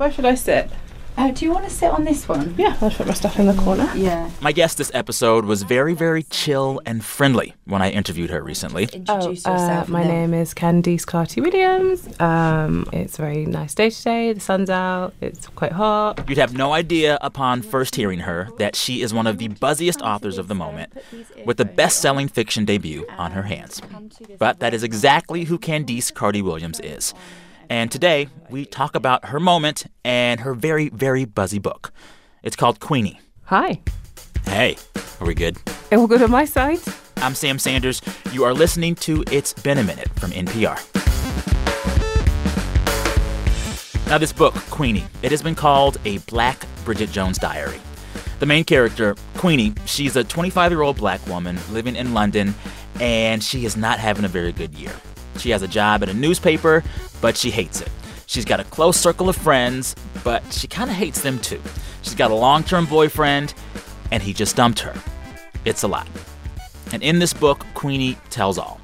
Where 0.00 0.10
should 0.10 0.24
I 0.24 0.34
sit? 0.34 0.70
Uh, 1.18 1.30
do 1.30 1.44
you 1.44 1.52
want 1.52 1.64
to 1.64 1.70
sit 1.70 1.90
on 1.90 2.04
this 2.04 2.26
one? 2.26 2.54
Yeah, 2.56 2.74
I'll 2.80 2.90
put 2.90 3.06
my 3.06 3.12
stuff 3.12 3.38
in 3.38 3.44
the 3.46 3.52
corner. 3.52 3.86
Yeah. 3.94 4.30
My 4.40 4.50
guest 4.50 4.78
this 4.78 4.90
episode 4.94 5.44
was 5.44 5.62
very, 5.62 5.92
very 5.92 6.22
chill 6.22 6.80
and 6.86 7.04
friendly 7.04 7.52
when 7.66 7.82
I 7.82 7.90
interviewed 7.90 8.30
her 8.30 8.42
recently. 8.42 8.84
Introduce 8.84 9.44
Oh, 9.44 9.50
uh, 9.50 9.56
yourself. 9.58 9.88
my 9.90 10.00
then- 10.04 10.30
name 10.30 10.32
is 10.40 10.54
Candice 10.54 11.04
Carty 11.06 11.42
Williams. 11.42 12.08
Um, 12.18 12.88
it's 12.94 13.18
a 13.18 13.20
very 13.22 13.44
nice 13.44 13.74
day 13.74 13.90
today. 13.90 14.32
The 14.32 14.40
sun's 14.40 14.70
out. 14.70 15.12
It's 15.20 15.46
quite 15.48 15.72
hot. 15.72 16.24
You'd 16.26 16.38
have 16.38 16.54
no 16.56 16.72
idea 16.72 17.18
upon 17.20 17.60
first 17.60 17.96
hearing 17.96 18.20
her 18.20 18.48
that 18.56 18.76
she 18.76 19.02
is 19.02 19.12
one 19.12 19.26
of 19.26 19.36
the 19.36 19.48
buzziest 19.48 20.00
authors 20.00 20.38
of 20.38 20.48
the 20.48 20.54
moment, 20.54 20.94
with 21.44 21.60
a 21.60 21.66
best 21.66 22.00
selling 22.00 22.28
fiction 22.28 22.64
debut 22.64 23.04
on 23.18 23.32
her 23.32 23.42
hands. 23.42 23.82
But 24.38 24.60
that 24.60 24.72
is 24.72 24.82
exactly 24.82 25.44
who 25.44 25.58
Candice 25.58 26.10
Carty 26.14 26.40
Williams 26.40 26.80
is. 26.80 27.12
And 27.70 27.88
today, 27.88 28.26
we 28.48 28.64
talk 28.64 28.96
about 28.96 29.26
her 29.26 29.38
moment 29.38 29.86
and 30.04 30.40
her 30.40 30.54
very, 30.54 30.88
very 30.88 31.24
buzzy 31.24 31.60
book. 31.60 31.92
It's 32.42 32.56
called 32.56 32.80
Queenie. 32.80 33.20
Hi. 33.44 33.80
Hey, 34.44 34.76
are 35.20 35.26
we 35.28 35.34
good? 35.34 35.56
All 35.92 36.08
good 36.08 36.20
on 36.20 36.32
my 36.32 36.46
side? 36.46 36.80
I'm 37.18 37.36
Sam 37.36 37.60
Sanders. 37.60 38.02
You 38.32 38.42
are 38.42 38.52
listening 38.52 38.96
to 38.96 39.22
It's 39.30 39.52
Been 39.52 39.78
a 39.78 39.84
Minute 39.84 40.08
from 40.18 40.32
NPR. 40.32 40.84
Now, 44.08 44.18
this 44.18 44.32
book, 44.32 44.54
Queenie, 44.70 45.04
it 45.22 45.30
has 45.30 45.40
been 45.40 45.54
called 45.54 45.98
a 46.04 46.18
Black 46.18 46.66
Bridget 46.84 47.12
Jones 47.12 47.38
diary. 47.38 47.78
The 48.40 48.46
main 48.46 48.64
character, 48.64 49.14
Queenie, 49.36 49.74
she's 49.86 50.16
a 50.16 50.24
25 50.24 50.72
year 50.72 50.82
old 50.82 50.96
black 50.96 51.24
woman 51.28 51.56
living 51.70 51.94
in 51.94 52.14
London, 52.14 52.52
and 52.98 53.44
she 53.44 53.64
is 53.64 53.76
not 53.76 54.00
having 54.00 54.24
a 54.24 54.28
very 54.28 54.50
good 54.50 54.74
year. 54.74 54.92
She 55.38 55.50
has 55.50 55.62
a 55.62 55.68
job 55.68 56.02
at 56.02 56.08
a 56.08 56.14
newspaper, 56.14 56.82
but 57.20 57.36
she 57.36 57.50
hates 57.50 57.80
it. 57.80 57.90
She's 58.26 58.44
got 58.44 58.60
a 58.60 58.64
close 58.64 58.96
circle 58.96 59.28
of 59.28 59.36
friends, 59.36 59.96
but 60.22 60.52
she 60.52 60.68
kind 60.68 60.90
of 60.90 60.96
hates 60.96 61.20
them 61.20 61.38
too. 61.38 61.60
She's 62.02 62.14
got 62.14 62.30
a 62.30 62.34
long 62.34 62.62
term 62.62 62.86
boyfriend, 62.86 63.54
and 64.10 64.22
he 64.22 64.32
just 64.32 64.56
dumped 64.56 64.80
her. 64.80 64.94
It's 65.64 65.82
a 65.82 65.88
lot. 65.88 66.08
And 66.92 67.02
in 67.02 67.18
this 67.18 67.32
book, 67.32 67.64
Queenie 67.74 68.16
tells 68.30 68.58
all. 68.58 68.80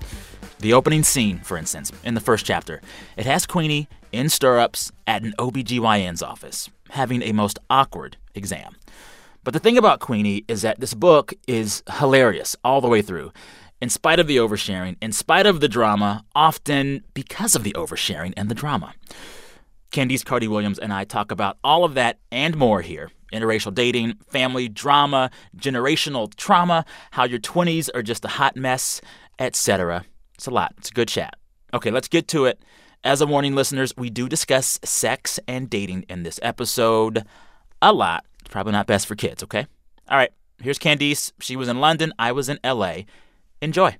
The 0.60 0.72
opening 0.72 1.02
scene, 1.02 1.38
for 1.40 1.56
instance, 1.56 1.92
in 2.02 2.14
the 2.14 2.20
first 2.20 2.46
chapter, 2.46 2.80
it 3.16 3.26
has 3.26 3.46
Queenie 3.46 3.88
in 4.10 4.28
stirrups 4.28 4.90
at 5.06 5.22
an 5.22 5.34
OBGYN's 5.38 6.22
office, 6.22 6.70
having 6.90 7.22
a 7.22 7.32
most 7.32 7.58
awkward 7.68 8.16
exam. 8.34 8.76
But 9.44 9.52
the 9.52 9.60
thing 9.60 9.78
about 9.78 10.00
Queenie 10.00 10.44
is 10.48 10.62
that 10.62 10.80
this 10.80 10.94
book 10.94 11.34
is 11.46 11.82
hilarious 11.98 12.56
all 12.64 12.80
the 12.80 12.88
way 12.88 13.02
through. 13.02 13.32
In 13.80 13.90
spite 13.90 14.18
of 14.18 14.26
the 14.26 14.38
oversharing, 14.38 14.96
in 15.02 15.12
spite 15.12 15.46
of 15.46 15.60
the 15.60 15.68
drama, 15.68 16.24
often 16.34 17.04
because 17.12 17.54
of 17.54 17.62
the 17.62 17.72
oversharing 17.72 18.32
and 18.36 18.50
the 18.50 18.54
drama. 18.54 18.94
Candice 19.92 20.24
Carty 20.24 20.48
Williams 20.48 20.78
and 20.78 20.92
I 20.92 21.04
talk 21.04 21.30
about 21.30 21.58
all 21.62 21.84
of 21.84 21.94
that 21.94 22.18
and 22.30 22.56
more 22.56 22.80
here 22.80 23.10
interracial 23.32 23.74
dating, 23.74 24.14
family 24.28 24.68
drama, 24.68 25.30
generational 25.56 26.34
trauma, 26.36 26.84
how 27.10 27.24
your 27.24 27.40
20s 27.40 27.90
are 27.94 28.02
just 28.02 28.24
a 28.24 28.28
hot 28.28 28.56
mess, 28.56 29.00
etc. 29.38 30.04
It's 30.34 30.46
a 30.46 30.50
lot. 30.50 30.74
It's 30.78 30.90
a 30.90 30.94
good 30.94 31.08
chat. 31.08 31.34
Okay, 31.74 31.90
let's 31.90 32.08
get 32.08 32.28
to 32.28 32.44
it. 32.44 32.62
As 33.04 33.20
a 33.20 33.26
warning, 33.26 33.54
listeners, 33.54 33.92
we 33.96 34.10
do 34.10 34.28
discuss 34.28 34.78
sex 34.84 35.38
and 35.46 35.68
dating 35.68 36.06
in 36.08 36.22
this 36.22 36.40
episode 36.42 37.24
a 37.82 37.92
lot. 37.92 38.24
It's 38.40 38.50
probably 38.50 38.72
not 38.72 38.86
best 38.86 39.06
for 39.06 39.14
kids, 39.14 39.42
okay? 39.42 39.66
All 40.08 40.16
right, 40.16 40.32
here's 40.60 40.78
Candice. 40.78 41.32
She 41.40 41.56
was 41.56 41.68
in 41.68 41.80
London, 41.80 42.12
I 42.18 42.32
was 42.32 42.48
in 42.48 42.58
LA. 42.64 43.02
Enjoy. 43.60 43.96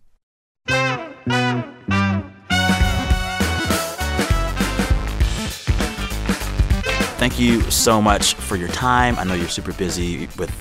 Thank 7.19 7.41
you 7.41 7.63
so 7.71 8.01
much 8.03 8.35
for 8.35 8.57
your 8.57 8.69
time. 8.69 9.19
I 9.19 9.25
know 9.25 9.35
you're 9.35 9.49
super 9.49 9.73
busy 9.73 10.29
with 10.39 10.53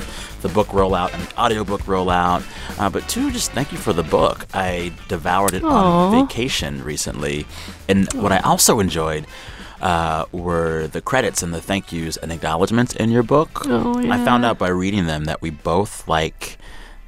the 0.41 0.49
book 0.49 0.67
rollout 0.69 1.13
and 1.13 1.21
the 1.21 1.37
audiobook 1.39 1.81
rollout. 1.81 2.43
Uh, 2.79 2.89
but 2.89 3.07
two, 3.09 3.31
just 3.31 3.51
thank 3.51 3.71
you 3.71 3.77
for 3.77 3.93
the 3.93 4.03
book. 4.03 4.47
I 4.53 4.91
devoured 5.07 5.53
it 5.53 5.63
on 5.63 6.11
vacation 6.25 6.83
recently. 6.83 7.45
And 7.89 8.11
what 8.13 8.31
I 8.31 8.39
also 8.39 8.79
enjoyed 8.79 9.27
uh, 9.81 10.25
were 10.31 10.87
the 10.87 11.01
credits 11.01 11.43
and 11.43 11.53
the 11.53 11.61
thank 11.61 11.91
yous 11.91 12.15
and 12.17 12.31
acknowledgments 12.31 12.95
in 12.95 13.11
your 13.11 13.23
book. 13.23 13.61
Oh, 13.65 13.99
I 14.09 14.23
found 14.23 14.45
out 14.45 14.57
by 14.57 14.69
reading 14.69 15.05
them 15.07 15.25
that 15.25 15.41
we 15.41 15.49
both 15.49 16.07
like 16.07 16.57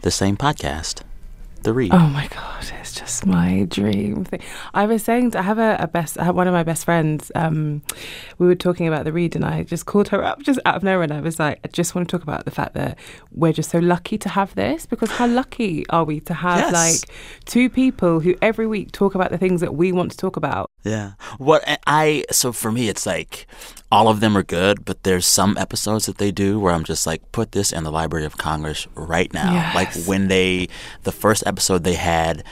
the 0.02 0.12
same 0.12 0.36
podcast, 0.38 1.02
The 1.68 1.74
Read. 1.74 1.94
Oh 1.94 2.08
my 2.08 2.28
god, 2.28 2.72
it's 2.80 2.94
just 2.96 3.26
my 3.26 3.66
dream 3.70 4.24
thing. 4.24 4.40
I 4.74 4.86
was 4.86 5.04
saying 5.04 5.36
I 5.36 5.42
have 5.42 5.58
a, 5.60 5.76
a 5.82 5.88
best 5.90 6.18
I 6.18 6.24
have 6.24 6.34
one 6.34 6.48
of 6.48 6.54
my 6.54 6.64
best 6.64 6.86
friends. 6.86 7.30
Um, 7.36 7.82
we 8.38 8.48
were 8.48 8.56
talking 8.56 8.88
about 8.88 9.04
the 9.04 9.12
read, 9.12 9.36
and 9.36 9.44
I 9.44 9.64
just 9.64 9.86
called 9.86 10.08
her 10.08 10.24
up 10.24 10.42
just 10.44 10.62
out 10.66 10.78
of 10.78 10.84
nowhere, 10.84 11.04
and 11.04 11.12
I 11.12 11.20
was 11.20 11.40
like, 11.40 11.60
I 11.66 11.68
just 11.68 11.94
want 11.94 12.08
to 12.08 12.18
talk 12.18 12.24
about 12.24 12.46
the 12.46 12.52
fact 12.52 12.74
that 12.76 12.98
we're 13.34 13.52
just 13.52 13.70
so 13.70 13.80
lucky 13.80 14.18
to 14.18 14.30
have 14.30 14.56
this 14.56 14.86
because 14.86 15.12
how 15.12 15.28
lucky 15.28 15.86
are 15.90 16.06
we 16.06 16.22
to 16.22 16.34
have 16.34 16.72
Yes. 16.72 16.74
like 16.74 17.16
two 17.44 17.70
people 17.70 18.22
who 18.22 18.34
every 18.42 18.66
week 18.66 18.94
talk 18.94 19.14
about 19.14 19.32
the 19.32 19.38
things 19.38 19.60
that 19.60 19.76
we 19.76 19.92
want 19.92 20.12
to 20.12 20.18
talk 20.18 20.38
about. 20.38 20.72
Yeah. 20.86 21.16
What 21.38 21.66
I 21.86 22.24
so 22.32 22.54
for 22.54 22.72
me 22.72 22.88
it's 22.88 23.06
like 23.06 23.46
all 23.92 24.10
of 24.10 24.20
them 24.20 24.38
are 24.38 24.44
good, 24.44 24.84
but 24.84 25.04
there's 25.04 25.26
some 25.26 25.58
episodes 25.58 26.06
that 26.08 26.18
they 26.18 26.32
do 26.32 26.60
where 26.60 26.74
I'm 26.74 26.84
just 26.84 27.08
like 27.08 27.32
put 27.32 27.54
this 27.54 27.72
in 27.72 27.84
the 27.84 27.92
Library 27.92 28.26
of 28.26 28.38
Congress 28.38 28.88
right 28.96 29.34
now. 29.34 29.72
Like 29.74 29.94
when 30.06 30.28
they 30.28 30.68
the 31.04 31.12
first 31.12 31.44
episode 31.46 31.84
they 31.84 31.94
had 31.94 32.44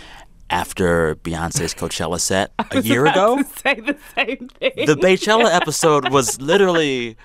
after 0.50 1.16
Beyonce's 1.16 1.74
Coachella 1.74 2.20
set 2.20 2.52
a 2.72 2.82
year 2.82 3.06
ago. 3.06 3.42
Say 3.64 3.82
the 3.82 3.98
same 4.16 4.48
thing. 4.48 4.86
The 4.86 4.96
Beychella 4.96 5.54
episode 5.54 6.10
was 6.10 6.40
literally 6.40 7.18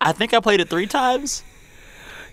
I 0.00 0.12
think 0.12 0.34
I 0.34 0.40
played 0.40 0.60
it 0.60 0.68
3 0.68 0.86
times. 0.86 1.44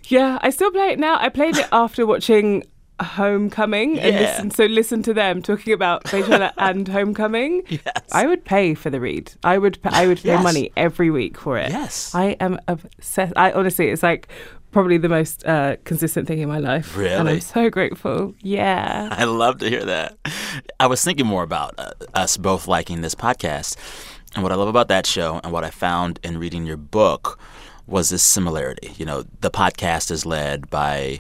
Yeah, 0.08 0.38
I 0.42 0.50
still 0.50 0.72
play 0.72 0.90
it 0.90 1.00
now. 1.00 1.18
I 1.20 1.30
played 1.30 1.58
it 1.58 1.68
after 1.72 2.06
watching 2.06 2.64
Homecoming 3.04 4.00
and 4.00 4.16
listen, 4.16 4.52
so 4.52 4.66
listen 4.66 5.04
to 5.04 5.14
them 5.14 5.42
talking 5.42 5.74
about 5.74 6.04
Beychella 6.06 6.52
and 6.58 6.88
Homecoming. 6.88 7.64
Yes. 7.68 7.84
I 8.12 8.26
would 8.28 8.44
pay 8.46 8.74
for 8.74 8.90
the 8.90 9.00
read. 9.00 9.32
I 9.44 9.58
would 9.58 9.82
pa- 9.82 9.92
I 9.94 10.08
would 10.08 10.18
pay 10.20 10.30
Yes. 10.30 10.44
money 10.44 10.72
every 10.78 11.10
week 11.12 11.38
for 11.38 11.58
it. 11.58 11.70
Yes. 11.72 12.14
I 12.16 12.38
am 12.40 12.60
obsessed. 12.68 13.34
I 13.36 13.52
honestly, 13.52 13.90
it's 13.90 14.04
like 14.04 14.28
probably 14.72 14.98
the 14.98 15.10
most 15.10 15.46
uh, 15.46 15.76
consistent 15.84 16.28
thing 16.28 16.40
in 16.40 16.48
my 16.50 16.58
life. 16.58 16.96
And 16.96 17.04
Really? 17.04 17.32
I'm 17.34 17.42
so 17.42 17.70
grateful. 17.70 18.34
Yeah. 18.42 19.10
I 19.16 19.26
love 19.26 19.60
to 19.60 19.70
hear 19.70 19.86
that. 19.86 20.18
I 20.80 20.88
was 20.88 21.04
thinking 21.04 21.28
more 21.28 21.44
about 21.44 21.76
uh, 21.78 21.92
us 22.16 22.38
both 22.38 22.68
liking 22.68 23.02
this 23.02 23.14
podcast. 23.14 23.78
And 24.34 24.42
what 24.42 24.52
I 24.52 24.56
love 24.56 24.68
about 24.68 24.88
that 24.88 25.06
show 25.06 25.40
and 25.44 25.54
what 25.54 25.64
I 25.64 25.70
found 25.70 26.20
in 26.24 26.40
reading 26.40 26.66
your 26.66 26.78
book 26.78 27.40
was 27.86 28.10
this 28.10 28.24
similarity. 28.24 28.94
You 28.98 29.06
know, 29.06 29.26
the 29.42 29.52
podcast 29.52 30.10
is 30.10 30.26
led 30.26 30.72
by 30.72 31.20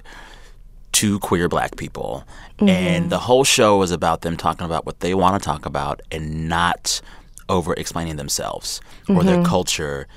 two 0.93 1.19
queer 1.19 1.49
black 1.49 1.75
people. 1.75 2.23
And 2.59 2.69
mm-hmm. 2.69 3.09
the 3.09 3.19
whole 3.19 3.43
show 3.43 3.81
is 3.81 3.91
about 3.91 4.21
them 4.21 4.37
talking 4.37 4.65
about 4.65 4.85
what 4.85 5.01
they 5.01 5.13
want 5.13 5.41
to 5.41 5.45
talk 5.45 5.65
about 5.65 6.01
and 6.11 6.47
not 6.47 7.01
over 7.49 7.73
explaining 7.73 8.15
themselves 8.15 8.79
or 9.09 9.23
their 9.23 9.35
mm-hmm. 9.35 9.45
culture 9.45 10.07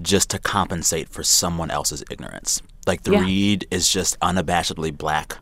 just 0.00 0.30
to 0.30 0.38
compensate 0.38 1.08
for 1.08 1.22
someone 1.22 1.70
else's 1.70 2.02
ignorance. 2.10 2.60
Like 2.86 3.02
the 3.02 3.12
Yeah. 3.12 3.20
read 3.20 3.66
is 3.70 3.88
just 3.88 4.18
unabashedly 4.20 4.96
black 4.96 5.38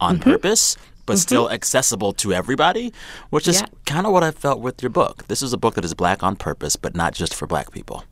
on 0.00 0.18
mm-hmm. 0.18 0.30
purpose, 0.30 0.76
but 1.06 1.18
still 1.18 1.50
accessible 1.50 2.12
to 2.12 2.32
everybody, 2.32 2.92
which 3.30 3.48
is 3.48 3.60
Yeah. 3.60 3.66
kind 3.86 4.06
of 4.06 4.12
what 4.12 4.22
I 4.22 4.30
felt 4.30 4.60
with 4.60 4.82
your 4.82 4.90
book. 4.90 5.26
This 5.26 5.42
is 5.42 5.52
a 5.52 5.58
book 5.58 5.74
that 5.74 5.84
is 5.84 5.94
black 5.94 6.22
on 6.22 6.36
purpose, 6.36 6.76
but 6.76 6.94
not 6.94 7.14
just 7.14 7.34
for 7.34 7.46
black 7.46 7.72
people. 7.72 8.04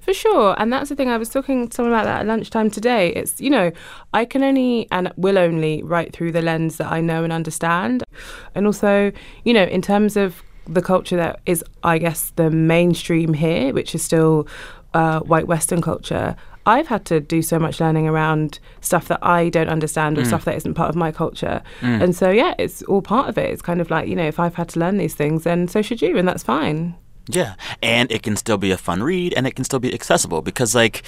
For 0.00 0.12
sure. 0.12 0.54
And 0.58 0.72
that's 0.72 0.88
the 0.88 0.96
thing. 0.96 1.08
I 1.08 1.16
was 1.16 1.28
talking 1.28 1.68
to 1.68 1.74
someone 1.74 1.92
about 1.92 2.04
that 2.04 2.20
at 2.20 2.26
lunchtime 2.26 2.70
today. 2.70 3.12
It's, 3.14 3.40
you 3.40 3.50
know, 3.50 3.72
I 4.12 4.24
can 4.24 4.42
only 4.42 4.88
and 4.90 5.12
will 5.16 5.38
only 5.38 5.82
write 5.82 6.12
through 6.12 6.32
the 6.32 6.42
lens 6.42 6.76
that 6.76 6.90
I 6.90 7.00
know 7.00 7.24
and 7.24 7.32
understand. 7.32 8.04
And 8.54 8.66
also, 8.66 9.12
you 9.44 9.52
know, 9.52 9.64
in 9.64 9.82
terms 9.82 10.16
of 10.16 10.42
the 10.66 10.82
culture 10.82 11.16
that 11.16 11.40
is, 11.46 11.64
I 11.82 11.98
guess, 11.98 12.30
the 12.36 12.50
mainstream 12.50 13.34
here, 13.34 13.72
which 13.72 13.94
is 13.94 14.02
still 14.02 14.46
uh, 14.94 15.20
white 15.20 15.46
Western 15.46 15.80
culture, 15.82 16.36
I've 16.66 16.88
had 16.88 17.06
to 17.06 17.20
do 17.20 17.40
so 17.40 17.58
much 17.58 17.80
learning 17.80 18.06
around 18.06 18.60
stuff 18.82 19.08
that 19.08 19.24
I 19.24 19.48
don't 19.48 19.70
understand 19.70 20.18
or 20.18 20.24
stuff 20.26 20.44
that 20.44 20.56
isn't 20.56 20.74
part 20.74 20.90
of 20.90 20.94
my 20.94 21.10
culture. 21.10 21.62
And 22.02 22.14
so, 22.14 22.30
yeah, 22.30 22.54
it's 22.58 22.82
all 22.82 23.00
part 23.00 23.28
of 23.28 23.38
it. 23.38 23.48
It's 23.50 23.62
kind 23.62 23.80
of 23.80 23.90
like, 23.90 24.08
you 24.08 24.14
know, 24.14 24.26
if 24.26 24.38
I've 24.38 24.54
had 24.54 24.68
to 24.70 24.78
learn 24.78 24.98
these 24.98 25.14
things, 25.14 25.44
then 25.44 25.68
so 25.68 25.80
should 25.80 26.02
you. 26.02 26.18
And 26.18 26.28
that's 26.28 26.42
fine. 26.42 26.96
Yeah. 27.34 27.54
And 27.82 28.10
it 28.10 28.22
can 28.22 28.36
still 28.36 28.58
be 28.58 28.70
a 28.70 28.76
fun 28.78 29.02
read 29.02 29.34
and 29.34 29.46
it 29.46 29.54
can 29.56 29.64
still 29.64 29.78
be 29.80 29.92
accessible 29.94 30.42
because, 30.42 30.74
like, 30.74 31.02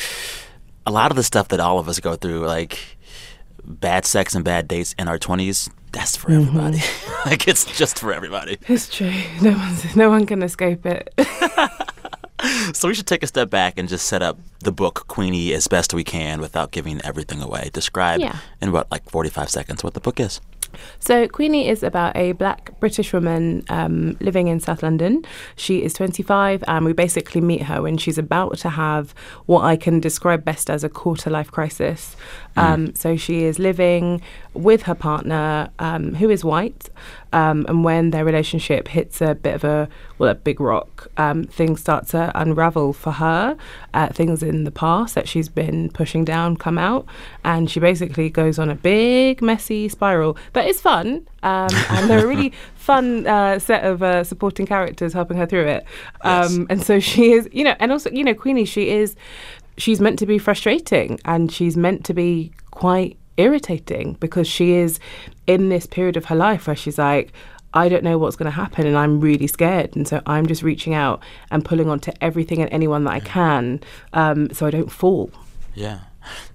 a 0.86 0.90
lot 0.90 1.10
of 1.10 1.16
the 1.16 1.22
stuff 1.22 1.48
that 1.48 1.60
all 1.60 1.78
of 1.78 1.88
us 1.88 2.00
go 2.00 2.16
through, 2.16 2.46
like 2.46 2.78
bad 3.64 4.04
sex 4.04 4.34
and 4.34 4.44
bad 4.44 4.66
dates 4.66 4.94
in 4.98 5.06
our 5.08 5.18
20s, 5.18 5.70
that's 5.92 6.16
for 6.16 6.30
mm-hmm. 6.30 6.48
everybody. 6.48 6.82
like, 7.26 7.46
it's 7.46 7.64
just 7.76 7.98
for 7.98 8.12
everybody. 8.12 8.58
It's 8.68 8.88
true. 8.88 9.12
No 9.40 9.52
one's, 9.52 9.96
no 9.96 10.10
one 10.10 10.26
can 10.26 10.42
escape 10.42 10.84
it. 10.86 11.14
So 12.72 12.88
we 12.88 12.94
should 12.94 13.06
take 13.06 13.22
a 13.22 13.26
step 13.26 13.50
back 13.50 13.78
and 13.78 13.88
just 13.88 14.06
set 14.06 14.20
up 14.20 14.38
the 14.60 14.72
book 14.72 15.06
Queenie 15.06 15.52
as 15.52 15.68
best 15.68 15.94
we 15.94 16.02
can 16.02 16.40
without 16.40 16.72
giving 16.72 17.00
everything 17.04 17.40
away. 17.40 17.70
Describe 17.72 18.20
Yeah. 18.20 18.38
in 18.60 18.72
what, 18.72 18.90
like 18.90 19.08
45 19.08 19.48
seconds, 19.48 19.84
what 19.84 19.94
the 19.94 20.00
book 20.00 20.18
is. 20.18 20.40
So, 20.98 21.28
Queenie 21.28 21.68
is 21.68 21.82
about 21.82 22.16
a 22.16 22.32
black 22.32 22.78
British 22.80 23.12
woman 23.12 23.64
um, 23.68 24.16
living 24.20 24.48
in 24.48 24.60
South 24.60 24.82
London. 24.82 25.24
She 25.56 25.82
is 25.82 25.92
25, 25.94 26.64
and 26.66 26.84
we 26.84 26.92
basically 26.92 27.40
meet 27.40 27.62
her 27.62 27.82
when 27.82 27.98
she's 27.98 28.18
about 28.18 28.58
to 28.58 28.70
have 28.70 29.14
what 29.46 29.64
I 29.64 29.76
can 29.76 30.00
describe 30.00 30.44
best 30.44 30.70
as 30.70 30.84
a 30.84 30.88
quarter 30.88 31.30
life 31.30 31.50
crisis. 31.50 32.16
Um, 32.56 32.94
so, 32.94 33.16
she 33.16 33.44
is 33.44 33.58
living 33.58 34.20
with 34.54 34.82
her 34.82 34.94
partner, 34.94 35.70
um, 35.78 36.14
who 36.14 36.30
is 36.30 36.44
white. 36.44 36.88
Um, 37.32 37.64
and 37.68 37.84
when 37.84 38.10
their 38.10 38.24
relationship 38.24 38.88
hits 38.88 39.20
a 39.20 39.34
bit 39.34 39.54
of 39.54 39.64
a 39.64 39.88
well, 40.18 40.30
a 40.30 40.34
big 40.34 40.60
rock, 40.60 41.08
um, 41.16 41.44
things 41.44 41.80
start 41.80 42.06
to 42.08 42.30
unravel 42.34 42.92
for 42.92 43.12
her. 43.12 43.56
Uh, 43.94 44.08
things 44.08 44.42
in 44.42 44.64
the 44.64 44.70
past 44.70 45.14
that 45.14 45.28
she's 45.28 45.48
been 45.48 45.90
pushing 45.90 46.24
down 46.24 46.56
come 46.56 46.78
out, 46.78 47.06
and 47.44 47.70
she 47.70 47.80
basically 47.80 48.30
goes 48.30 48.58
on 48.58 48.70
a 48.70 48.74
big, 48.74 49.42
messy 49.42 49.88
spiral. 49.88 50.36
But 50.52 50.66
it's 50.66 50.80
fun, 50.80 51.26
um, 51.42 51.68
and 51.90 52.08
they're 52.10 52.24
a 52.24 52.28
really 52.28 52.52
fun 52.74 53.26
uh, 53.26 53.58
set 53.58 53.84
of 53.84 54.02
uh, 54.02 54.24
supporting 54.24 54.66
characters 54.66 55.12
helping 55.12 55.36
her 55.36 55.46
through 55.46 55.66
it. 55.66 55.84
Yes. 56.24 56.54
Um, 56.54 56.66
and 56.70 56.82
so 56.82 57.00
she 57.00 57.32
is, 57.32 57.48
you 57.52 57.64
know, 57.64 57.74
and 57.78 57.92
also, 57.92 58.10
you 58.10 58.24
know, 58.24 58.34
Queenie, 58.34 58.64
she 58.64 58.90
is, 58.90 59.16
she's 59.76 60.00
meant 60.00 60.18
to 60.18 60.26
be 60.26 60.38
frustrating, 60.38 61.18
and 61.24 61.50
she's 61.50 61.76
meant 61.76 62.04
to 62.04 62.14
be 62.14 62.52
quite 62.70 63.16
irritating 63.36 64.14
because 64.20 64.46
she 64.46 64.72
is 64.72 64.98
in 65.46 65.68
this 65.68 65.86
period 65.86 66.16
of 66.16 66.26
her 66.26 66.36
life 66.36 66.66
where 66.66 66.76
she's 66.76 66.98
like, 66.98 67.32
I 67.74 67.88
don't 67.88 68.04
know 68.04 68.18
what's 68.18 68.36
going 68.36 68.50
to 68.50 68.50
happen 68.50 68.86
and 68.86 68.96
I'm 68.96 69.20
really 69.20 69.46
scared. 69.46 69.96
And 69.96 70.06
so 70.06 70.20
I'm 70.26 70.46
just 70.46 70.62
reaching 70.62 70.94
out 70.94 71.22
and 71.50 71.64
pulling 71.64 71.88
onto 71.88 72.12
everything 72.20 72.60
and 72.60 72.70
anyone 72.72 73.04
that 73.04 73.14
I 73.14 73.20
can 73.20 73.80
um, 74.12 74.52
so 74.52 74.66
I 74.66 74.70
don't 74.70 74.92
fall. 74.92 75.30
Yeah. 75.74 76.00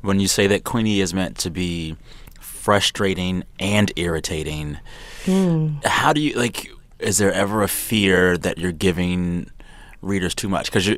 When 0.02 0.20
you 0.20 0.28
say 0.28 0.48
that 0.48 0.64
Queenie 0.64 1.02
is 1.02 1.14
meant 1.14 1.38
to 1.40 1.50
be 1.50 1.98
frustrating 2.40 3.44
and 3.60 3.92
irritating, 3.96 4.78
how 5.84 6.14
do 6.14 6.22
you 6.22 6.36
like? 6.36 6.70
Is 7.00 7.18
there 7.18 7.34
ever 7.34 7.64
a 7.64 7.68
fear 7.68 8.38
that 8.38 8.58
you're 8.58 8.72
giving 8.72 9.50
readers 10.02 10.34
too 10.34 10.48
much? 10.48 10.68
Because 10.68 10.88
you're 10.88 10.98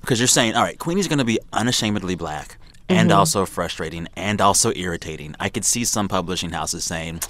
because 0.00 0.20
you're 0.20 0.28
saying, 0.28 0.54
all 0.54 0.62
right, 0.62 0.78
Queenie's 0.78 1.08
going 1.08 1.18
to 1.18 1.24
be 1.24 1.38
unashamedly 1.52 2.14
black. 2.14 2.56
And 2.90 3.12
also 3.12 3.46
frustrating 3.46 4.08
and 4.16 4.40
also 4.40 4.72
irritating. 4.74 5.34
I 5.38 5.48
could 5.48 5.64
see 5.64 5.84
some 5.84 6.08
publishing 6.08 6.50
houses 6.50 6.84
saying, 6.84 7.20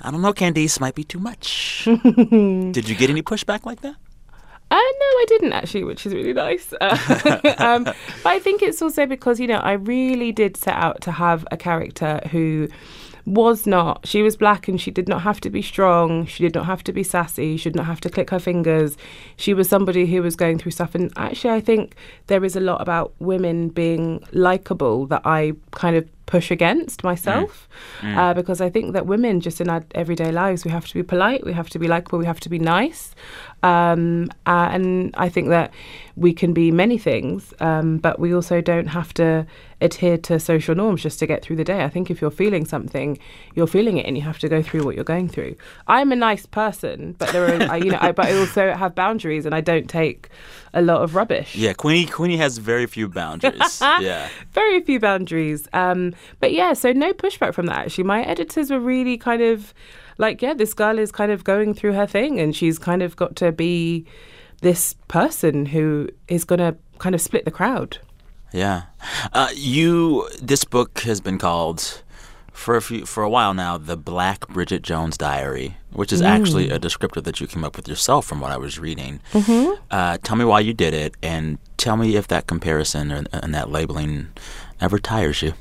I 0.00 0.10
don't 0.10 0.22
know, 0.22 0.32
Candice, 0.32 0.80
might 0.80 0.94
be 0.94 1.04
too 1.04 1.18
much. 1.18 1.82
Did 1.84 2.88
you 2.88 2.94
get 2.94 3.10
any 3.10 3.22
pushback 3.22 3.64
like 3.64 3.80
that? 3.82 3.96
Uh, 4.72 4.76
no, 4.76 4.80
I 4.80 5.24
didn't 5.28 5.52
actually, 5.52 5.84
which 5.84 6.06
is 6.06 6.14
really 6.14 6.32
nice. 6.32 6.72
Uh, 6.80 7.54
um, 7.58 7.84
but 7.84 7.96
I 8.24 8.38
think 8.38 8.62
it's 8.62 8.80
also 8.80 9.04
because, 9.04 9.38
you 9.38 9.46
know, 9.46 9.58
I 9.58 9.72
really 9.72 10.32
did 10.32 10.56
set 10.56 10.74
out 10.74 11.02
to 11.02 11.12
have 11.12 11.46
a 11.50 11.58
character 11.58 12.20
who 12.30 12.68
was 13.24 13.66
not, 13.66 14.06
she 14.06 14.22
was 14.22 14.36
black 14.36 14.68
and 14.68 14.80
she 14.80 14.90
did 14.90 15.08
not 15.08 15.22
have 15.22 15.40
to 15.40 15.50
be 15.50 15.62
strong. 15.62 16.26
She 16.26 16.42
did 16.42 16.54
not 16.54 16.66
have 16.66 16.82
to 16.84 16.92
be 16.92 17.02
sassy. 17.02 17.56
She 17.56 17.70
did 17.70 17.76
not 17.76 17.86
have 17.86 18.00
to 18.00 18.10
click 18.10 18.30
her 18.30 18.38
fingers. 18.38 18.96
She 19.36 19.54
was 19.54 19.68
somebody 19.68 20.06
who 20.06 20.22
was 20.22 20.36
going 20.36 20.58
through 20.58 20.72
stuff. 20.72 20.94
And 20.94 21.12
actually, 21.16 21.54
I 21.54 21.60
think 21.60 21.94
there 22.26 22.44
is 22.44 22.56
a 22.56 22.60
lot 22.60 22.80
about 22.80 23.14
women 23.18 23.68
being 23.68 24.24
likable 24.32 25.06
that 25.06 25.22
I 25.24 25.52
kind 25.70 25.96
of 25.96 26.08
push 26.32 26.48
against 26.58 26.98
myself 27.10 27.52
Uh, 28.20 28.34
because 28.40 28.60
I 28.66 28.70
think 28.74 28.86
that 28.94 29.04
women 29.14 29.34
just 29.46 29.60
in 29.60 29.68
our 29.74 29.82
everyday 30.02 30.30
lives 30.42 30.64
we 30.66 30.70
have 30.78 30.86
to 30.90 30.94
be 31.00 31.04
polite, 31.14 31.40
we 31.50 31.52
have 31.60 31.70
to 31.74 31.78
be 31.78 31.88
likable, 31.94 32.18
we 32.24 32.26
have 32.32 32.40
to 32.46 32.50
be 32.56 32.58
nice, 32.78 33.02
um, 33.72 34.04
uh, 34.52 34.68
and 34.74 34.86
I 35.26 35.28
think 35.30 35.48
that 35.56 35.68
we 36.16 36.32
can 36.40 36.52
be 36.52 36.70
many 36.84 36.98
things, 36.98 37.54
um, 37.68 37.98
but 38.06 38.14
we 38.24 38.34
also 38.36 38.56
don't 38.72 38.90
have 38.98 39.10
to 39.14 39.28
adhere 39.80 40.18
to 40.28 40.38
social 40.38 40.74
norms 40.82 41.00
just 41.02 41.18
to 41.20 41.26
get 41.26 41.38
through 41.42 41.58
the 41.62 41.68
day. 41.72 41.80
I 41.88 41.90
think 41.94 42.10
if 42.10 42.20
you're 42.20 42.36
feeling 42.44 42.64
something, 42.66 43.18
you're 43.56 43.72
feeling 43.78 43.96
it, 44.00 44.06
and 44.06 44.16
you 44.18 44.24
have 44.30 44.38
to 44.44 44.48
go 44.48 44.60
through 44.66 44.82
what 44.86 44.94
you're 44.96 45.12
going 45.14 45.28
through. 45.34 45.54
I'm 45.96 46.10
a 46.12 46.16
nice 46.30 46.46
person, 46.62 46.98
but 47.18 47.28
there 47.32 47.44
are 47.46 47.58
I, 47.74 47.76
you 47.84 47.90
know, 47.92 48.02
I, 48.08 48.12
but 48.18 48.26
I 48.30 48.32
also 48.42 48.62
have 48.82 48.92
boundaries, 49.04 49.44
and 49.46 49.54
I 49.54 49.62
don't 49.72 49.88
take 50.00 50.20
a 50.74 50.82
lot 50.82 51.02
of 51.02 51.14
rubbish. 51.14 51.54
Yeah, 51.54 51.72
Queenie 51.72 52.06
Queenie 52.06 52.36
has 52.36 52.58
very 52.58 52.86
few 52.86 53.08
boundaries. 53.08 53.80
yeah. 54.00 54.28
very 54.52 54.80
few 54.80 54.98
boundaries. 54.98 55.68
Um, 55.72 56.14
but 56.40 56.52
yeah, 56.52 56.72
so 56.72 56.92
no 56.92 57.12
pushback 57.12 57.54
from 57.54 57.66
that. 57.66 57.78
Actually, 57.86 58.04
my 58.04 58.22
editors 58.22 58.70
were 58.70 58.80
really 58.80 59.18
kind 59.18 59.42
of 59.42 59.74
like, 60.18 60.42
yeah, 60.42 60.54
this 60.54 60.74
girl 60.74 60.98
is 60.98 61.12
kind 61.12 61.32
of 61.32 61.44
going 61.44 61.74
through 61.74 61.92
her 61.92 62.06
thing, 62.06 62.40
and 62.40 62.54
she's 62.56 62.78
kind 62.78 63.02
of 63.02 63.16
got 63.16 63.36
to 63.36 63.52
be 63.52 64.06
this 64.60 64.94
person 65.08 65.66
who 65.66 66.08
is 66.28 66.44
going 66.44 66.60
to 66.60 66.76
kind 66.98 67.14
of 67.14 67.20
split 67.20 67.44
the 67.44 67.50
crowd. 67.50 67.98
Yeah. 68.52 68.82
Uh, 69.32 69.48
you 69.54 70.28
this 70.40 70.64
book 70.64 71.00
has 71.00 71.20
been 71.20 71.38
called 71.38 72.02
for 72.52 72.76
a 72.76 72.82
few 72.82 73.06
for 73.06 73.22
a 73.22 73.28
while 73.30 73.54
now 73.54 73.78
the 73.78 73.96
Black 73.96 74.46
Bridget 74.48 74.82
Jones 74.82 75.16
Diary, 75.16 75.76
which 75.92 76.12
is 76.12 76.20
actually 76.22 76.70
a 76.70 76.78
descriptor 76.78 77.22
that 77.24 77.40
you 77.40 77.46
came 77.46 77.64
up 77.64 77.76
with 77.76 77.88
yourself 77.88 78.26
from 78.26 78.40
what 78.40 78.50
I 78.52 78.56
was 78.56 78.78
reading. 78.78 79.20
Mm-hmm. 79.32 79.82
Uh, 79.90 80.18
tell 80.22 80.36
me 80.36 80.44
why 80.44 80.60
you 80.60 80.72
did 80.74 80.94
it, 80.94 81.14
and 81.22 81.58
tell 81.76 81.96
me 81.96 82.16
if 82.16 82.28
that 82.28 82.46
comparison 82.46 83.10
or, 83.10 83.24
and 83.32 83.54
that 83.54 83.70
labeling 83.70 84.28
ever 84.80 84.98
tires 84.98 85.42
you. 85.42 85.54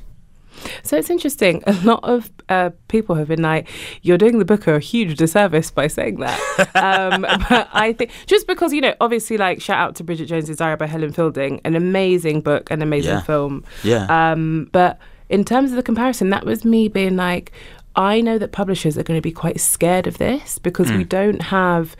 So 0.83 0.95
it's 0.97 1.09
interesting. 1.09 1.63
A 1.67 1.73
lot 1.83 2.03
of 2.03 2.29
uh, 2.49 2.69
people 2.87 3.15
have 3.15 3.27
been 3.29 3.41
like, 3.41 3.67
"You're 4.03 4.17
doing 4.17 4.37
the 4.37 4.45
book 4.45 4.67
a 4.67 4.79
huge 4.79 5.17
disservice 5.17 5.71
by 5.71 5.87
saying 5.87 6.19
that." 6.19 6.39
um, 6.75 7.21
but 7.49 7.69
I 7.73 7.93
think 7.93 8.11
just 8.27 8.45
because 8.47 8.73
you 8.73 8.81
know, 8.81 8.93
obviously, 9.01 9.37
like 9.37 9.61
shout 9.61 9.79
out 9.79 9.95
to 9.95 10.03
Bridget 10.03 10.25
Jones's 10.27 10.57
Diary 10.57 10.75
by 10.75 10.87
Helen 10.87 11.13
Fielding, 11.13 11.61
an 11.65 11.75
amazing 11.75 12.41
book, 12.41 12.69
an 12.69 12.81
amazing 12.81 13.13
Yeah. 13.13 13.21
film. 13.21 13.63
Yeah. 13.83 14.05
Um, 14.31 14.69
but 14.71 14.99
in 15.31 15.45
terms 15.45 15.71
of 15.71 15.77
the 15.77 15.83
comparison, 15.83 16.29
that 16.29 16.45
was 16.45 16.65
me 16.65 16.87
being 16.87 17.15
like, 17.15 17.51
I 17.95 18.21
know 18.21 18.37
that 18.37 18.51
publishers 18.51 18.97
are 18.97 19.03
going 19.03 19.17
to 19.17 19.21
be 19.21 19.31
quite 19.31 19.59
scared 19.59 20.05
of 20.05 20.17
this 20.17 20.59
because 20.59 20.91
we 20.91 21.03
hmm. 21.03 21.09
don't 21.09 21.41
have 21.41 21.95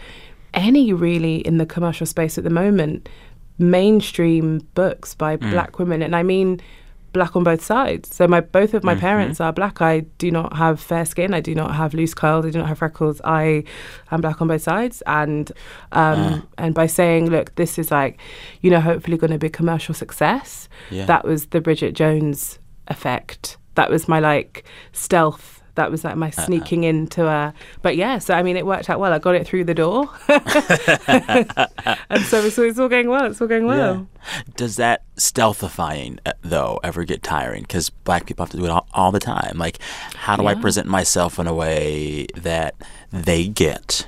any 0.54 0.94
really 0.94 1.38
in 1.38 1.58
the 1.58 1.66
commercial 1.66 2.06
space 2.06 2.38
at 2.38 2.44
the 2.44 2.50
moment 2.50 3.08
mainstream 3.58 4.60
books 4.74 5.14
by 5.16 5.38
hmm. 5.38 5.50
black 5.50 5.80
women, 5.80 6.02
and 6.02 6.16
I 6.16 6.24
mean 6.24 6.62
black 7.14 7.36
on 7.36 7.44
both 7.44 7.64
sides. 7.64 8.14
So 8.16 8.28
my 8.28 8.40
both 8.40 8.74
of 8.74 8.84
my 8.84 8.94
mm-hmm. 8.94 9.02
parents 9.02 9.42
are 9.42 9.52
black. 9.52 9.82
I 9.82 10.02
do 10.18 10.32
not 10.32 10.56
have 10.56 10.80
fair 10.80 11.06
skin. 11.06 11.34
I 11.34 11.42
do 11.42 11.54
not 11.54 11.76
have 11.76 11.94
loose 11.94 12.14
curls. 12.14 12.46
I 12.46 12.52
do 12.52 12.60
not 12.60 12.68
have 12.68 12.78
freckles. 12.78 13.20
I 13.24 13.64
am 14.12 14.22
black 14.22 14.42
on 14.42 14.48
both 14.48 14.62
sides. 14.62 15.04
And 15.06 15.52
um, 15.92 16.48
and 16.58 16.74
by 16.74 16.88
saying, 16.88 17.30
look, 17.30 17.56
this 17.56 17.78
is 17.78 17.92
like, 17.92 18.20
you 18.62 18.70
know, 18.72 18.80
hopefully 18.80 19.18
going 19.18 19.32
to 19.32 19.38
be 19.38 19.48
a 19.48 19.52
commercial 19.52 19.94
success. 19.94 20.70
Yeah. 20.90 21.06
That 21.06 21.26
was 21.26 21.48
the 21.48 21.62
Bridget 21.62 21.94
Jones 21.96 22.60
effect. 22.92 23.58
That 23.76 23.90
was 23.90 24.08
my 24.08 24.20
like 24.20 24.64
stealth. 24.92 25.58
That 25.76 25.90
was 25.90 26.04
like 26.04 26.18
my 26.18 26.28
Uh-uh. 26.28 26.46
sneaking 26.46 26.84
into 26.84 27.26
a. 27.28 27.54
But 27.82 27.96
yeah, 27.96 28.20
so 28.20 28.34
I 28.34 28.44
mean, 28.44 28.58
it 28.58 28.66
worked 28.66 28.90
out 28.90 29.00
well. 29.00 29.14
I 29.14 29.20
got 29.20 29.36
it 29.36 29.48
through 29.48 29.64
the 29.64 29.74
door, 29.74 30.10
and 30.28 32.22
so 32.26 32.44
it's, 32.44 32.58
it's 32.58 32.80
all 32.80 32.90
going 32.90 33.08
well. 33.10 33.26
It's 33.26 33.42
all 33.42 33.48
going 33.48 33.66
well. 33.66 34.08
Does 34.56 34.76
that 34.76 35.04
stealthifying, 35.16 36.20
uh, 36.26 36.34
though, 36.42 36.80
ever 36.84 37.04
get 37.06 37.24
tiring? 37.24 37.62
Because 37.64 37.90
black 37.90 38.26
people 38.26 38.46
have 38.46 38.52
to 38.52 38.58
do 38.58 38.66
it 38.66 38.70
all, 38.70 38.88
all 38.94 39.12
the 39.12 39.20
time. 39.20 39.58
Like, 39.58 39.80
how 40.16 40.36
do 40.36 40.46
I 40.48 40.56
present 40.56 40.88
myself 40.88 41.40
in 41.40 41.48
a 41.48 41.54
way 41.54 42.28
that 42.36 42.76
they 43.12 43.48
get, 43.48 44.08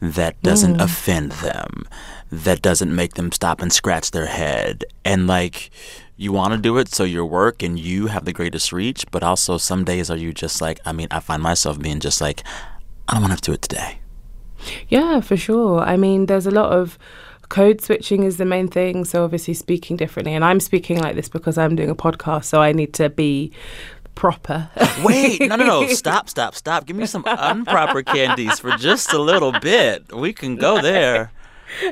that 0.00 0.40
doesn't 0.42 0.76
Mm. 0.76 0.82
offend 0.82 1.32
them, 1.32 1.84
that 2.30 2.60
doesn't 2.62 2.94
make 2.94 3.14
them 3.14 3.32
stop 3.32 3.60
and 3.62 3.72
scratch 3.72 4.10
their 4.10 4.26
head? 4.26 4.84
And, 5.04 5.26
like, 5.26 5.70
you 6.18 6.32
want 6.32 6.52
to 6.52 6.58
do 6.58 6.76
it 6.78 6.88
so 6.88 7.04
your 7.04 7.24
work 7.24 7.62
and 7.62 7.78
you 7.78 8.08
have 8.08 8.24
the 8.24 8.32
greatest 8.32 8.72
reach, 8.72 9.06
but 9.12 9.22
also 9.22 9.56
some 9.56 9.84
days 9.84 10.10
are 10.10 10.16
you 10.16 10.34
just 10.34 10.60
like, 10.60 10.80
I 10.84 10.92
mean, 10.92 11.06
I 11.12 11.20
find 11.20 11.40
myself 11.40 11.80
being 11.80 12.00
just 12.00 12.20
like, 12.20 12.42
I 13.06 13.12
don't 13.14 13.22
want 13.22 13.30
to 13.30 13.34
have 13.34 13.40
to 13.42 13.50
do 13.52 13.54
it 13.54 13.62
today. 13.62 14.00
Yeah, 14.88 15.20
for 15.20 15.36
sure. 15.36 15.80
I 15.80 15.96
mean, 15.96 16.26
there's 16.26 16.46
a 16.46 16.50
lot 16.50 16.72
of 16.72 16.98
code 17.48 17.80
switching 17.80 18.24
is 18.24 18.36
the 18.36 18.44
main 18.44 18.66
thing. 18.66 19.04
So 19.04 19.22
obviously 19.22 19.54
speaking 19.54 19.96
differently, 19.96 20.34
and 20.34 20.44
I'm 20.44 20.58
speaking 20.58 20.98
like 20.98 21.14
this 21.14 21.28
because 21.28 21.56
I'm 21.56 21.76
doing 21.76 21.88
a 21.88 21.94
podcast, 21.94 22.46
so 22.46 22.60
I 22.60 22.72
need 22.72 22.94
to 22.94 23.08
be 23.08 23.52
proper. 24.16 24.68
Wait, 25.04 25.40
no, 25.40 25.54
no, 25.54 25.64
no. 25.64 25.86
Stop, 25.94 26.28
stop, 26.28 26.56
stop. 26.56 26.84
Give 26.84 26.96
me 26.96 27.06
some 27.06 27.24
improper 27.24 28.02
Candice 28.02 28.60
for 28.60 28.76
just 28.76 29.12
a 29.12 29.18
little 29.20 29.52
bit. 29.60 30.12
We 30.12 30.32
can 30.32 30.56
go 30.56 30.82
there. 30.82 31.30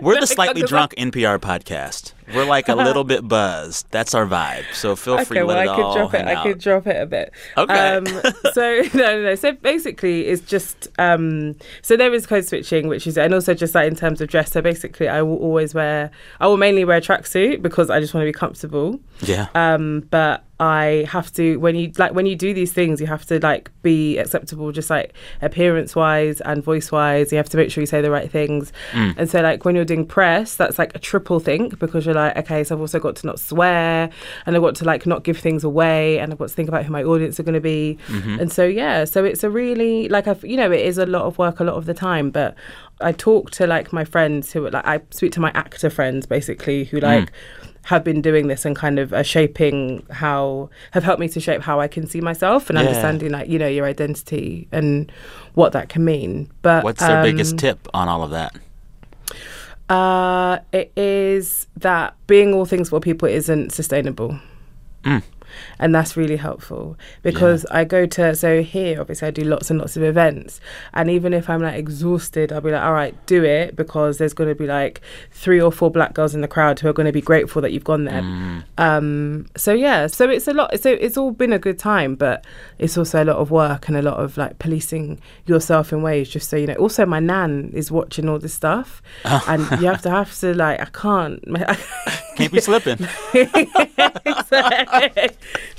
We're 0.03 0.19
the 0.19 0.27
slightly 0.27 0.63
drunk 0.63 0.95
NPR 0.97 1.39
podcast. 1.39 2.13
We're 2.35 2.45
like 2.45 2.69
a 2.69 2.75
little 2.87 3.05
bit 3.05 3.27
buzzed. 3.27 3.87
That's 3.91 4.15
our 4.15 4.27
vibe. 4.27 4.65
So 4.73 4.97
feel 4.97 5.17
free 5.25 5.39
okay, 5.39 5.41
to 5.41 5.47
well, 5.47 5.59
I 5.59 5.67
could 5.67 5.99
drop 5.99 6.15
it. 6.15 6.25
hang 6.25 6.37
I 6.37 6.43
could 6.43 6.59
drop 6.59 6.87
it 6.87 7.01
a 7.01 7.07
bit. 7.07 7.33
Okay. 7.57 7.97
Um, 7.97 8.07
so 8.53 8.83
no, 8.95 9.01
no, 9.01 9.23
no. 9.23 9.35
So 9.35 9.53
basically, 9.53 10.27
it's 10.27 10.43
just 10.43 10.89
um, 10.99 11.57
so 11.83 11.97
there 11.97 12.13
is 12.13 12.27
code 12.27 12.45
switching, 12.45 12.89
which 12.89 13.07
is, 13.07 13.19
and 13.19 13.35
also 13.35 13.55
just 13.55 13.75
like 13.75 13.87
in 13.87 13.97
terms 13.97 14.21
of 14.21 14.29
dress. 14.29 14.53
So 14.53 14.63
basically, 14.63 15.09
I 15.09 15.23
will 15.23 15.39
always 15.39 15.75
wear. 15.75 16.11
I 16.41 16.47
will 16.47 16.57
mainly 16.57 16.85
wear 16.85 16.99
a 16.99 17.01
tracksuit 17.01 17.63
because 17.63 17.91
I 17.91 18.01
just 18.01 18.15
want 18.15 18.23
to 18.23 18.29
be 18.29 18.33
comfortable. 18.33 19.01
yeah. 19.21 19.49
Um, 19.55 20.07
but 20.11 20.46
I 20.59 21.07
have 21.09 21.31
to 21.35 21.59
when 21.59 21.77
you 21.77 21.93
like 21.99 22.15
when 22.15 22.25
you 22.25 22.35
do 22.35 22.55
these 22.55 22.73
things, 22.73 22.99
you 22.99 23.07
have 23.07 23.27
to 23.27 23.39
like 23.41 23.71
be 23.83 24.17
acceptable, 24.17 24.73
just 24.73 24.89
like 24.89 25.13
appearance 25.43 25.95
wise 25.95 26.41
and 26.41 26.65
voice 26.65 26.91
wise. 26.91 27.31
You 27.31 27.37
have 27.37 27.51
to 27.51 27.59
make 27.59 27.71
sure 27.71 27.83
you 27.83 27.87
say 27.87 28.01
the 28.01 28.11
right 28.11 28.31
things. 28.31 28.73
Mm. 28.93 29.15
And 29.19 29.31
so 29.31 29.43
like 29.43 29.67
when 29.67 29.75
you're 29.75 29.85
doing 29.85 30.07
press, 30.07 30.55
that's 30.55 30.79
like 30.79 30.95
a 30.95 30.99
triple 30.99 31.41
think 31.41 31.79
because 31.79 32.07
you're 32.07 32.15
like, 32.15 32.37
okay, 32.39 32.65
so 32.65 32.75
I've 32.75 32.81
also 32.81 32.99
got 32.99 33.17
to 33.17 33.27
not 33.27 33.39
swear, 33.39 34.09
and 34.47 34.57
I've 34.57 34.63
got 34.63 34.75
to 34.77 34.85
like 34.87 35.05
not 35.05 35.25
give 35.25 35.39
things 35.39 35.63
away, 35.63 36.19
and 36.19 36.33
I've 36.33 36.39
got 36.39 36.49
to 36.49 36.55
think 36.55 36.71
about 36.71 36.87
who 36.87 36.93
my 36.93 37.05
audience 37.05 37.39
are 37.39 37.43
going 37.43 37.55
to 37.55 37.61
be. 37.61 37.99
Mm-hmm. 38.07 38.41
And 38.41 38.51
so 38.51 38.65
yeah, 38.65 39.05
so 39.05 39.25
it's 39.25 39.45
a 39.45 39.51
really 39.51 40.09
like 40.09 40.27
I've 40.27 40.43
you 40.43 40.57
know 40.57 40.73
it 40.73 40.81
is 40.81 40.97
a 40.97 41.07
lot 41.07 41.23
of 41.23 41.37
work 41.37 41.61
a 41.61 41.65
lot 41.65 41.75
of 41.75 41.85
the 41.85 41.95
time, 41.95 42.31
but 42.31 42.55
I 43.03 43.13
talk 43.13 43.51
to 43.53 43.67
like 43.67 43.93
my 43.93 44.05
friends 44.05 44.53
who 44.53 44.71
like 44.71 44.87
I 44.87 45.03
speak 45.11 45.33
to 45.33 45.41
my 45.41 45.51
actor 45.55 45.91
friends 45.91 46.25
basically 46.25 46.85
who 46.85 46.99
like 46.99 47.31
have 47.87 48.03
been 48.03 48.21
doing 48.21 48.49
this 48.49 48.65
and 48.65 48.75
kind 48.75 48.99
of 48.99 49.13
are 49.13 49.23
shaping 49.23 50.05
how 50.11 50.69
have 50.91 51.05
helped 51.05 51.21
me 51.21 51.29
to 51.29 51.39
shape 51.39 51.63
how 51.63 51.79
I 51.81 51.87
can 51.87 52.07
see 52.07 52.21
myself 52.21 52.69
and 52.69 52.77
Yeah. 52.77 52.85
understanding 52.85 53.31
like 53.31 53.49
you 53.49 53.59
know 53.61 53.69
your 53.69 53.87
identity 53.87 54.67
and 54.73 55.11
what 55.55 55.71
that 55.73 55.89
can 55.89 56.05
mean. 56.05 56.51
But 56.63 56.83
What's 56.83 57.01
their 57.07 57.23
biggest 57.23 57.53
um, 57.53 57.59
tip 57.59 57.89
on 57.95 58.09
all 58.09 58.25
of 58.25 58.31
that? 58.31 58.57
Uh, 59.89 60.59
it 60.73 60.91
is 60.97 61.69
that 61.77 62.15
being 62.27 62.53
all 62.55 62.65
things 62.65 62.89
for 62.89 62.99
people 62.99 63.29
isn't 63.29 63.71
sustainable. 63.73 64.37
Mm. 65.05 65.23
And 65.79 65.95
that's 65.95 66.17
really 66.17 66.37
helpful 66.37 66.97
because 67.23 67.65
I 67.67 67.85
go 67.85 68.07
to, 68.07 68.35
so 68.35 68.63
here, 68.63 69.01
obviously, 69.01 69.29
I 69.29 69.31
do 69.31 69.45
lots 69.45 69.71
and 69.71 69.79
lots 69.79 69.97
of 69.97 70.03
events. 70.03 70.61
And 70.95 71.11
even 71.11 71.33
if 71.33 71.49
I'm 71.49 71.63
like 71.63 71.77
exhausted, 71.77 72.53
I'll 72.53 72.61
be 72.61 72.71
like, 72.71 72.83
all 72.83 72.93
right, 72.93 73.15
do 73.27 73.45
it 73.45 73.77
because 73.77 74.19
there's 74.19 74.35
going 74.35 74.49
to 74.49 74.55
be 74.55 74.67
like 74.67 75.01
three 75.31 75.61
or 75.61 75.73
four 75.73 75.91
black 75.91 76.15
girls 76.15 76.35
in 76.35 76.41
the 76.41 76.49
crowd 76.49 76.81
who 76.81 76.89
are 76.89 76.93
going 76.93 77.07
to 77.07 77.13
be 77.13 77.21
grateful 77.21 77.63
that 77.63 77.73
you've 77.73 77.85
gone 77.85 78.05
there. 78.05 78.23
Mm. 78.23 78.65
Um, 78.79 79.47
so, 79.57 79.73
yeah, 79.73 80.07
so 80.07 80.29
it's 80.29 80.49
a 80.49 80.53
lot. 80.53 80.79
So 80.81 80.91
it's 80.91 81.17
all 81.17 81.31
been 81.31 81.53
a 81.53 81.59
good 81.59 81.79
time, 81.79 82.15
but 82.15 82.45
it's 82.79 82.97
also 82.97 83.23
a 83.23 83.27
lot 83.27 83.37
of 83.37 83.51
work 83.51 83.89
and 83.89 83.97
a 83.97 84.03
lot 84.03 84.19
of 84.19 84.37
like 84.37 84.59
policing 84.59 85.21
yourself 85.47 85.93
in 85.93 86.03
ways 86.03 86.29
just 86.29 86.49
so 86.49 86.57
you 86.57 86.67
know. 86.67 86.75
Also, 86.75 87.07
my 87.07 87.21
nan 87.21 87.71
is 87.75 87.91
watching 87.91 88.29
all 88.29 88.39
this 88.39 88.55
stuff 88.55 89.03
and 89.25 89.63
you 89.81 89.87
have 89.87 90.03
to 90.03 90.11
have 90.11 90.35
to 90.41 90.55
like, 90.55 90.81
I 90.81 90.87
can't. 90.87 91.43
Can't 92.37 92.53
be 92.53 92.61
slipping. 92.61 92.99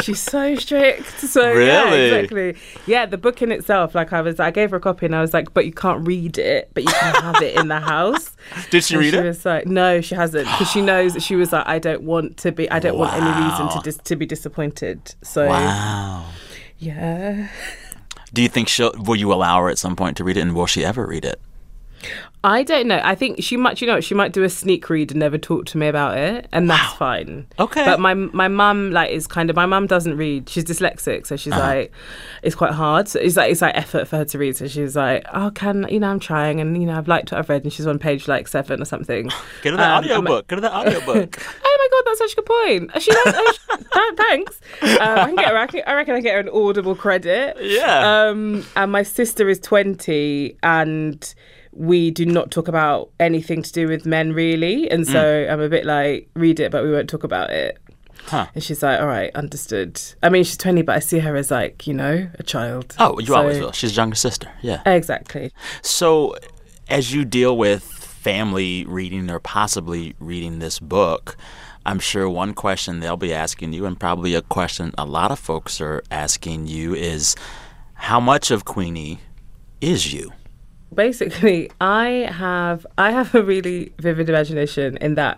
She's 0.01 0.19
so 0.21 0.55
strict. 0.55 1.05
So 1.27 1.51
yeah, 1.53 1.83
Really? 1.83 2.05
exactly. 2.17 2.55
Yeah, 2.86 3.05
the 3.05 3.17
book 3.17 3.41
in 3.41 3.51
itself, 3.51 3.93
like 3.95 4.13
I 4.13 4.21
was, 4.21 4.39
I 4.39 4.51
gave 4.51 4.71
her 4.71 4.77
a 4.77 4.79
copy 4.79 5.05
and 5.05 5.15
I 5.15 5.21
was 5.21 5.33
like, 5.33 5.53
but 5.53 5.65
you 5.65 5.74
can't 5.74 6.07
read 6.07 6.38
it, 6.38 6.69
but 6.74 6.83
you 6.83 6.89
can 6.89 7.21
have 7.21 7.41
it 7.41 7.55
in 7.57 7.67
the 7.67 7.79
house. 7.79 8.36
Did 8.69 8.83
she 8.83 8.93
And 8.95 9.01
read 9.03 9.12
she 9.13 9.17
it? 9.19 9.24
was 9.25 9.45
like, 9.45 9.65
no, 9.67 10.00
she 10.01 10.15
hasn't, 10.15 10.45
because 10.45 10.69
she 10.71 10.81
knows 10.81 11.13
that 11.13 11.21
she 11.24 11.36
was 11.36 11.51
like, 11.51 11.67
I 11.67 11.79
don't 11.79 12.03
want 12.03 12.38
to 12.38 12.51
be, 12.51 12.69
I 12.71 12.79
don't 12.79 12.97
want 12.97 13.13
any 13.13 13.29
reason 13.45 13.69
to 13.69 13.79
dis- 13.83 13.97
to 14.05 14.15
be 14.15 14.25
disappointed. 14.25 15.15
So 15.24 15.47
Wow. 15.47 16.25
yeah, 16.77 17.50
Do 18.33 18.41
you 18.41 18.50
think 18.50 18.67
she'll? 18.69 18.91
Will 18.97 19.15
you 19.15 19.33
allow 19.33 19.59
her 19.62 19.69
at 19.69 19.77
some 19.77 19.95
point 19.95 20.17
to 20.17 20.24
read 20.24 20.38
it, 20.38 20.41
and 20.41 20.53
will 20.55 20.67
she 20.67 20.86
ever 20.86 21.05
read 21.05 21.25
it? 21.25 21.39
I 22.43 22.63
don't 22.63 22.87
know. 22.87 23.01
I 23.03 23.15
think 23.15 23.41
she 23.43 23.57
might, 23.57 23.81
you 23.81 23.87
know, 23.87 23.99
she 23.99 24.13
might 24.13 24.31
do 24.31 24.43
a 24.43 24.49
sneak 24.49 24.89
read 24.89 25.11
and 25.11 25.19
never 25.19 25.37
talk 25.37 25.65
to 25.65 25.77
me 25.77 25.87
about 25.87 26.17
it, 26.17 26.47
and 26.53 26.69
that's 26.69 26.93
fine. 26.93 27.45
Okay. 27.59 27.83
But 27.83 27.99
my 27.99 28.13
my 28.13 28.47
mum 28.47 28.91
like 28.91 29.09
is 29.11 29.27
kind 29.27 29.49
of 29.49 29.55
my 29.55 29.65
mum 29.65 29.87
doesn't 29.87 30.15
read. 30.15 30.47
She's 30.47 30.63
dyslexic, 30.63 31.25
so 31.25 31.35
she's 31.35 31.51
like, 31.53 31.91
it's 32.43 32.55
quite 32.55 32.71
hard. 32.71 33.07
So 33.09 33.19
it's 33.19 33.35
like 33.35 33.51
it's 33.51 33.61
like 33.61 33.75
effort 33.75 34.07
for 34.07 34.17
her 34.17 34.25
to 34.25 34.37
read. 34.37 34.55
So 34.55 34.67
she's 34.67 34.95
like, 34.95 35.25
oh, 35.33 35.51
can 35.51 35.87
you 35.89 35.99
know, 35.99 36.09
I'm 36.09 36.19
trying, 36.19 36.61
and 36.61 36.79
you 36.79 36.87
know, 36.87 36.95
I've 36.97 37.07
liked 37.07 37.31
what 37.31 37.39
I've 37.39 37.49
read, 37.49 37.63
and 37.63 37.73
she's 37.73 37.87
on 37.87 37.99
page 37.99 38.27
like 38.27 38.47
seven 38.47 38.81
or 38.81 38.85
something. 38.85 39.29
Get 39.63 39.71
her 39.71 39.77
the 39.77 39.83
Um, 39.83 39.91
audio 39.97 40.15
I'm 40.19 40.23
book. 40.23 40.47
Get 40.47 40.57
her 40.57 40.61
the 40.61 40.71
audio 40.71 41.01
book. 41.05 41.37
Oh 41.65 41.77
my 41.79 41.87
god, 41.97 42.03
that's 42.05 42.19
such 42.19 42.33
a 42.33 42.35
good 42.35 42.45
point. 42.45 43.01
She 43.01 43.11
does. 43.11 43.33
oh, 43.35 43.53
sh- 43.53 43.77
th- 43.93 44.15
thanks. 44.17 44.61
Um, 44.83 44.97
I 45.19 45.25
can 45.25 45.35
get 45.35 45.47
her. 45.49 45.57
I, 45.57 45.67
can, 45.67 45.81
I 45.87 45.93
reckon 45.95 46.15
I 46.15 46.21
get 46.21 46.33
her 46.35 46.39
an 46.39 46.49
audible 46.49 46.95
credit. 46.95 47.57
Yeah. 47.59 48.27
Um, 48.29 48.63
and 48.77 48.91
my 48.91 49.03
sister 49.03 49.49
is 49.49 49.59
twenty, 49.59 50.55
and 50.63 51.33
we 51.77 52.12
do 52.12 52.25
not 52.25 52.51
talk 52.51 52.67
about 52.67 53.10
anything 53.19 53.62
to 53.62 53.72
do 53.72 53.88
with 53.88 54.05
men 54.05 54.34
really. 54.34 54.89
And 54.89 55.05
so 55.05 55.13
mm. 55.13 55.51
I'm 55.51 55.62
a 55.62 55.69
bit 55.69 55.86
like, 55.86 56.29
read 56.34 56.60
it, 56.60 56.72
but 56.72 56.84
we 56.84 56.91
won't 56.91 57.10
talk 57.10 57.24
about 57.24 57.51
it. 57.51 57.77
Huh. 58.25 58.48
And 58.53 58.63
she's 58.63 58.84
like, 58.84 59.00
all 59.00 59.07
right, 59.07 59.34
understood. 59.36 60.01
I 60.22 60.29
mean, 60.29 60.43
she's 60.43 60.57
20, 60.57 60.81
but 60.81 60.96
I 60.96 61.00
see 61.00 61.19
her 61.19 61.36
as 61.36 61.50
like, 61.50 61.88
you 61.88 61.93
know, 61.93 62.27
a 62.38 62.43
child. 62.43 62.96
Oh, 63.00 63.19
you 63.19 63.27
So- 63.27 63.36
always 63.36 63.60
will. 63.60 63.72
She's 63.72 63.96
younger 63.96 64.15
sister. 64.15 64.51
Yeah. 64.62 64.81
Exactly. 64.86 65.53
So, 65.81 66.36
as 66.89 67.13
you 67.13 67.24
deal 67.24 67.55
with 67.57 67.84
family 67.84 68.86
reading 68.86 69.29
or 69.29 69.39
possibly 69.39 70.15
reading 70.19 70.60
this 70.60 70.79
book, 70.79 71.38
I'm 71.86 72.00
sure 72.00 72.29
one 72.29 72.53
question 72.53 73.00
they'll 73.00 73.15
be 73.15 73.34
asking 73.34 73.72
you, 73.72 73.86
and 73.86 73.98
probably 73.98 74.34
a 74.34 74.41
question 74.41 74.93
a 74.98 75.05
lot 75.05 75.31
of 75.31 75.39
folks 75.39 75.79
are 75.79 76.03
asking 76.12 76.67
you, 76.67 76.93
is 76.96 77.36
how 77.93 78.19
much 78.19 78.51
of 78.51 78.65
Queenie 78.65 79.19
is 79.79 80.12
you? 80.12 80.34
Basically 80.94 81.70
i 81.82 82.08
have 82.32 82.86
i 82.98 83.12
have 83.12 83.34
a 83.36 83.44
really 83.44 83.91
vivid 84.00 84.29
imagination 84.29 84.98
in 84.98 85.15
that 85.15 85.38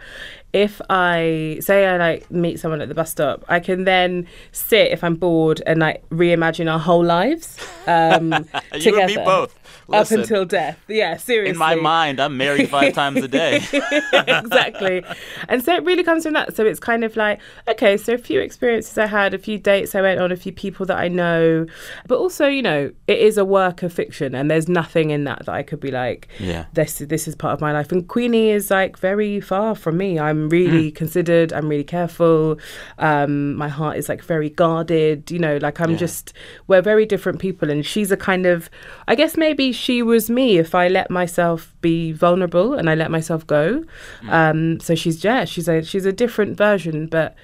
if 0.54 0.82
i 0.90 1.58
say 1.62 1.88
i 1.88 1.98
like 1.98 2.30
meet 2.32 2.60
someone 2.60 2.82
at 2.82 2.88
the 2.88 2.96
bus 2.96 3.12
stop 3.12 3.44
i 3.50 3.60
can 3.60 3.84
then 3.84 4.28
sit 4.52 4.92
if 4.92 5.04
i'm 5.04 5.16
bored 5.16 5.62
and 5.66 5.80
like 5.80 6.08
reimagine 6.10 6.72
our 6.72 6.80
whole 6.80 7.04
lives 7.04 7.58
um 7.88 8.32
You 8.74 8.80
together 8.80 9.02
and 9.02 9.16
me 9.16 9.24
both. 9.26 9.59
Up 9.92 10.10
until 10.12 10.46
death 10.46 10.80
yeah 10.88 11.18
seriously 11.18 11.50
in 11.52 11.58
my 11.58 11.76
mind, 11.76 12.20
I'm 12.20 12.38
married 12.38 12.70
five 12.70 12.94
times 12.94 13.24
a 13.24 13.28
day. 13.28 13.62
exactly. 14.28 15.04
And 15.48 15.64
so 15.64 15.74
it 15.76 15.84
really 15.84 16.04
comes 16.04 16.24
from 16.24 16.34
that. 16.34 16.56
So 16.56 16.66
it's 16.66 16.80
kind 16.80 17.04
of 17.04 17.16
like, 17.16 17.40
okay, 17.68 17.98
so 17.98 18.14
a 18.14 18.18
few 18.18 18.40
experiences 18.40 18.98
I 18.98 19.06
had, 19.08 19.34
a 19.34 19.38
few 19.38 19.58
dates 19.58 19.96
I 19.96 20.02
went 20.02 20.20
on, 20.20 20.32
a 20.32 20.36
few 20.36 20.52
people 20.52 20.86
that 20.88 20.98
I 20.98 21.08
know. 21.08 21.66
But 22.08 22.18
also, 22.20 22.48
you 22.48 22.62
know, 22.62 22.92
it 23.08 23.18
is 23.20 23.38
a 23.38 23.46
work 23.46 23.84
of 23.84 23.92
fiction 23.94 24.36
and 24.36 24.50
there's 24.50 24.68
nothing 24.68 25.10
in 25.12 25.24
that 25.26 25.46
that 25.46 25.54
I 25.54 25.64
could 25.64 25.80
be 25.80 25.92
like, 25.92 26.28
Yeah. 26.40 26.66
this 26.74 27.00
this 27.00 27.28
is 27.28 27.36
part 27.36 27.54
of 27.54 27.62
my 27.62 27.72
life. 27.72 27.92
And 27.92 28.08
Queenie 28.08 28.50
is 28.50 28.70
like 28.72 28.98
very 28.98 29.40
far 29.40 29.76
from 29.76 29.98
me. 29.98 30.20
I'm 30.20 30.50
really 30.50 30.92
considered, 30.92 31.52
I'm 31.54 31.68
really 31.70 31.84
careful. 31.84 32.58
Um, 32.98 33.56
my 33.56 33.68
heart 33.70 33.98
is 33.98 34.10
like 34.10 34.24
very 34.24 34.50
guarded, 34.50 35.32
you 35.32 35.40
know, 35.40 35.58
like 35.58 35.80
I'm 35.80 35.92
Yeah. 35.92 35.98
just 35.98 36.34
we're 36.68 36.82
very 36.82 37.06
different 37.06 37.40
people 37.40 37.70
and 37.70 37.86
she's 37.86 38.12
a 38.12 38.18
kind 38.18 38.46
of 38.46 38.70
I 39.08 39.16
guess 39.16 39.38
maybe 39.38 39.59
she 39.72 40.02
was 40.02 40.30
me 40.30 40.58
if 40.58 40.74
I 40.74 40.88
let 40.88 41.10
myself 41.12 41.74
be 41.82 42.12
vulnerable 42.12 42.74
and 42.74 42.90
I 42.90 42.96
let 42.96 43.12
myself 43.12 43.46
go. 43.46 43.84
Um, 44.30 44.80
so 44.80 44.96
she's 44.96 45.24
yeah, 45.24 45.46
she's 45.46 45.68
a 45.68 45.84
she's 45.84 46.06
a 46.06 46.12
different 46.14 46.58
version, 46.58 47.08
but 47.08 47.36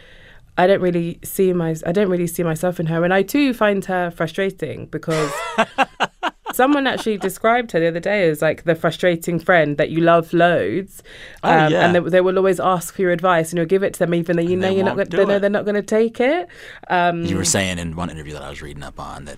I 0.58 0.68
don't 0.68 0.82
really 0.82 1.20
see 1.24 1.52
my 1.54 1.76
I 1.86 1.92
don't 1.92 2.10
really 2.10 2.28
see 2.28 2.44
myself 2.44 2.80
in 2.80 2.86
her, 2.88 3.04
and 3.04 3.14
I 3.14 3.22
too 3.24 3.54
find 3.54 3.84
her 3.86 4.10
frustrating 4.12 4.86
because 4.88 5.32
someone 6.54 6.88
actually 6.88 7.18
described 7.18 7.72
her 7.74 7.80
the 7.82 7.88
other 7.88 8.00
day 8.00 8.30
as 8.30 8.42
like 8.42 8.64
the 8.64 8.76
frustrating 8.76 9.40
friend 9.40 9.76
that 9.78 9.90
you 9.90 10.00
love 10.00 10.32
loads, 10.34 11.04
Oh, 11.44 11.50
um, 11.52 11.72
yeah. 11.72 11.86
and 11.86 11.96
they, 11.96 12.00
they 12.12 12.22
will 12.22 12.38
always 12.38 12.60
ask 12.60 12.94
for 12.96 13.02
your 13.02 13.12
advice, 13.12 13.52
and 13.52 13.58
you'll 13.58 13.66
give 13.66 13.84
it 13.84 13.94
to 13.96 14.00
them 14.00 14.14
even 14.14 14.38
though 14.38 14.42
you 14.44 14.54
And 14.54 14.62
know 14.62 14.70
you're 14.70 14.86
not 14.86 14.96
gonna, 14.96 15.10
they 15.10 15.26
know 15.26 15.36
it. 15.36 15.40
they're 15.40 15.50
not 15.50 15.66
going 15.66 15.76
to 15.76 15.82
take 15.82 16.20
it. 16.22 16.48
Um, 16.90 17.26
You 17.26 17.36
were 17.38 17.44
saying 17.46 17.78
in 17.80 17.96
one 17.96 18.10
interview 18.10 18.34
that 18.34 18.44
I 18.44 18.50
was 18.50 18.62
reading 18.62 18.84
up 18.84 19.00
on 19.00 19.26
that 19.26 19.38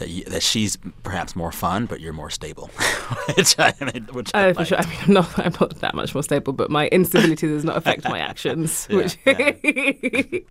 that, 0.00 0.08
you, 0.08 0.24
that 0.24 0.42
she's 0.42 0.76
perhaps 1.04 1.36
more 1.36 1.52
fun, 1.52 1.86
but 1.86 2.00
you're 2.00 2.12
more 2.12 2.30
stable. 2.30 2.68
which 3.36 3.56
I, 3.58 3.70
which 4.12 4.30
oh, 4.34 4.38
I 4.38 4.48
Oh, 4.48 4.52
for 4.54 4.58
liked. 4.60 4.68
sure. 4.68 4.78
I 4.78 4.86
mean, 4.86 4.98
I'm 5.06 5.12
not, 5.14 5.38
I'm 5.38 5.52
not 5.60 5.80
that 5.80 5.94
much 5.94 6.12
more 6.14 6.22
stable, 6.22 6.52
but 6.52 6.70
my 6.70 6.88
instability 6.88 7.46
does 7.46 7.64
not 7.64 7.76
affect 7.76 8.04
my 8.04 8.18
actions. 8.18 8.88
Yeah, 8.90 8.96
which 8.96 9.18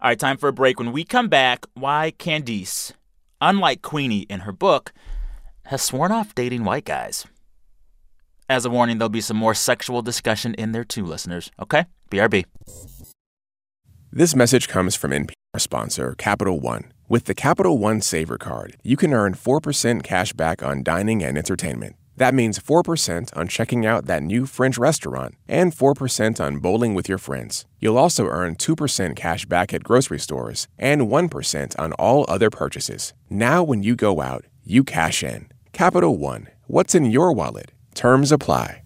All 0.00 0.10
right, 0.10 0.18
time 0.18 0.36
for 0.36 0.48
a 0.48 0.52
break. 0.52 0.78
When 0.78 0.92
we 0.92 1.02
come 1.04 1.28
back, 1.28 1.66
why 1.74 2.12
Candice, 2.18 2.92
unlike 3.40 3.80
Queenie 3.82 4.22
in 4.28 4.40
her 4.40 4.52
book, 4.52 4.92
has 5.66 5.82
sworn 5.82 6.12
off 6.12 6.34
dating 6.34 6.64
white 6.64 6.84
guys. 6.84 7.26
As 8.48 8.66
a 8.66 8.70
warning, 8.70 8.98
there'll 8.98 9.08
be 9.08 9.22
some 9.22 9.38
more 9.38 9.54
sexual 9.54 10.02
discussion 10.02 10.52
in 10.54 10.72
there 10.72 10.84
too, 10.84 11.04
listeners. 11.06 11.50
Okay? 11.60 11.86
BRB. 12.10 12.44
This 14.12 14.36
message 14.36 14.68
comes 14.68 14.94
from 14.94 15.12
NPR 15.12 15.32
sponsor 15.56 16.14
Capital 16.18 16.60
One. 16.60 16.92
With 17.06 17.26
the 17.26 17.34
Capital 17.34 17.76
One 17.76 18.00
Savor 18.00 18.38
Card, 18.38 18.78
you 18.82 18.96
can 18.96 19.12
earn 19.12 19.34
4% 19.34 20.02
cash 20.02 20.32
back 20.32 20.62
on 20.62 20.82
dining 20.82 21.22
and 21.22 21.36
entertainment. 21.36 21.96
That 22.16 22.32
means 22.32 22.58
4% 22.58 23.28
on 23.36 23.46
checking 23.46 23.84
out 23.84 24.06
that 24.06 24.22
new 24.22 24.46
French 24.46 24.78
restaurant 24.78 25.34
and 25.46 25.76
4% 25.76 26.40
on 26.40 26.60
bowling 26.60 26.94
with 26.94 27.06
your 27.06 27.18
friends. 27.18 27.66
You'll 27.78 27.98
also 27.98 28.24
earn 28.24 28.54
2% 28.54 29.16
cash 29.16 29.44
back 29.44 29.74
at 29.74 29.84
grocery 29.84 30.18
stores 30.18 30.66
and 30.78 31.02
1% 31.02 31.78
on 31.78 31.92
all 31.94 32.24
other 32.26 32.48
purchases. 32.48 33.12
Now, 33.28 33.62
when 33.62 33.82
you 33.82 33.96
go 33.96 34.22
out, 34.22 34.46
you 34.64 34.82
cash 34.82 35.22
in. 35.22 35.48
Capital 35.74 36.16
One, 36.16 36.48
what's 36.68 36.94
in 36.94 37.04
your 37.04 37.34
wallet? 37.34 37.72
Terms 37.94 38.32
apply. 38.32 38.80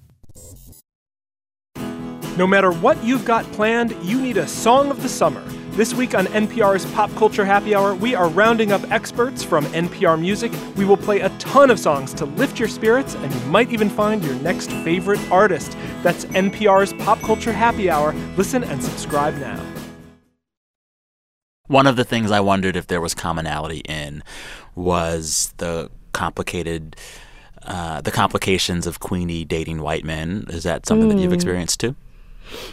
No 2.37 2.49
matter 2.49 2.73
what 2.73 3.01
you've 3.05 3.25
got 3.25 3.45
planned, 3.53 3.95
you 4.03 4.21
need 4.21 4.39
a 4.39 4.49
song 4.49 4.91
of 4.91 5.05
the 5.05 5.09
summer. 5.09 5.45
This 5.79 5.95
week 5.95 6.13
on 6.17 6.27
NPR's 6.27 6.85
Pop 6.91 7.09
Culture 7.15 7.45
Happy 7.45 7.73
Hour, 7.73 7.95
we 7.95 8.13
are 8.13 8.29
rounding 8.29 8.73
up 8.73 8.83
experts 8.91 9.45
from 9.45 9.65
NPR 9.67 10.21
Music. 10.21 10.51
We 10.75 10.85
will 10.85 10.97
play 10.97 11.21
a 11.21 11.29
ton 11.39 11.71
of 11.71 11.79
songs 11.79 12.13
to 12.15 12.25
lift 12.25 12.59
your 12.59 12.67
spirits, 12.67 13.15
and 13.15 13.33
you 13.33 13.41
might 13.43 13.71
even 13.71 13.89
find 13.89 14.25
your 14.25 14.35
next 14.41 14.73
favorite 14.83 15.21
artist. 15.31 15.79
That's 16.03 16.25
NPR's 16.25 16.95
Pop 16.95 17.21
Culture 17.21 17.53
Happy 17.53 17.89
Hour. 17.89 18.13
Listen 18.37 18.65
and 18.65 18.83
subscribe 18.83 19.37
now. 19.37 19.65
One 21.69 21.87
of 21.87 21.95
the 21.95 22.03
things 22.03 22.33
I 22.33 22.41
wondered 22.41 22.75
if 22.75 22.89
there 22.89 23.01
was 23.01 23.15
commonality 23.15 23.83
in 23.89 24.25
was 24.75 25.55
the 25.59 25.93
complicated, 26.11 26.97
uh, 27.63 28.01
the 28.01 28.11
complications 28.11 28.89
of 28.89 28.99
Queenie 28.99 29.45
dating 29.45 29.81
white 29.81 30.05
men. 30.05 30.45
Is 30.49 30.65
that 30.65 30.87
something 30.87 31.09
that 31.09 31.19
you've 31.19 31.33
experienced 31.33 31.79
too? 31.79 31.95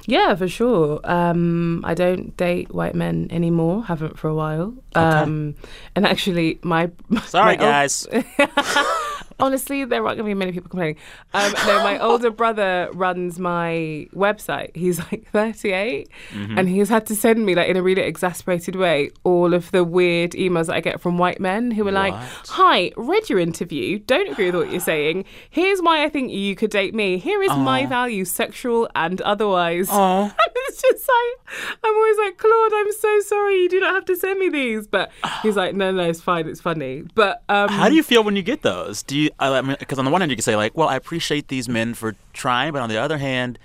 Yeah, 0.05 0.35
for 0.35 0.47
sure. 0.47 0.99
Um, 1.03 1.81
I 1.85 1.93
don't 1.93 2.35
date 2.37 2.73
white 2.73 2.95
men 2.95 3.27
anymore. 3.31 3.83
Haven't 3.83 4.17
for 4.17 4.27
a 4.27 4.35
while. 4.35 4.73
Um, 4.93 5.55
and 5.95 6.05
actually, 6.05 6.59
my 6.61 6.91
Sorry, 7.25 7.55
my 7.57 7.63
guys. 7.63 8.07
honestly, 9.39 9.85
there 9.85 10.05
aren't 10.05 10.17
going 10.17 10.25
to 10.29 10.35
be 10.35 10.37
many 10.37 10.51
people 10.51 10.69
complaining. 10.69 10.97
Um, 11.33 11.53
no, 11.67 11.83
my 11.83 11.99
older 12.01 12.31
brother 12.31 12.89
runs 12.93 13.39
my 13.39 14.07
website. 14.13 14.75
He's 14.75 14.99
like 14.99 15.27
38, 15.31 16.09
Mm-hmm. 16.31 16.57
and 16.57 16.67
he's 16.69 16.89
had 16.89 17.05
to 17.07 17.15
send 17.15 17.45
me, 17.45 17.55
like, 17.55 17.67
in 17.69 17.77
a 17.77 17.83
really 17.83 18.01
exasperated 18.01 18.75
way, 18.75 19.11
all 19.23 19.53
of 19.53 19.71
the 19.71 19.83
weird 19.83 20.31
emails 20.31 20.67
that 20.67 20.75
I 20.75 20.81
get 20.81 21.01
from 21.01 21.17
white 21.17 21.39
men 21.39 21.71
who 21.71 21.87
are 21.87 21.91
like, 21.91 22.13
"Hi, 22.13 22.91
read 22.97 23.29
your 23.29 23.39
interview. 23.39 23.99
Don't 23.99 24.29
agree 24.29 24.45
with 24.47 24.55
what 24.55 24.71
you're 24.71 24.79
saying. 24.79 25.25
Here's 25.49 25.81
why 25.81 26.03
I 26.03 26.09
think 26.09 26.31
you 26.31 26.55
could 26.55 26.71
date 26.71 26.93
me. 26.93 27.17
Here 27.17 27.41
is 27.43 27.49
my 27.51 27.85
value, 27.85 28.25
sexual 28.25 28.89
and 28.95 29.21
otherwise." 29.21 29.89
Aw. 29.89 30.33
And 30.55 30.63
it's 30.73 30.81
just 30.81 31.07
like, 31.07 31.77
I'm 31.83 31.95
always 31.95 32.17
like, 32.17 32.37
Claude, 32.37 32.71
I'm 32.73 32.91
so 32.91 33.19
sorry. 33.21 33.61
You 33.63 33.69
do 33.69 33.79
not 33.79 33.93
have 33.93 34.05
to 34.05 34.15
send 34.15 34.39
me 34.39 34.49
these. 34.49 34.87
But 34.87 35.11
he's 35.43 35.55
like, 35.55 35.75
no, 35.75 35.91
no, 35.91 36.03
it's 36.09 36.21
fine. 36.21 36.47
It's 36.47 36.59
funny. 36.61 37.03
But 37.13 37.43
um, 37.49 37.69
How 37.69 37.87
do 37.89 37.95
you 37.95 38.03
feel 38.03 38.23
when 38.23 38.35
you 38.35 38.41
get 38.41 38.61
those? 38.63 39.03
Do 39.03 39.17
you? 39.17 39.24
I 39.39 39.61
mean, 39.61 39.75
because 39.79 39.99
on 39.99 40.05
the 40.05 40.11
one 40.11 40.21
hand 40.21 40.31
you 40.31 40.37
can 40.37 40.43
say 40.43 40.55
like, 40.55 40.75
"Well, 40.75 40.87
I 40.87 40.95
appreciate 40.95 41.47
these 41.47 41.69
men 41.69 41.93
for 41.93 42.15
trying," 42.33 42.73
but 42.73 42.81
on 42.81 42.89
the 42.89 42.97
other 42.97 43.17
hand, 43.17 43.59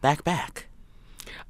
back 0.00 0.24
back. 0.24 0.66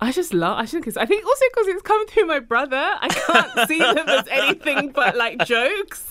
I 0.01 0.11
just 0.11 0.35
love. 0.35 0.59
I 0.59 0.67
think 0.67 0.87
it's. 0.87 0.97
I 0.97 1.07
think 1.07 1.25
also 1.25 1.45
because 1.53 1.69
it's 1.69 1.83
come 1.83 2.07
through 2.09 2.27
my 2.27 2.41
brother. 2.41 2.77
I 2.77 3.09
can't 3.09 3.69
see 3.69 3.79
them 3.79 4.09
as 4.09 4.27
anything 4.29 4.91
but 4.91 5.17
like 5.17 5.45
jokes 5.47 6.11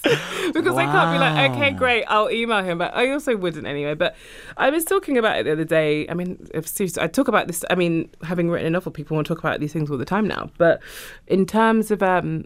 because 0.54 0.78
I 0.78 0.86
can't 0.86 1.14
be 1.14 1.20
like, 1.20 1.52
okay, 1.52 1.72
great, 1.72 2.06
I'll 2.08 2.32
email 2.32 2.64
him. 2.64 2.78
But 2.78 2.96
I 2.96 3.12
also 3.12 3.36
wouldn't 3.36 3.68
anyway. 3.68 3.94
But 3.94 4.16
I 4.56 4.70
was 4.70 4.86
talking 4.86 5.18
about 5.18 5.38
it 5.38 5.44
the 5.44 5.52
other 5.52 5.66
day. 5.66 6.08
I 6.08 6.14
mean, 6.14 6.40
seriously, 6.64 7.04
I 7.04 7.08
talk 7.08 7.28
about 7.28 7.48
this. 7.48 7.66
I 7.70 7.76
mean, 7.76 8.10
having 8.24 8.50
written 8.50 8.68
a 8.68 8.70
novel, 8.70 8.92
people 8.92 9.16
want 9.16 9.28
to 9.28 9.36
talk 9.36 9.44
about 9.44 9.60
these 9.60 9.74
things 9.74 9.92
all 9.92 9.98
the 9.98 10.06
time 10.06 10.28
now. 10.28 10.50
But 10.58 10.82
in 11.28 11.46
terms 11.46 11.92
of 11.92 12.02
um, 12.02 12.46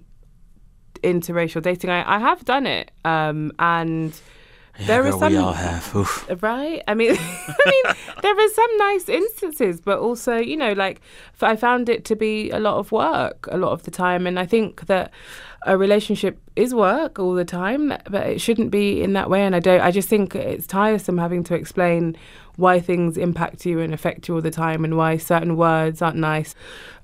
interracial 1.03 1.61
dating, 1.61 1.91
I, 1.91 2.15
I 2.15 2.19
have 2.19 2.45
done 2.45 2.65
it, 2.65 2.91
um, 3.05 3.51
and. 3.59 4.19
There 4.85 5.03
yeah, 5.03 5.09
are 5.09 5.19
some 5.19 5.31
we 5.31 5.37
all 5.37 5.53
have. 5.53 5.95
Oof. 5.95 6.27
right 6.41 6.83
i 6.87 6.93
mean 6.93 7.11
i 7.19 7.55
mean 7.65 7.95
there 8.21 8.37
are 8.37 8.49
some 8.49 8.77
nice 8.77 9.09
instances 9.09 9.81
but 9.81 9.99
also 9.99 10.37
you 10.37 10.55
know 10.55 10.73
like 10.73 11.01
i 11.41 11.55
found 11.55 11.89
it 11.89 12.05
to 12.05 12.15
be 12.15 12.49
a 12.51 12.59
lot 12.59 12.77
of 12.77 12.91
work 12.91 13.47
a 13.51 13.57
lot 13.57 13.71
of 13.71 13.83
the 13.83 13.91
time 13.91 14.27
and 14.27 14.39
i 14.39 14.45
think 14.45 14.85
that 14.87 15.11
a 15.65 15.77
relationship 15.77 16.39
is 16.57 16.73
work 16.73 17.19
all 17.19 17.33
the 17.33 17.45
time 17.45 17.89
but 18.09 18.27
it 18.27 18.41
shouldn't 18.41 18.71
be 18.71 19.01
in 19.01 19.13
that 19.13 19.29
way. 19.29 19.43
And 19.43 19.55
i 19.55 19.59
don't 19.59 19.81
i 19.81 19.91
just 19.91 20.09
think 20.09 20.35
it's 20.35 20.67
tiresome 20.67 21.17
having 21.17 21.43
to 21.45 21.55
explain 21.55 22.15
why 22.55 22.79
things 22.79 23.17
impact 23.17 23.65
you 23.67 23.79
and 23.79 23.93
affect 23.93 24.27
you 24.27 24.33
all 24.33 24.41
the 24.41 24.49
time 24.49 24.83
and 24.83 24.97
why 24.97 25.15
certain 25.15 25.55
words 25.55 26.01
aren't 26.01 26.17
nice. 26.17 26.55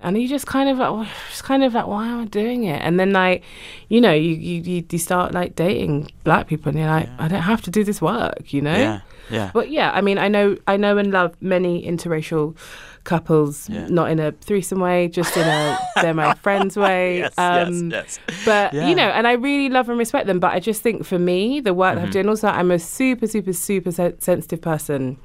And 0.02 0.20
you 0.20 0.28
just 0.28 0.48
kind 0.48 0.68
of 0.68 0.80
like 0.80 1.08
just 1.30 1.44
kind 1.44 1.64
of 1.64 1.76
like 1.76 1.86
why 1.88 2.08
am 2.08 2.22
i 2.22 2.26
doing 2.26 2.64
it? 2.64 2.82
And 2.82 3.00
then 3.00 3.12
like 3.14 3.44
you 3.88 4.02
know 4.02 4.14
you 4.14 4.34
you, 4.34 4.62
you, 4.62 4.86
you 4.90 4.98
start 4.98 5.34
like 5.34 5.56
dating 5.56 6.12
black 6.24 6.48
people 6.48 6.70
and 6.70 6.80
you're 6.80 6.88
like 6.88 7.10
i 7.20 7.28
don't 7.28 7.42
have 7.42 7.62
to 7.62 7.72
do 7.72 7.84
this 7.84 8.02
work 8.02 8.52
you 8.52 8.62
know? 8.62 8.76
Yeah, 8.76 9.02
yeah. 9.30 9.52
but 9.54 9.70
yeah, 9.70 9.92
I 9.92 10.02
mean, 10.02 10.18
I 10.18 10.28
know, 10.28 10.58
I 10.68 10.78
know 10.78 10.98
and 10.98 11.12
love 11.12 11.36
many 11.42 11.86
interracial 11.86 12.56
couples, 13.04 13.70
Yeah. 13.70 13.88
not 13.88 14.10
in 14.12 14.20
a 14.20 14.32
threesome 14.32 14.80
way, 14.80 15.08
just 15.08 15.36
in 15.36 15.44
a 15.48 15.78
they're 16.02 16.14
my 16.14 16.34
friends 16.46 16.78
way. 16.78 17.20
yes, 17.20 17.34
Um, 17.38 17.90
yes, 17.92 18.20
yes. 18.28 18.40
But 18.46 18.74
Yeah. 18.74 18.88
you 18.88 18.96
know, 18.96 19.08
and 19.10 19.28
I 19.28 19.34
really 19.34 19.70
love 19.70 19.90
and 19.90 19.98
respect 20.00 20.28
them. 20.28 20.40
But 20.40 20.54
I 20.54 20.60
just 20.60 20.82
think 20.82 21.06
for 21.06 21.20
me, 21.20 21.60
the 21.60 21.74
work 21.74 21.96
Mm-hmm. 21.98 22.06
I've 22.06 22.14
done, 22.14 22.30
also, 22.30 22.48
I'm 22.48 22.72
a 22.72 22.80
super, 22.80 23.28
super, 23.28 23.54
super 23.54 23.92
se- 23.92 24.16
sensitive 24.20 24.62
person, 24.62 25.18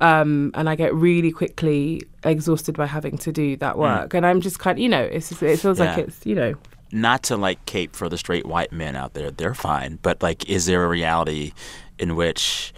um, 0.00 0.50
and 0.54 0.68
I 0.68 0.74
get 0.74 0.94
really 0.94 1.30
quickly 1.30 2.02
exhausted 2.24 2.76
by 2.76 2.86
having 2.86 3.18
to 3.18 3.32
do 3.32 3.56
that 3.56 3.78
work. 3.78 4.14
And 4.14 4.26
I'm 4.26 4.40
just 4.40 4.58
kind, 4.58 4.78
of, 4.78 4.82
you 4.82 4.88
know, 4.88 5.02
it's 5.02 5.28
just, 5.30 5.42
it 5.42 5.58
feels 5.58 5.78
like 5.80 5.90
Mm. 5.96 5.98
It's, 6.08 6.26
you 6.26 6.34
know, 6.34 6.54
Not 6.92 7.22
to 7.24 7.36
like 7.36 7.64
cape 7.66 7.96
for 7.96 8.08
the 8.08 8.18
straight 8.18 8.46
white 8.46 8.72
men 8.72 8.96
out 8.96 9.14
there. 9.14 9.30
They're 9.30 9.54
fine. 9.54 9.98
But 10.02 10.22
like, 10.22 10.48
is 10.48 10.66
there 10.66 10.84
a 10.84 10.88
reality 10.88 11.52
in 11.98 12.16
which 12.16 12.72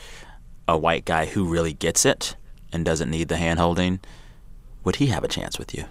a 0.69 0.79
white 0.79 1.05
guy 1.05 1.27
who 1.27 1.45
really 1.45 1.73
gets 1.73 2.05
it 2.07 2.37
and 2.73 2.85
doesn't 2.85 3.11
need 3.11 3.29
the 3.29 3.37
hand 3.37 3.59
holding, 3.59 4.01
would 4.85 4.97
he 4.97 5.07
have 5.07 5.25
a 5.25 5.29
chance 5.29 5.59
with 5.59 5.75
you? 5.75 5.85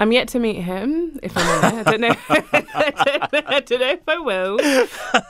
I'm 0.00 0.12
yet 0.12 0.28
to 0.28 0.38
meet 0.38 0.56
him. 0.56 1.18
If 1.22 1.36
I'm 1.36 1.64
honest, 1.64 1.88
I 1.88 1.90
don't 1.90 2.00
know. 2.00 2.16
I, 2.28 2.40
don't 3.04 3.32
know 3.32 3.42
I 3.46 3.60
don't 3.60 3.80
know 3.80 3.90
if 3.90 4.08
I 4.08 4.18
will. 4.18 4.60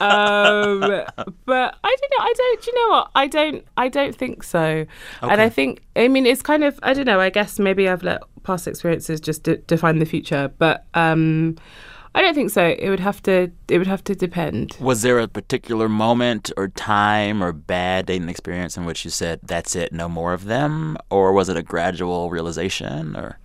Um, 0.01 0.79
but 1.45 1.75
I 1.83 1.95
don't 1.95 2.11
know. 2.11 2.19
I 2.19 2.33
don't. 2.35 2.67
You 2.67 2.73
know 2.73 2.89
what? 2.89 3.11
I 3.15 3.27
don't. 3.27 3.65
I 3.77 3.89
don't 3.89 4.15
think 4.15 4.43
so. 4.43 4.85
And 5.21 5.41
I 5.41 5.49
think. 5.49 5.83
I 5.95 6.07
mean, 6.07 6.25
it's 6.25 6.41
kind 6.41 6.63
of. 6.63 6.79
I 6.83 6.93
don't 6.93 7.05
know. 7.05 7.19
I 7.19 7.29
guess 7.29 7.59
maybe 7.59 7.87
I've 7.87 8.03
let 8.03 8.23
past 8.43 8.67
experiences 8.67 9.19
just 9.21 9.43
de- 9.43 9.57
define 9.57 9.99
the 9.99 10.05
future. 10.05 10.51
But 10.57 10.85
um, 10.93 11.57
I 12.15 12.21
don't 12.21 12.33
think 12.33 12.49
so. 12.49 12.63
It 12.65 12.89
would 12.89 13.01
have 13.01 13.21
to. 13.23 13.51
It 13.67 13.77
would 13.77 13.87
have 13.87 14.03
to 14.05 14.15
depend. 14.15 14.77
Was 14.79 15.01
there 15.01 15.19
a 15.19 15.27
particular 15.27 15.89
moment 15.89 16.49
or 16.55 16.69
time 16.69 17.43
or 17.43 17.51
bad 17.51 18.05
dating 18.05 18.29
experience 18.29 18.77
in 18.77 18.85
which 18.85 19.03
you 19.03 19.11
said, 19.11 19.41
that's 19.43 19.75
it, 19.75 19.91
no 19.91 20.07
more 20.07 20.33
of 20.33 20.45
them? 20.45 20.97
Or 21.09 21.33
was 21.33 21.49
it 21.49 21.57
a 21.57 21.61
gradual 21.61 22.29
realization? 22.29 23.17
Or 23.17 23.37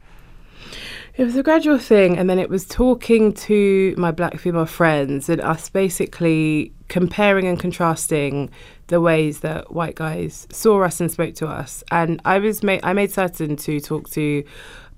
It 1.17 1.25
was 1.25 1.35
a 1.35 1.43
gradual 1.43 1.79
thing, 1.79 2.17
and 2.17 2.31
then 2.31 2.39
it 2.39 2.49
was 2.49 2.65
talking 2.65 3.33
to 3.51 3.93
my 3.99 4.13
black 4.13 4.39
female 4.39 4.67
friends 4.67 5.29
and 5.29 5.41
us 5.41 5.69
basically 5.69 6.73
comparing 6.87 7.49
and 7.49 7.59
contrasting 7.59 8.51
the 8.87 9.01
ways 9.01 9.41
that 9.41 9.73
white 9.73 9.97
guys 9.97 10.47
saw 10.53 10.85
us 10.85 11.01
and 11.01 11.11
spoke 11.11 11.35
to 11.35 11.49
us. 11.49 11.83
And 11.91 12.23
I 12.25 12.39
was 12.39 12.63
made 12.63 12.81
I 12.85 12.93
made 12.93 13.11
certain 13.11 13.57
to 13.57 13.81
talk 13.81 14.11
to 14.11 14.45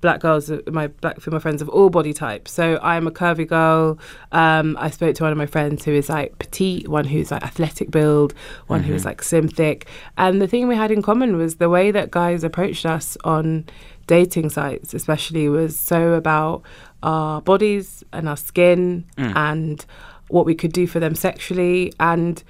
black 0.02 0.20
girls, 0.20 0.50
uh, 0.50 0.60
my 0.70 0.88
black 0.88 1.20
female 1.20 1.40
friends 1.40 1.62
of 1.62 1.68
all 1.70 1.88
body 1.88 2.12
types. 2.12 2.52
So 2.52 2.78
I'm 2.82 3.06
a 3.06 3.10
curvy 3.10 3.48
girl. 3.48 3.98
Um, 4.32 4.76
I 4.78 4.90
spoke 4.90 5.14
to 5.14 5.22
one 5.22 5.32
of 5.32 5.38
my 5.38 5.46
friends 5.46 5.86
who 5.86 5.92
is 5.92 6.10
like 6.10 6.38
petite, 6.38 6.88
one 6.88 7.06
who's 7.06 7.30
like 7.30 7.42
athletic 7.42 7.90
build, 7.90 8.34
one 8.66 8.82
who 8.82 8.92
is 8.92 9.06
like 9.06 9.22
slim 9.22 9.48
thick. 9.48 9.86
And 10.18 10.42
the 10.42 10.46
thing 10.46 10.68
we 10.68 10.76
had 10.76 10.90
in 10.90 11.00
common 11.00 11.38
was 11.38 11.56
the 11.56 11.70
way 11.70 11.90
that 11.92 12.10
guys 12.10 12.44
approached 12.44 12.84
us 12.84 13.16
on 13.24 13.64
dating 14.06 14.50
sites, 14.50 14.92
especially, 14.92 15.48
was 15.48 15.78
so 15.78 16.12
about 16.12 16.62
our 17.02 17.40
bodies 17.40 18.04
and 18.12 18.28
our 18.28 18.36
skin 18.36 19.06
and 19.36 19.86
what 20.28 20.44
we 20.44 20.54
could 20.54 20.72
do 20.72 20.86
for 20.86 20.98
them 20.98 21.14
sexually. 21.14 21.92
And 22.00 22.42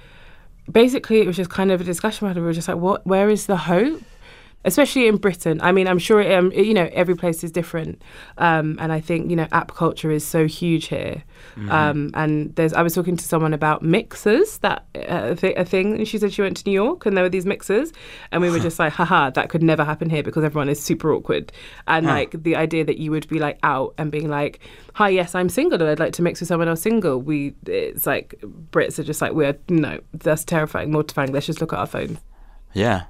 basically, 0.71 1.21
it 1.21 1.27
was 1.27 1.35
just 1.35 1.51
kind 1.51 1.71
of 1.71 1.79
a 1.81 1.83
discussion 1.83 2.25
about 2.25 2.35
it. 2.37 2.41
We 2.41 2.47
were 2.47 2.53
just 2.53 2.67
like, 2.67 2.77
what? 2.77 3.05
Where 3.05 3.29
is 3.29 3.45
the 3.45 3.57
hope? 3.57 4.01
Especially 4.65 5.07
in 5.07 5.17
Britain. 5.17 5.59
I 5.61 5.71
mean, 5.71 5.87
I'm 5.87 5.99
sure 5.99 6.21
um, 6.33 6.51
you 6.51 6.73
know 6.73 6.89
every 6.93 7.15
place 7.15 7.43
is 7.43 7.51
different, 7.51 8.01
um, 8.37 8.77
and 8.79 8.91
I 8.91 8.99
think 8.99 9.29
you 9.29 9.35
know 9.35 9.47
app 9.51 9.73
culture 9.75 10.11
is 10.11 10.25
so 10.25 10.47
huge 10.47 10.87
here. 10.87 11.23
Um, 11.69 12.11
and 12.13 12.55
there's, 12.55 12.73
I 12.73 12.81
was 12.81 12.93
talking 12.95 13.15
to 13.17 13.23
someone 13.23 13.53
about 13.53 13.81
mixers, 13.83 14.57
that 14.59 14.85
uh, 15.07 15.35
th- 15.35 15.55
a 15.57 15.65
thing, 15.65 15.95
and 15.95 16.07
she 16.07 16.17
said 16.17 16.33
she 16.33 16.41
went 16.41 16.57
to 16.57 16.63
New 16.65 16.73
York 16.73 17.05
and 17.05 17.15
there 17.15 17.23
were 17.23 17.29
these 17.29 17.45
mixers, 17.45 17.91
and 18.31 18.41
we 18.41 18.49
were 18.49 18.59
just 18.67 18.79
like, 18.79 18.93
haha, 18.93 19.29
that 19.31 19.49
could 19.49 19.61
never 19.61 19.83
happen 19.83 20.09
here 20.09 20.23
because 20.23 20.43
everyone 20.43 20.69
is 20.69 20.81
super 20.81 21.13
awkward. 21.13 21.51
And 21.87 22.05
like 22.05 22.43
the 22.43 22.55
idea 22.55 22.85
that 22.85 22.97
you 22.97 23.11
would 23.11 23.27
be 23.27 23.39
like 23.39 23.59
out 23.63 23.93
and 23.97 24.11
being 24.11 24.29
like, 24.29 24.59
hi, 24.93 25.09
yes, 25.09 25.35
I'm 25.35 25.49
single 25.49 25.81
and 25.81 25.89
I'd 25.89 25.99
like 25.99 26.13
to 26.13 26.21
mix 26.21 26.39
with 26.39 26.47
someone 26.47 26.67
else 26.67 26.81
single. 26.81 27.19
We, 27.19 27.55
it's 27.65 28.05
like 28.05 28.35
Brits 28.71 28.99
are 28.99 29.03
just 29.03 29.21
like, 29.21 29.33
we're 29.33 29.57
no, 29.69 29.99
that's 30.13 30.43
terrifying, 30.43 30.91
mortifying. 30.91 31.31
Let's 31.31 31.45
just 31.45 31.61
look 31.61 31.73
at 31.73 31.79
our 31.79 31.87
phones. 31.87 32.19
Yeah. 32.73 33.03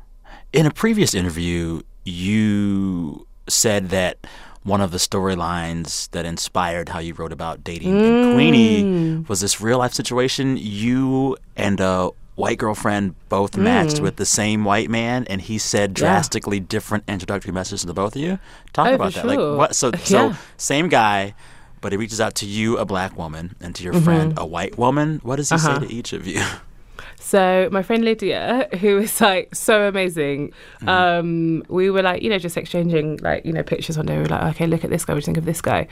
In 0.53 0.67
a 0.67 0.71
previous 0.71 1.15
interview, 1.15 1.81
you 2.05 3.25
said 3.47 3.89
that 3.89 4.17
one 4.61 4.81
of 4.81 4.91
the 4.91 4.97
storylines 4.99 6.09
that 6.11 6.25
inspired 6.25 6.89
how 6.89 6.99
you 6.99 7.13
wrote 7.15 7.31
about 7.33 7.63
dating 7.63 7.89
in 7.89 7.95
mm. 7.95 8.33
Queenie 8.35 9.25
was 9.27 9.41
this 9.41 9.59
real 9.59 9.79
life 9.79 9.93
situation. 9.93 10.55
You 10.57 11.35
and 11.57 11.79
a 11.79 12.11
white 12.35 12.59
girlfriend 12.59 13.15
both 13.29 13.53
mm. 13.53 13.63
matched 13.63 13.99
with 13.99 14.17
the 14.17 14.25
same 14.27 14.63
white 14.63 14.89
man, 14.91 15.25
and 15.27 15.41
he 15.41 15.57
said 15.57 15.93
drastically 15.95 16.59
different 16.59 17.03
introductory 17.07 17.51
messages 17.51 17.81
to 17.81 17.87
the 17.87 17.93
both 17.93 18.15
of 18.15 18.21
you. 18.21 18.37
Talk 18.73 18.87
Oh, 18.89 18.93
about 18.93 19.13
that. 19.13 19.21
sure. 19.21 19.35
Like 19.35 19.57
what? 19.57 19.75
So, 19.75 19.91
so 20.03 20.27
Yeah. 20.27 20.35
same 20.57 20.87
guy. 20.87 21.33
But 21.81 21.91
he 21.91 21.97
reaches 21.97 22.21
out 22.21 22.35
to 22.35 22.45
you, 22.45 22.77
a 22.77 22.85
black 22.85 23.17
woman, 23.17 23.57
and 23.59 23.75
to 23.75 23.83
your 23.83 23.91
mm-hmm. 23.93 24.05
friend, 24.05 24.33
a 24.37 24.45
white 24.45 24.77
woman. 24.77 25.19
What 25.23 25.35
does 25.35 25.49
he 25.49 25.55
Uh-huh. 25.55 25.81
say 25.81 25.87
to 25.87 25.93
each 25.93 26.13
of 26.13 26.25
you? 26.25 26.41
So 27.25 27.69
my 27.71 27.81
friend 27.83 28.03
Lydia, 28.03 28.67
who 28.81 28.97
is 28.99 29.21
like 29.21 29.55
so 29.55 29.87
amazing, 29.87 30.51
Mm-hmm. 30.81 30.89
um, 30.89 31.63
we 31.69 31.89
were 31.89 32.01
like, 32.01 32.21
you 32.21 32.29
know, 32.29 32.37
just 32.37 32.57
exchanging 32.57 33.17
like, 33.21 33.45
you 33.45 33.53
know, 33.53 33.63
pictures 33.63 33.95
one 33.95 34.05
day. 34.05 34.17
We 34.17 34.23
were 34.23 34.27
like, 34.29 34.43
okay, 34.55 34.67
look 34.67 34.83
at 34.83 34.89
this 34.89 35.05
guy. 35.05 35.13
What 35.13 35.19
do 35.19 35.21
you 35.23 35.25
think 35.27 35.37
of 35.37 35.45
this 35.45 35.61
guy? 35.61 35.87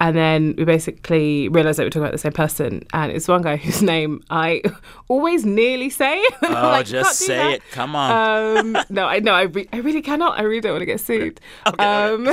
And 0.00 0.16
then 0.16 0.54
we 0.58 0.64
basically 0.64 1.48
realized 1.48 1.78
that 1.78 1.84
we 1.84 1.86
we're 1.86 1.90
talking 1.90 2.02
about 2.02 2.12
the 2.12 2.18
same 2.18 2.32
person. 2.32 2.82
And 2.92 3.12
it's 3.12 3.28
one 3.28 3.42
guy 3.42 3.56
whose 3.64 3.80
name 3.82 4.24
I 4.30 4.62
always 5.08 5.46
nearly 5.46 5.90
say. 5.90 6.20
Oh, 6.42 6.48
like, 6.50 6.86
just 6.86 7.20
say 7.20 7.36
that." 7.36 7.52
it. 7.54 7.62
Come 7.70 7.94
on. 7.94 8.74
Um, 8.74 8.84
no, 8.90 9.06
I 9.06 9.20
no, 9.20 9.32
I, 9.32 9.42
re- 9.42 9.68
I 9.72 9.76
really 9.78 10.02
cannot. 10.02 10.38
I 10.38 10.42
really 10.42 10.60
don't 10.60 10.72
want 10.72 10.82
to 10.82 10.86
get 10.86 11.00
sued. 11.00 11.40
um, 11.78 12.26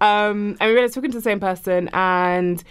um, 0.00 0.56
and 0.58 0.60
we 0.60 0.72
realized 0.72 0.94
talking 0.94 1.12
to 1.12 1.18
the 1.18 1.22
same 1.22 1.38
person, 1.40 1.88
and 1.92 2.62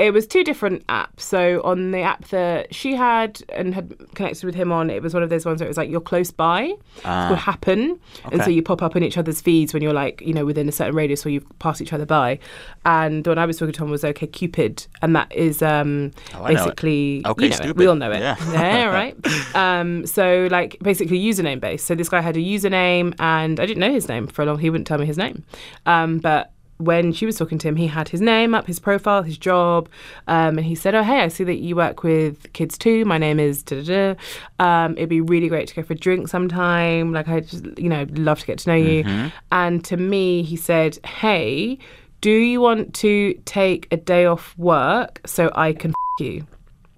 it 0.00 0.12
was 0.12 0.26
two 0.26 0.42
different 0.44 0.86
apps. 0.86 1.20
So 1.20 1.60
on 1.62 1.90
the 1.90 2.00
app 2.00 2.28
that 2.28 2.74
she 2.74 2.94
had 2.94 3.40
and 3.50 3.74
had 3.74 3.94
connected 4.14 4.44
with 4.44 4.54
him 4.54 4.72
on, 4.72 4.88
it 4.90 5.02
was 5.02 5.12
one 5.12 5.22
of 5.22 5.28
those 5.30 5.44
ones 5.44 5.60
where 5.60 5.66
it 5.66 5.70
was 5.70 5.76
like 5.76 5.90
you're 5.90 6.00
close 6.00 6.30
by. 6.30 6.62
it's 6.96 7.02
called 7.02 7.38
Happn, 7.38 7.98
and 8.32 8.42
so 8.42 8.50
you 8.50 8.62
pop 8.62 8.82
up 8.82 8.96
in 8.96 9.02
each 9.02 9.18
other's 9.18 9.40
feeds 9.40 9.74
when 9.74 9.82
you're 9.82 9.92
like 9.92 10.20
you 10.22 10.32
know 10.32 10.44
within 10.44 10.68
a 10.68 10.72
certain 10.72 10.94
radius 10.94 11.24
or 11.26 11.30
you 11.30 11.40
pass 11.58 11.80
each 11.80 11.92
other 11.92 12.06
by. 12.06 12.38
And 12.84 13.24
the 13.24 13.30
one 13.30 13.38
I 13.38 13.46
was 13.46 13.58
talking 13.58 13.74
to 13.74 13.84
him 13.84 13.90
was 13.90 14.02
OK 14.04 14.26
Cupid, 14.28 14.86
and 15.02 15.14
that 15.14 15.30
is 15.34 15.60
um, 15.62 16.12
Oh, 16.34 16.44
I 16.44 16.52
know 16.54 16.62
it. 16.62 16.64
basically 16.64 17.22
OK 17.24 17.44
you 17.44 17.50
know 17.50 17.56
it. 17.70 17.76
We 17.76 17.86
all 17.86 17.94
know 17.96 18.10
it. 18.10 18.20
Yeah. 18.20 18.36
yeah, 18.52 18.84
right. 19.00 19.16
Um, 19.54 20.06
so 20.06 20.48
like 20.50 20.78
basically 20.82 21.18
username 21.20 21.60
based. 21.60 21.86
So 21.86 21.94
this 21.94 22.08
guy 22.08 22.20
had 22.20 22.36
a 22.36 22.40
username, 22.40 23.14
and 23.20 23.60
I 23.60 23.66
didn't 23.66 23.80
know 23.80 23.92
his 23.92 24.08
name 24.08 24.26
for 24.26 24.42
a 24.42 24.46
long. 24.46 24.58
He 24.58 24.70
wouldn't 24.70 24.86
tell 24.86 24.98
me 24.98 25.06
his 25.06 25.18
name, 25.18 25.44
um, 25.86 26.18
but. 26.18 26.52
When 26.80 27.12
she 27.12 27.26
was 27.26 27.36
talking 27.36 27.58
to 27.58 27.68
him, 27.68 27.76
he 27.76 27.86
had 27.86 28.08
his 28.08 28.20
name 28.20 28.54
up, 28.54 28.66
his 28.66 28.78
profile, 28.78 29.22
his 29.22 29.36
job, 29.36 29.88
um, 30.26 30.56
and 30.58 30.64
he 30.64 30.74
said, 30.74 30.94
"Oh, 30.94 31.02
hey, 31.02 31.20
I 31.20 31.28
see 31.28 31.44
that 31.44 31.58
you 31.58 31.76
work 31.76 32.02
with 32.02 32.50
kids 32.54 32.78
too. 32.78 33.04
My 33.04 33.18
name 33.18 33.38
is 33.38 33.62
da 33.62 33.82
da 33.82 34.14
da. 34.14 34.14
Um, 34.58 34.96
it'd 34.96 35.08
be 35.10 35.20
really 35.20 35.48
great 35.48 35.68
to 35.68 35.74
go 35.74 35.82
for 35.82 35.92
a 35.92 35.96
drink 35.96 36.28
sometime. 36.28 37.12
Like, 37.12 37.28
I 37.28 37.40
just, 37.40 37.66
you 37.78 37.88
know, 37.88 38.06
love 38.14 38.40
to 38.40 38.46
get 38.46 38.58
to 38.60 38.70
know 38.70 38.76
you." 38.76 39.04
And 39.52 39.84
to 39.84 39.96
me, 39.96 40.42
he 40.42 40.56
said, 40.56 40.98
"Hey, 41.04 41.78
do 42.22 42.30
you 42.30 42.60
want 42.60 42.94
to 42.94 43.34
take 43.44 43.86
a 43.90 43.96
day 43.96 44.24
off 44.24 44.56
work 44.56 45.20
so 45.26 45.50
I 45.54 45.72
can 45.74 45.90
f- 45.90 46.26
you?" 46.26 46.46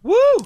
Woo! 0.05 0.37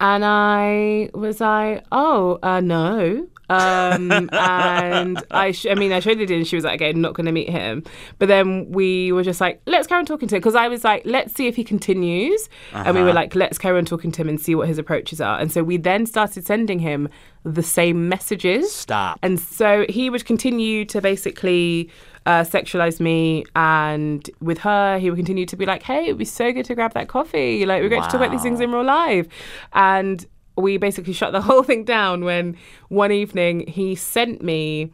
And 0.00 0.24
I 0.24 1.10
was 1.12 1.40
like, 1.40 1.84
oh, 1.90 2.38
uh, 2.42 2.60
no. 2.60 3.26
Um, 3.48 4.28
and 4.32 5.22
I, 5.30 5.52
sh- 5.52 5.66
I 5.70 5.74
mean, 5.74 5.92
I 5.92 6.00
showed 6.00 6.20
it 6.20 6.30
and 6.30 6.46
she 6.46 6.56
was 6.56 6.64
like, 6.64 6.80
okay, 6.80 6.92
not 6.92 7.14
going 7.14 7.26
to 7.26 7.32
meet 7.32 7.48
him. 7.48 7.84
But 8.18 8.28
then 8.28 8.70
we 8.70 9.12
were 9.12 9.22
just 9.22 9.40
like, 9.40 9.60
let's 9.66 9.86
carry 9.86 10.00
on 10.00 10.06
talking 10.06 10.28
to 10.28 10.36
him. 10.36 10.40
Because 10.40 10.54
I 10.54 10.68
was 10.68 10.84
like, 10.84 11.02
let's 11.04 11.34
see 11.34 11.46
if 11.46 11.56
he 11.56 11.64
continues. 11.64 12.48
And 12.72 12.96
we 12.96 13.02
were 13.02 13.12
like, 13.12 13.34
let's 13.34 13.58
carry 13.58 13.78
on 13.78 13.84
talking 13.84 14.12
to 14.12 14.20
him 14.20 14.28
and 14.28 14.40
see 14.40 14.54
what 14.54 14.68
his 14.68 14.78
approaches 14.78 15.20
are. 15.20 15.38
And 15.38 15.50
so 15.50 15.62
we 15.62 15.76
then 15.76 16.06
started 16.06 16.46
sending 16.46 16.78
him 16.78 17.08
the 17.44 17.62
same 17.62 18.08
messages. 18.08 18.72
Stop. 18.72 19.18
And 19.22 19.38
so 19.40 19.86
he 19.88 20.10
would 20.10 20.24
continue 20.24 20.84
to 20.86 21.00
basically 21.00 21.90
uh, 22.26 22.44
sexualize 22.44 23.00
me, 23.00 23.42
and 23.56 24.28
with 24.40 24.58
her, 24.58 24.98
he 24.98 25.08
would 25.08 25.16
continue 25.16 25.46
to 25.46 25.56
be 25.56 25.64
like, 25.64 25.82
"Hey, 25.82 26.04
it'd 26.04 26.18
be 26.18 26.26
so 26.26 26.52
good 26.52 26.66
to 26.66 26.74
grab 26.74 26.92
that 26.92 27.08
coffee. 27.08 27.64
Like, 27.64 27.82
we're 27.82 27.88
going 27.88 28.02
to 28.02 28.08
talk 28.08 28.16
about 28.16 28.30
these 28.30 28.42
things 28.42 28.60
in 28.60 28.70
real 28.70 28.84
life." 28.84 29.26
And 29.72 30.26
we 30.58 30.76
basically 30.76 31.12
shut 31.12 31.32
the 31.32 31.40
whole 31.48 31.62
thing 31.62 31.84
down 31.84 32.24
when 32.24 32.56
one 32.88 33.12
evening 33.12 33.66
he 33.68 33.94
sent 33.94 34.42
me 34.42 34.90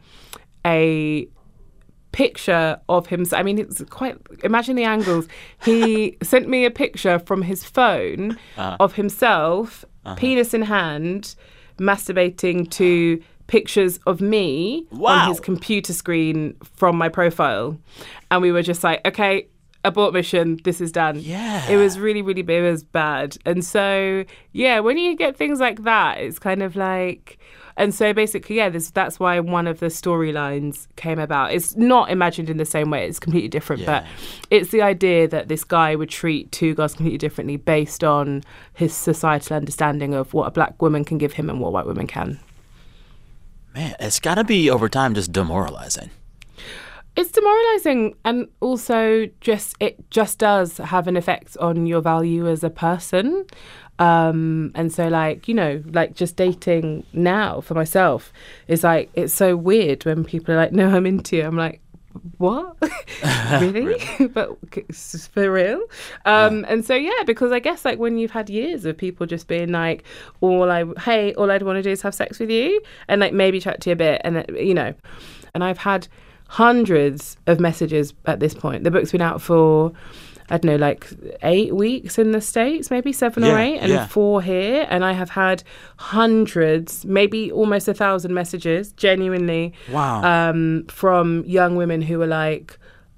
a 0.65 1.27
picture 2.11 2.79
of 2.87 3.07
him. 3.07 3.25
I 3.33 3.43
mean, 3.43 3.59
it's 3.59 3.83
quite. 3.89 4.15
Imagine 4.43 4.75
the 4.75 4.83
angles. 4.85 5.27
He 5.63 6.17
sent 6.23 6.47
me 6.47 6.65
a 6.65 6.71
picture 6.71 7.19
from 7.19 7.41
his 7.41 7.63
phone 7.63 8.37
Uh-huh. 8.57 8.77
of 8.79 8.93
himself, 8.95 9.83
penis 10.15 10.53
in 10.53 10.61
hand, 10.61 11.35
masturbating 11.79 12.69
to 12.71 13.21
pictures 13.47 13.99
of 14.07 14.21
me 14.21 14.87
Wow. 14.91 15.23
on 15.23 15.29
his 15.29 15.39
computer 15.39 15.93
screen 15.93 16.55
from 16.75 16.97
my 16.97 17.09
profile, 17.09 17.77
and 18.31 18.41
we 18.41 18.51
were 18.51 18.63
just 18.63 18.83
like, 18.83 19.05
okay. 19.05 19.47
Abort 19.85 20.13
mission. 20.13 20.59
This 20.63 20.81
is 20.81 20.91
done. 20.91 21.19
Yeah. 21.19 21.67
it 21.69 21.77
was 21.77 21.99
really, 21.99 22.21
really, 22.21 22.41
it 22.41 22.61
was 22.61 22.83
bad. 22.83 23.37
And 23.45 23.63
so, 23.63 24.25
yeah, 24.51 24.79
when 24.79 24.97
you 24.97 25.15
get 25.15 25.37
things 25.37 25.59
like 25.59 25.83
that, 25.83 26.17
it's 26.17 26.39
kind 26.39 26.61
of 26.63 26.75
like, 26.75 27.37
and 27.77 27.93
so 27.93 28.13
basically, 28.13 28.55
yeah, 28.55 28.69
this, 28.69 28.89
that's 28.89 29.19
why 29.19 29.39
one 29.39 29.67
of 29.67 29.79
the 29.79 29.87
storylines 29.87 30.87
came 30.95 31.19
about. 31.19 31.53
It's 31.53 31.75
not 31.75 32.09
imagined 32.09 32.49
in 32.49 32.57
the 32.57 32.65
same 32.65 32.89
way; 32.89 33.05
it's 33.05 33.19
completely 33.19 33.49
different. 33.49 33.81
Yeah. 33.81 33.85
But 33.85 34.05
it's 34.49 34.71
the 34.71 34.81
idea 34.81 35.27
that 35.27 35.49
this 35.49 35.63
guy 35.65 35.95
would 35.95 36.09
treat 36.09 36.51
two 36.53 36.73
girls 36.73 36.93
completely 36.93 37.17
differently 37.17 37.57
based 37.57 38.03
on 38.03 38.43
his 38.73 38.93
societal 38.93 39.57
understanding 39.57 40.13
of 40.13 40.33
what 40.33 40.47
a 40.47 40.51
black 40.51 40.81
woman 40.81 41.03
can 41.03 41.17
give 41.17 41.33
him 41.33 41.49
and 41.49 41.59
what 41.59 41.69
a 41.69 41.71
white 41.71 41.85
woman 41.85 42.07
can. 42.07 42.39
Man, 43.73 43.93
it's 43.99 44.21
got 44.21 44.35
to 44.35 44.45
be 44.45 44.69
over 44.69 44.87
time 44.87 45.13
just 45.13 45.33
demoralizing. 45.33 46.11
It's 47.15 47.31
demoralizing 47.31 48.15
and 48.25 48.47
also 48.59 49.27
just 49.39 49.75
it 49.79 50.09
just 50.09 50.37
does 50.39 50.77
have 50.77 51.07
an 51.07 51.15
effect 51.15 51.55
on 51.57 51.85
your 51.85 52.01
value 52.01 52.47
as 52.47 52.63
a 52.63 52.69
person. 52.69 53.45
Um, 53.99 54.71
and 54.75 54.91
so 54.91 55.07
like, 55.07 55.47
you 55.47 55.53
know, 55.53 55.81
like 55.87 56.13
just 56.15 56.35
dating 56.35 57.05
now 57.13 57.61
for 57.61 57.73
myself 57.73 58.33
is 58.67 58.83
like 58.83 59.09
it's 59.13 59.33
so 59.33 59.55
weird 59.55 60.03
when 60.03 60.25
people 60.25 60.53
are 60.53 60.57
like, 60.57 60.73
No, 60.73 60.89
I'm 60.89 61.05
into 61.05 61.37
you. 61.37 61.43
I'm 61.45 61.55
like, 61.55 61.79
what? 62.37 62.75
really? 63.61 63.95
but 64.33 64.57
for 65.33 65.51
real? 65.51 65.81
Um, 66.25 66.65
and 66.67 66.83
so 66.83 66.95
yeah, 66.95 67.23
because 67.25 67.53
I 67.53 67.59
guess 67.59 67.85
like 67.85 67.99
when 67.99 68.17
you've 68.17 68.31
had 68.31 68.49
years 68.49 68.83
of 68.83 68.97
people 68.97 69.25
just 69.25 69.47
being 69.47 69.71
like, 69.71 70.03
all 70.41 70.69
I 70.69 70.83
hey, 70.99 71.33
all 71.35 71.49
I'd 71.49 71.63
want 71.63 71.77
to 71.77 71.81
do 71.83 71.91
is 71.91 72.01
have 72.01 72.15
sex 72.15 72.39
with 72.39 72.49
you 72.49 72.81
and 73.07 73.21
like 73.21 73.33
maybe 73.33 73.59
chat 73.61 73.79
to 73.81 73.89
you 73.89 73.93
a 73.93 73.97
bit 73.97 74.21
and 74.25 74.35
that- 74.35 74.61
you 74.61 74.73
know. 74.73 74.93
And 75.53 75.63
I've 75.63 75.77
had 75.77 76.09
hundreds 76.47 77.37
of 77.47 77.59
messages 77.59 78.13
at 78.25 78.39
this 78.39 78.53
point. 78.53 78.83
The 78.83 78.91
book's 78.91 79.11
been 79.11 79.21
out 79.21 79.41
for 79.41 79.91
I 80.47 80.59
don't 80.59 80.65
know, 80.73 80.75
like 80.75 81.07
eight 81.41 81.75
weeks 81.75 82.19
in 82.19 82.31
the 82.31 82.39
States, 82.39 82.91
maybe 82.91 83.11
seven 83.11 83.43
or 83.43 83.57
eight, 83.57 83.79
and 83.79 83.91
yeah. 83.91 84.05
four 84.05 84.43
here. 84.43 84.85
And 84.91 85.03
I 85.03 85.11
have 85.13 85.31
had 85.31 85.63
hundreds, 85.97 87.03
maybe 87.03 87.51
almost 87.51 87.87
a 87.87 87.95
thousand 87.95 88.33
messages, 88.35 88.91
genuinely, 88.91 89.73
Wow. 89.91 90.21
um, 90.51 90.85
from 90.87 91.43
young 91.47 91.75
women 91.77 92.03
who 92.03 92.21
are 92.21 92.27
like, 92.27 92.77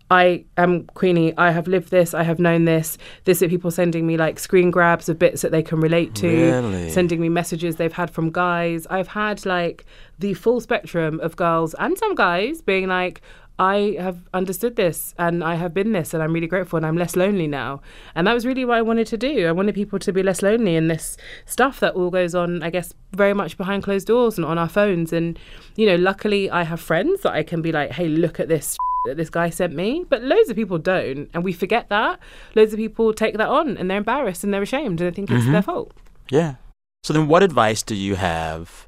I 0.09 0.45
am 0.55 0.85
Queenie. 0.85 1.33
I 1.37 1.51
have 1.51 1.67
lived 1.67 1.91
this. 1.91 2.13
I 2.13 2.23
have 2.23 2.39
known 2.39 2.63
this. 2.63 2.97
This 3.25 3.41
are 3.41 3.49
people 3.49 3.71
sending 3.71 4.07
me 4.07 4.15
like 4.15 4.39
screen 4.39 4.71
grabs 4.71 5.09
of 5.09 5.19
bits 5.19 5.41
that 5.41 5.51
they 5.51 5.61
can 5.61 5.81
relate 5.81 6.15
to, 6.15 6.29
Really? 6.29 6.89
sending 6.91 7.19
me 7.19 7.27
messages 7.27 7.75
they've 7.75 7.91
had 7.91 8.09
from 8.09 8.31
guys. 8.31 8.87
I've 8.89 9.09
had 9.09 9.45
like 9.45 9.85
the 10.19 10.33
full 10.33 10.61
spectrum 10.61 11.19
of 11.19 11.35
girls 11.35 11.75
and 11.79 11.97
some 11.97 12.15
guys 12.15 12.61
being 12.61 12.87
like, 12.87 13.21
I 13.59 13.97
have 13.99 14.19
understood 14.33 14.75
this 14.75 15.15
and 15.17 15.43
I 15.43 15.55
have 15.55 15.73
been 15.73 15.91
this 15.91 16.13
and 16.13 16.21
I'm 16.21 16.31
really 16.31 16.47
grateful 16.47 16.77
and 16.77 16.85
I'm 16.85 16.95
less 16.95 17.15
lonely 17.15 17.47
now. 17.47 17.81
And 18.13 18.27
that 18.27 18.33
was 18.33 18.45
really 18.45 18.65
what 18.65 18.77
I 18.77 18.83
wanted 18.83 19.07
to 19.07 19.17
do. 19.17 19.47
I 19.47 19.51
wanted 19.51 19.73
people 19.73 19.97
to 19.99 20.13
be 20.13 20.21
less 20.21 20.43
lonely 20.43 20.75
in 20.75 20.89
this 20.89 21.17
stuff 21.45 21.79
that 21.79 21.95
all 21.95 22.11
goes 22.11 22.35
on, 22.35 22.61
I 22.61 22.69
guess, 22.69 22.93
very 23.13 23.33
much 23.33 23.57
behind 23.57 23.81
closed 23.81 24.07
doors 24.07 24.37
and 24.37 24.45
on 24.45 24.59
our 24.59 24.69
phones. 24.69 25.11
And, 25.11 25.39
you 25.75 25.87
know, 25.87 25.95
luckily 25.95 26.51
I 26.51 26.63
have 26.63 26.79
friends 26.79 27.21
that 27.21 27.33
I 27.33 27.41
can 27.41 27.63
be 27.63 27.71
like, 27.71 27.91
hey, 27.91 28.07
look 28.07 28.39
at 28.39 28.47
this 28.47 28.77
that 29.05 29.17
this 29.17 29.31
guy 29.31 29.49
sent 29.49 29.73
me. 29.73 30.05
But 30.07 30.21
loads 30.21 30.49
of 30.51 30.55
people 30.55 30.77
don't. 30.77 31.27
And 31.33 31.43
we 31.43 31.51
forget 31.51 31.89
that. 31.89 32.19
Loads 32.53 32.73
of 32.73 32.77
people 32.77 33.11
take 33.11 33.37
that 33.37 33.49
on 33.49 33.75
and 33.77 33.89
they're 33.89 33.97
embarrassed 33.97 34.43
and 34.43 34.53
they're 34.53 34.61
ashamed 34.61 35.01
and 35.01 35.11
they 35.11 35.15
think 35.15 35.31
it's 35.31 35.43
mm-hmm. 35.43 35.53
their 35.53 35.63
fault. 35.63 35.93
Yeah. 36.29 36.55
So 37.03 37.13
then, 37.13 37.27
what 37.27 37.41
advice 37.41 37.83
do 37.83 37.95
you 37.95 38.15
have 38.15 38.86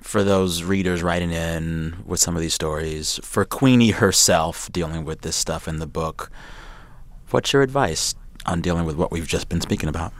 for 0.00 0.24
those 0.24 0.62
readers 0.62 1.02
writing 1.02 1.30
in 1.30 1.96
with 2.04 2.20
some 2.20 2.36
of 2.36 2.42
these 2.42 2.54
stories? 2.54 3.20
For 3.22 3.44
Queenie 3.44 3.90
herself 3.90 4.70
dealing 4.72 5.04
with 5.04 5.22
this 5.22 5.36
stuff 5.36 5.68
in 5.68 5.78
the 5.78 5.86
book, 5.86 6.30
what's 7.30 7.52
your 7.52 7.62
advice 7.62 8.14
on 8.46 8.60
dealing 8.60 8.84
with 8.84 8.96
what 8.96 9.10
we've 9.10 9.28
just 9.28 9.48
been 9.48 9.60
speaking 9.60 9.88
about? 9.88 10.12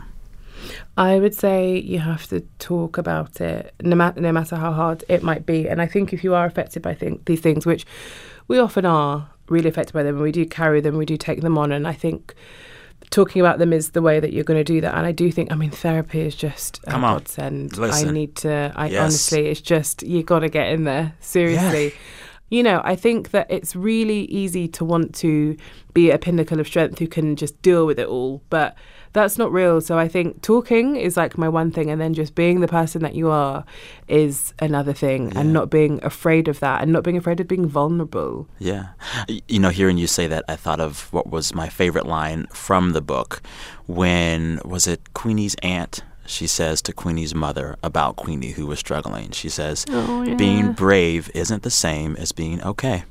I 0.97 1.19
would 1.19 1.35
say 1.35 1.79
you 1.79 1.99
have 1.99 2.27
to 2.29 2.41
talk 2.59 2.99
about 2.99 3.41
it, 3.41 3.75
no, 3.83 3.97
ma- 3.97 4.13
no 4.17 4.33
matter 4.33 4.57
how 4.57 4.73
hard 4.73 5.05
it 5.09 5.23
might 5.23 5.47
be. 5.47 5.69
And 5.69 5.81
I 5.81 5.87
think 5.87 6.13
if 6.13 6.23
you 6.23 6.35
are 6.35 6.45
affected 6.45 6.83
by 6.83 6.95
th- 6.95 7.21
these 7.25 7.41
things, 7.41 7.65
which 7.65 7.87
we 8.49 8.59
often 8.59 8.85
are 8.85 9.31
really 9.49 9.69
affected 9.69 9.95
by 9.95 10.03
them, 10.03 10.17
and 10.17 10.23
we 10.23 10.33
do 10.33 10.45
carry 10.45 10.81
them, 10.81 10.97
we 10.97 11.07
do 11.07 11.17
take 11.17 11.41
them 11.41 11.57
on. 11.57 11.73
And 11.73 11.89
I 11.89 11.95
think 11.95 12.35
talking 13.11 13.41
about 13.41 13.59
them 13.59 13.73
is 13.73 13.91
the 13.91 14.03
way 14.03 14.21
that 14.21 14.33
you're 14.33 14.45
going 14.45 14.59
to 14.61 14.65
do 14.65 14.81
that. 14.81 14.95
And 14.95 15.05
I 15.07 15.13
do 15.13 15.31
think, 15.33 15.51
I 15.53 15.57
mean, 15.57 15.71
therapy 15.71 16.21
is 16.21 16.35
just 16.37 16.79
a 16.87 16.91
Come 16.93 17.05
on. 17.05 17.19
godsend. 17.19 17.77
Listen. 17.77 18.09
I 18.09 18.13
need 18.13 18.37
to, 18.37 18.73
I 18.77 18.87
Yes. 18.89 19.01
honestly, 19.01 19.49
it's 19.49 19.61
just, 19.61 20.03
you 20.03 20.23
got 20.23 20.41
to 20.41 20.49
get 20.49 20.69
in 20.69 20.85
there. 20.85 21.15
Seriously. 21.21 21.93
You 22.51 22.63
know, 22.65 22.81
I 22.85 22.97
think 22.97 23.31
that 23.31 23.47
it's 23.49 23.77
really 23.77 24.23
easy 24.25 24.67
to 24.69 24.85
want 24.85 25.15
to 25.17 25.57
be 25.95 26.11
a 26.11 26.19
pinnacle 26.19 26.59
of 26.61 26.67
strength 26.67 26.99
who 26.99 27.07
can 27.07 27.37
just 27.37 27.61
deal 27.63 27.87
with 27.87 27.99
it 27.99 28.09
all, 28.09 28.43
but 28.51 28.75
that's 29.13 29.39
not 29.39 29.53
real. 29.53 29.81
So 29.81 29.99
I 29.99 30.09
think 30.09 30.43
talking 30.43 30.97
is 30.97 31.17
like 31.17 31.37
my 31.37 31.49
one 31.49 31.71
thing, 31.71 31.91
and 31.91 32.01
then 32.01 32.15
just 32.15 32.35
being 32.35 32.61
the 32.61 32.69
person 32.69 33.03
that 33.03 33.15
you 33.15 33.31
are 33.31 33.65
is 34.09 34.55
another 34.59 34.93
thing, 34.93 35.33
and 35.37 35.53
not 35.53 35.71
being 35.71 36.03
afraid 36.05 36.49
of 36.49 36.61
that, 36.61 36.83
and 36.83 36.93
not 36.93 37.03
being 37.03 37.17
afraid 37.17 37.41
of 37.41 37.49
being 37.49 37.67
vulnerable. 37.67 38.49
Yeah. 38.59 38.89
You 39.49 39.59
know, 39.59 39.71
hearing 39.71 39.99
you 39.99 40.07
say 40.07 40.27
that, 40.27 40.45
I 40.49 40.57
thought 40.57 40.81
of 40.81 41.13
what 41.13 41.29
was 41.29 41.55
my 41.55 41.69
favorite 41.69 42.07
line 42.07 42.47
from 42.53 42.93
the 42.93 43.01
book 43.01 43.43
when, 43.87 44.61
was 44.65 44.87
it 44.87 45.13
Queenie's 45.15 45.57
aunt? 45.63 46.03
she 46.31 46.47
says 46.47 46.81
to 46.83 46.93
Queenie's 46.93 47.35
mother 47.35 47.77
about 47.83 48.17
Queenie, 48.17 48.53
who 48.53 48.67
was 48.67 48.79
struggling. 48.79 49.33
She 49.33 49.49
says, 49.49 49.85
Oh, 49.89 50.23
yeah. 50.23 50.35
Being 50.35 50.73
brave 50.73 51.31
isn't 51.35 51.63
the 51.63 51.71
same 51.71 52.17
as 52.17 52.33
being 52.33 52.63
okay. 52.63 53.05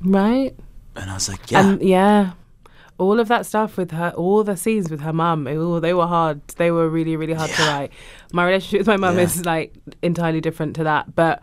Right? 0.00 0.54
And 0.94 1.10
I 1.10 1.14
was 1.14 1.28
like, 1.28 1.50
Yeah. 1.50 1.66
And 1.66 1.82
yeah, 1.82 2.32
all 2.98 3.20
of 3.20 3.28
that 3.28 3.46
stuff 3.46 3.76
with 3.76 3.90
her, 3.90 4.12
all 4.16 4.42
the 4.44 4.56
scenes 4.56 4.90
with 4.90 5.00
her 5.00 5.12
mum, 5.12 5.46
oh, 5.46 5.80
they 5.80 5.92
were 5.94 6.06
hard. 6.06 6.40
They 6.56 6.70
were 6.70 6.88
really, 6.88 7.16
really 7.16 7.34
hard 7.34 7.50
to 7.50 7.62
write. 7.62 7.92
My 8.32 8.44
relationship 8.46 8.80
with 8.80 8.86
my 8.88 8.96
mum 8.96 9.16
Yeah. 9.16 9.24
is 9.24 9.44
like 9.44 9.74
entirely 10.02 10.40
different 10.40 10.76
to 10.76 10.84
that. 10.84 11.14
But 11.14 11.42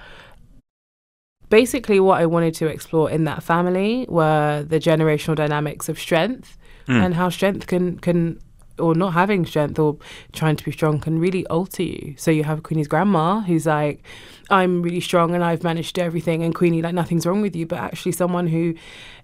basically, 1.50 2.00
what 2.00 2.20
I 2.22 2.26
wanted 2.26 2.54
to 2.56 2.68
explore 2.68 3.10
in 3.10 3.26
that 3.26 3.44
family 3.44 4.06
were 4.10 4.66
the 4.68 4.80
generational 4.80 5.36
dynamics 5.36 5.89
of 5.89 6.00
strength 6.00 6.58
Mm. 6.88 7.06
and 7.06 7.13
how 7.13 7.30
strength 7.30 7.68
can 7.68 7.98
can. 8.00 8.39
Or 8.80 8.96
not 8.96 9.13
having 9.13 9.46
strength 9.46 9.78
or 9.78 9.98
trying 10.32 10.56
to 10.56 10.63
be 10.66 10.72
strong 10.72 11.00
can 11.00 11.20
really 11.20 11.46
alter 11.46 11.84
you. 11.84 12.16
So 12.18 12.32
you 12.32 12.44
have 12.44 12.63
Queenie's 12.63 12.88
grandma 12.88 13.42
who's 13.42 13.68
like, 13.68 14.02
I'm 14.50 14.82
really 14.82 15.00
strong 15.00 15.36
and 15.36 15.44
I've 15.44 15.63
managed 15.63 16.00
everything, 16.00 16.42
and 16.42 16.56
Queenie, 16.56 16.82
like, 16.82 16.96
nothing's 16.96 17.28
wrong 17.28 17.44
with 17.44 17.56
you. 17.56 17.68
But 17.68 17.78
actually, 17.78 18.13
someone 18.13 18.48
who 18.48 18.74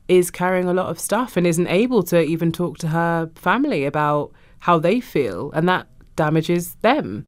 is 0.10 0.32
carrying 0.32 0.67
a 0.67 0.74
lot 0.74 0.88
of 0.88 1.00
stuff 1.00 1.38
and 1.38 1.48
isn't 1.48 1.67
able 1.67 2.04
to 2.04 2.22
even 2.22 2.52
talk 2.52 2.78
to 2.80 2.89
her 2.89 3.30
family 3.36 3.86
about 3.86 4.32
how 4.60 4.80
they 4.80 5.00
feel, 5.00 5.52
and 5.52 5.69
that 5.69 5.88
damages 6.15 6.76
them. 6.82 7.26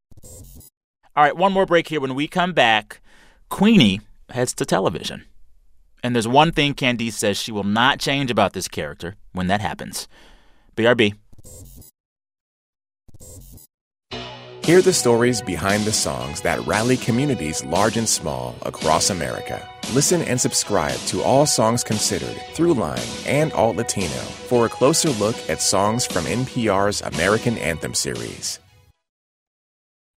All 1.16 1.24
right, 1.24 1.38
one 1.38 1.54
more 1.54 1.66
break 1.66 1.88
here. 1.88 2.02
When 2.02 2.16
we 2.16 2.28
come 2.28 2.54
back, 2.54 3.00
Queenie 3.50 4.02
heads 4.30 4.54
to 4.56 4.66
television. 4.66 5.26
And 6.04 6.16
there's 6.16 6.28
one 6.28 6.52
thing 6.52 6.74
Candice 6.74 7.14
says 7.14 7.38
she 7.38 7.52
will 7.52 7.64
not 7.64 8.00
change 8.00 8.32
about 8.32 8.54
this 8.54 8.68
character 8.68 9.16
when 9.34 9.48
that 9.48 9.62
happens. 9.62 10.08
BRB. 10.76 11.14
Hear 14.64 14.84
the 14.84 14.94
stories 14.94 15.42
behind 15.42 15.86
the 15.86 15.92
songs 15.92 16.42
that 16.42 16.64
rally 16.68 16.96
communities 16.96 17.66
large 17.66 17.98
and 17.98 18.08
small 18.08 18.56
across 18.62 19.10
America. 19.10 19.68
Listen 19.92 20.22
and 20.22 20.40
subscribe 20.40 21.00
to 21.08 21.24
All 21.24 21.48
Songs 21.48 21.84
Considered, 21.84 22.36
Throughline, 22.54 23.28
and 23.28 23.52
Alt 23.54 23.78
Latino 23.78 24.06
for 24.06 24.68
a 24.68 24.70
closer 24.70 25.10
look 25.10 25.36
at 25.50 25.64
songs 25.64 26.06
from 26.06 26.26
NPR's 26.26 27.02
American 27.02 27.58
Anthem 27.58 27.96
series. 27.96 28.60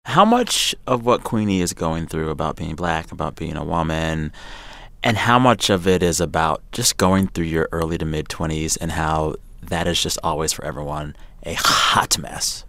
How 0.04 0.26
much 0.26 0.74
of 0.86 1.06
what 1.06 1.24
Queenie 1.24 1.62
is 1.62 1.72
going 1.72 2.06
through 2.06 2.28
about 2.28 2.56
being 2.56 2.74
black, 2.74 3.12
about 3.12 3.36
being 3.36 3.56
a 3.56 3.64
woman, 3.64 4.30
and 5.02 5.16
how 5.16 5.38
much 5.38 5.70
of 5.70 5.86
it 5.86 6.02
is 6.02 6.20
about 6.20 6.62
just 6.70 6.98
going 6.98 7.28
through 7.28 7.46
your 7.46 7.66
early 7.72 7.96
to 7.96 8.04
mid 8.04 8.28
20s 8.28 8.76
and 8.78 8.92
how 8.92 9.36
that 9.62 9.86
is 9.86 10.02
just 10.02 10.18
always 10.22 10.52
for 10.52 10.66
everyone 10.66 11.16
a 11.44 11.54
hot 11.54 12.18
mess? 12.18 12.66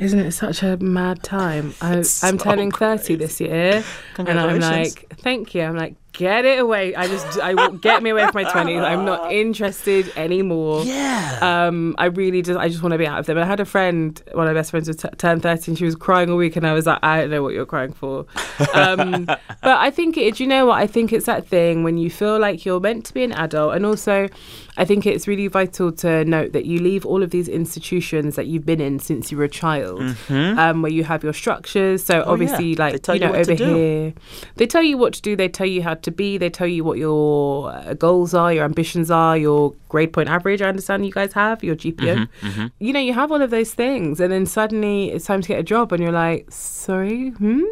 Isn't 0.00 0.18
it 0.20 0.32
such 0.32 0.62
a 0.62 0.76
mad 0.78 1.22
time? 1.22 1.74
I, 1.80 1.96
I'm 1.98 2.04
so 2.04 2.36
turning 2.38 2.72
30 2.72 3.16
this 3.16 3.40
year. 3.40 3.84
And 4.16 4.40
I'm 4.40 4.58
like, 4.60 5.14
thank 5.18 5.54
you. 5.54 5.62
I'm 5.62 5.76
like, 5.76 5.94
get 6.12 6.44
it 6.44 6.58
away. 6.60 6.94
I 6.94 7.06
just, 7.08 7.38
I 7.40 7.54
won't 7.54 7.82
get 7.82 8.02
me 8.02 8.10
away 8.10 8.24
from 8.30 8.42
my 8.42 8.50
20s. 8.50 8.82
I'm 8.84 9.04
not 9.04 9.32
interested 9.32 10.12
anymore. 10.16 10.84
Yeah. 10.84 11.38
Um, 11.40 11.94
I 11.98 12.06
really 12.06 12.42
just, 12.42 12.58
I 12.58 12.68
just 12.68 12.82
want 12.82 12.92
to 12.92 12.98
be 12.98 13.06
out 13.06 13.18
of 13.18 13.26
them. 13.26 13.36
And 13.36 13.44
I 13.44 13.48
had 13.48 13.60
a 13.60 13.64
friend, 13.64 14.22
one 14.32 14.46
of 14.46 14.54
my 14.54 14.58
best 14.58 14.70
friends, 14.70 14.88
was 14.88 14.98
t- 14.98 15.08
turned 15.18 15.42
30 15.42 15.72
and 15.72 15.78
she 15.78 15.84
was 15.84 15.96
crying 15.96 16.30
all 16.30 16.36
week. 16.36 16.56
And 16.56 16.66
I 16.66 16.72
was 16.72 16.86
like, 16.86 17.00
I 17.02 17.22
don't 17.22 17.30
know 17.30 17.42
what 17.42 17.54
you're 17.54 17.66
crying 17.66 17.92
for. 17.92 18.26
Um, 18.74 19.24
but 19.26 19.38
I 19.64 19.90
think 19.90 20.16
it, 20.16 20.36
do 20.36 20.44
you 20.44 20.48
know 20.48 20.66
what? 20.66 20.78
I 20.78 20.86
think 20.86 21.12
it's 21.12 21.26
that 21.26 21.46
thing 21.46 21.82
when 21.82 21.98
you 21.98 22.10
feel 22.10 22.38
like 22.38 22.64
you're 22.64 22.80
meant 22.80 23.04
to 23.06 23.14
be 23.14 23.24
an 23.24 23.32
adult. 23.32 23.74
And 23.74 23.84
also, 23.84 24.28
I 24.76 24.84
think 24.84 25.04
it's 25.06 25.26
really 25.26 25.48
vital 25.48 25.90
to 25.92 26.24
note 26.24 26.52
that 26.52 26.64
you 26.64 26.80
leave 26.80 27.04
all 27.04 27.22
of 27.22 27.30
these 27.30 27.48
institutions 27.48 28.36
that 28.36 28.46
you've 28.46 28.64
been 28.64 28.80
in 28.80 28.98
since 29.00 29.30
you 29.32 29.38
were 29.38 29.44
a 29.44 29.48
child, 29.48 30.00
um, 30.30 30.82
where 30.82 30.92
you 30.92 31.04
have 31.04 31.24
your 31.24 31.32
structures. 31.32 32.04
So 32.04 32.20
Mm-hmm. 32.20 32.28
Oh, 32.28 32.32
obviously, 32.32 32.74
They 32.74 32.82
like 32.82 33.06
you 33.08 33.14
you 33.14 33.20
know, 33.20 33.32
to 33.32 33.38
over 33.40 33.54
here, 33.54 34.14
they 34.56 34.66
tell 34.66 34.82
you 34.82 34.98
what 34.98 35.14
to 35.14 35.22
do. 35.22 35.36
They 35.36 35.48
tell 35.48 35.66
you 35.66 35.82
how 35.82 35.94
to 36.02 36.10
be. 36.10 36.38
They 36.38 36.50
tell 36.50 36.66
you 36.66 36.84
what 36.84 36.98
your 36.98 37.70
uh, 37.72 37.94
goals 37.94 38.34
are, 38.34 38.52
your 38.52 38.64
ambitions 38.64 39.10
are, 39.10 39.36
your 39.36 39.74
grade 39.88 40.12
point 40.12 40.28
average. 40.28 40.62
I 40.62 40.68
understand 40.68 41.04
you 41.06 41.12
guys 41.12 41.32
have 41.32 41.62
your 41.64 41.76
GPA. 41.76 42.28
Mm-hmm, 42.40 42.66
You 42.78 42.92
know, 42.92 43.00
you 43.00 43.12
have 43.14 43.30
all 43.32 43.42
of 43.42 43.50
those 43.50 43.74
things, 43.74 44.20
and 44.20 44.32
then 44.32 44.46
suddenly 44.46 45.10
it's 45.10 45.24
time 45.24 45.40
to 45.42 45.48
get 45.48 45.58
a 45.60 45.62
job, 45.62 45.92
and 45.92 46.02
you're 46.02 46.12
like, 46.12 46.46
sorry, 46.50 47.30
hmm, 47.30 47.62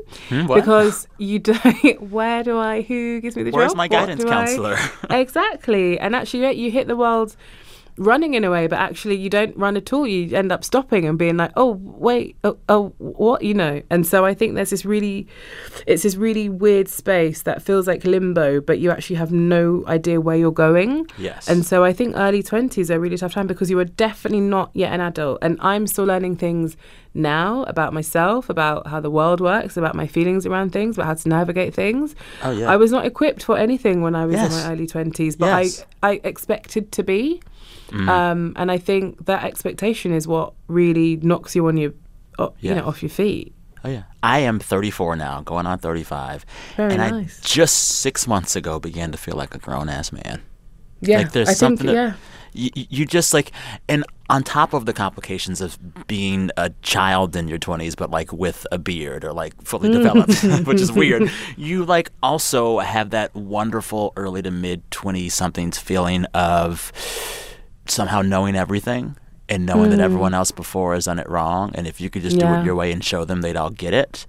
what? 0.46 0.54
because 0.56 1.06
you 1.18 1.38
don't. 1.50 2.00
Where 2.10 2.42
do 2.42 2.58
I? 2.58 2.82
Who 2.82 3.20
gives 3.20 3.36
me 3.36 3.42
the 3.42 3.50
Where's 3.50 3.72
job? 3.72 3.76
Where's 3.76 3.76
my 3.76 3.88
guidance 3.88 4.24
counselor? 4.24 4.76
exactly. 5.10 5.98
And 5.98 6.14
actually, 6.14 6.52
you 6.52 6.70
hit 6.70 6.86
the 6.88 6.96
world 6.96 7.36
running 7.98 8.34
in 8.34 8.44
a 8.44 8.50
way, 8.50 8.66
but 8.66 8.78
actually, 8.78 9.16
you 9.16 9.28
don't 9.28 9.56
run 9.56 9.76
at 9.76 9.92
all. 9.92 10.06
You 10.06 10.34
end 10.37 10.50
up 10.52 10.64
stopping 10.64 11.04
and 11.06 11.18
being 11.18 11.37
like, 11.37 11.52
oh, 11.56 11.72
wait, 11.82 12.37
oh, 12.44 12.56
oh, 12.68 12.92
what, 12.98 13.42
you 13.42 13.54
know? 13.54 13.82
And 13.90 14.06
so 14.06 14.24
I 14.24 14.34
think 14.34 14.54
there's 14.54 14.70
this 14.70 14.84
really, 14.84 15.26
it's 15.87 16.02
this 16.04 16.16
really 16.16 16.48
weird 16.48 16.88
space 16.88 17.42
that 17.42 17.62
feels 17.62 17.87
like 17.87 18.04
limbo, 18.04 18.61
but 18.61 18.78
you 18.78 18.90
actually 18.90 19.16
have 19.16 19.32
no 19.32 19.84
idea 19.87 20.20
where 20.20 20.37
you're 20.37 20.50
going. 20.52 21.06
Yes. 21.18 21.48
And 21.48 21.64
so 21.66 21.84
I 21.84 21.92
think 21.92 22.14
early 22.16 22.42
20s 22.42 22.90
are 22.90 22.94
a 22.94 23.00
really 23.00 23.16
tough 23.18 23.32
time 23.34 23.46
because 23.46 23.70
you 23.70 23.78
are 23.78 23.84
definitely 23.84 24.40
not 24.40 24.70
yet 24.74 24.92
an 24.92 25.00
adult. 25.00 25.38
And 25.42 25.58
I'm 25.61 25.87
still 25.87 26.04
learning 26.04 26.37
things 26.37 26.76
now 27.14 27.64
about 27.64 27.92
myself, 27.92 28.48
about 28.48 28.87
how 28.87 29.00
the 29.00 29.11
world 29.11 29.40
works, 29.40 29.76
about 29.76 29.94
my 29.94 30.06
feelings 30.06 30.46
around 30.46 30.70
things, 30.72 30.96
about 30.96 31.06
how 31.06 31.14
to 31.14 31.28
navigate 31.28 31.74
things. 31.74 32.14
Oh, 32.44 32.50
yeah. 32.50 32.70
I 32.70 32.76
was 32.76 32.92
not 32.92 33.06
equipped 33.06 33.42
for 33.42 33.58
anything 33.58 34.02
when 34.02 34.14
I 34.14 34.24
was 34.26 34.34
Yes. 34.34 34.52
in 34.54 34.62
my 34.62 34.72
early 34.72 34.87
20s, 34.87 35.37
but 35.37 35.46
Yes. 35.46 35.84
I, 36.02 36.11
I 36.11 36.20
expected 36.22 36.92
to 36.92 37.02
be. 37.02 37.40
Mm. 37.88 38.09
Um, 38.09 38.53
and 38.57 38.70
I 38.70 38.79
think 38.79 39.27
that 39.27 39.44
expectation 39.44 40.12
is 40.12 40.27
what 40.27 40.55
really 40.68 41.16
knocks 41.16 41.55
you 41.57 41.66
on 41.68 41.77
your, 41.77 41.92
o- 42.38 42.55
you 42.61 42.74
know, 42.74 42.87
off 42.87 43.03
your 43.03 43.11
feet. 43.11 43.55
Oh 43.85 43.88
yeah, 43.88 44.03
I 44.22 44.40
am 44.40 44.59
34 44.59 45.16
now, 45.16 45.40
going 45.42 45.66
on 45.66 45.79
35, 45.79 46.44
Very 46.77 46.94
and 46.94 46.98
nice. 46.98 47.40
I 47.40 47.46
just 47.46 47.77
six 48.01 48.27
months 48.27 48.57
ago 48.57 48.81
began 48.81 49.12
to 49.12 49.18
feel 49.18 49.37
like 49.37 49.55
a 49.55 49.59
grown 49.59 49.88
ass 49.88 50.11
man. 50.12 50.42
Yeah, 51.01 51.18
like 51.18 51.33
there's 51.33 51.48
I 51.48 51.53
something 51.53 51.87
think, 51.87 51.96
that 51.96 52.16
yeah. 52.55 52.70
you, 52.74 52.87
you 52.90 53.07
just 53.07 53.33
like, 53.33 53.53
and 53.88 54.05
on 54.29 54.42
top 54.42 54.72
of 54.72 54.85
the 54.85 54.92
complications 54.92 55.61
of 55.61 55.79
being 56.09 56.51
a 56.57 56.70
child 56.83 57.37
in 57.37 57.46
your 57.46 57.59
20s, 57.59 57.96
but 57.96 58.11
like 58.11 58.33
with 58.33 58.66
a 58.72 58.79
beard 58.79 59.24
or 59.24 59.33
like 59.33 59.55
fully 59.62 59.90
developed, 59.90 60.42
which 60.66 60.81
is 60.81 60.90
weird. 60.90 61.31
You 61.57 61.85
like 61.85 62.11
also 62.20 62.81
have 62.81 63.11
that 63.11 63.33
wonderful 63.35 64.12
early 64.16 64.42
to 64.42 64.51
mid 64.51 64.90
20 64.90 65.29
somethings 65.29 65.79
feeling 65.79 66.24
of 66.35 66.92
somehow 67.90 68.22
knowing 68.22 68.57
everything 68.57 69.16
and 69.48 69.64
knowing 69.64 69.90
that 69.90 70.01
everyone 70.01 70.33
mm. 70.33 70.37
else 70.37 70.51
before 70.51 70.94
has 70.94 71.07
done 71.07 71.18
it 71.18 71.29
wrong. 71.29 71.72
And 71.74 71.87
if 71.87 72.01
you 72.01 72.11
could 72.11 72.22
just 72.22 72.38
do 72.38 72.46
it 72.46 72.64
your 72.64 72.74
way 72.74 72.92
and 72.92 73.03
show 73.03 73.24
them, 73.24 73.40
they'd 73.40 73.57
all 73.57 73.70
get 73.70 73.94
it. 73.94 74.27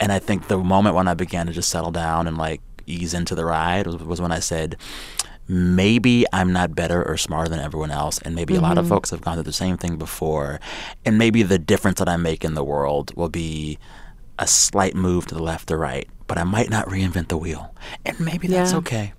And 0.00 0.12
I 0.12 0.18
think 0.18 0.46
the 0.46 0.58
moment 0.58 0.94
when 0.94 1.08
I 1.08 1.14
began 1.14 1.46
to 1.46 1.52
just 1.52 1.68
settle 1.68 1.90
down 1.90 2.28
and 2.28 2.38
like 2.38 2.60
ease 2.86 3.14
into 3.14 3.34
the 3.34 3.44
ride 3.44 3.86
was, 3.86 3.96
was 3.96 4.20
when 4.20 4.30
I 4.30 4.38
said, 4.38 4.76
maybe 5.48 6.24
I'm 6.32 6.52
not 6.52 6.74
better 6.74 7.02
or 7.02 7.16
smarter 7.16 7.48
than 7.48 7.58
everyone 7.58 7.90
else. 7.90 8.18
And 8.18 8.34
maybe 8.34 8.54
a 8.54 8.60
lot 8.60 8.78
of 8.78 8.84
mm-hmm. 8.84 8.94
folks 8.94 9.10
have 9.10 9.22
gone 9.22 9.34
through 9.34 9.44
the 9.44 9.52
same 9.52 9.76
thing 9.76 9.96
before. 9.96 10.60
And 11.04 11.18
maybe 11.18 11.42
the 11.42 11.58
difference 11.58 11.98
that 11.98 12.08
I 12.08 12.16
make 12.16 12.44
in 12.44 12.54
the 12.54 12.64
world 12.64 13.16
will 13.16 13.30
be 13.30 13.78
a 14.38 14.46
slight 14.46 14.94
move 14.94 15.26
to 15.26 15.34
the 15.34 15.42
left 15.42 15.70
or 15.72 15.78
right. 15.78 16.08
But 16.26 16.38
I 16.38 16.44
might 16.44 16.70
not 16.70 16.86
reinvent 16.86 17.28
the 17.28 17.38
wheel. 17.38 17.74
And 18.04 18.20
maybe 18.20 18.46
that's 18.46 18.72
Yeah. 18.72 18.78
okay. 18.78 19.12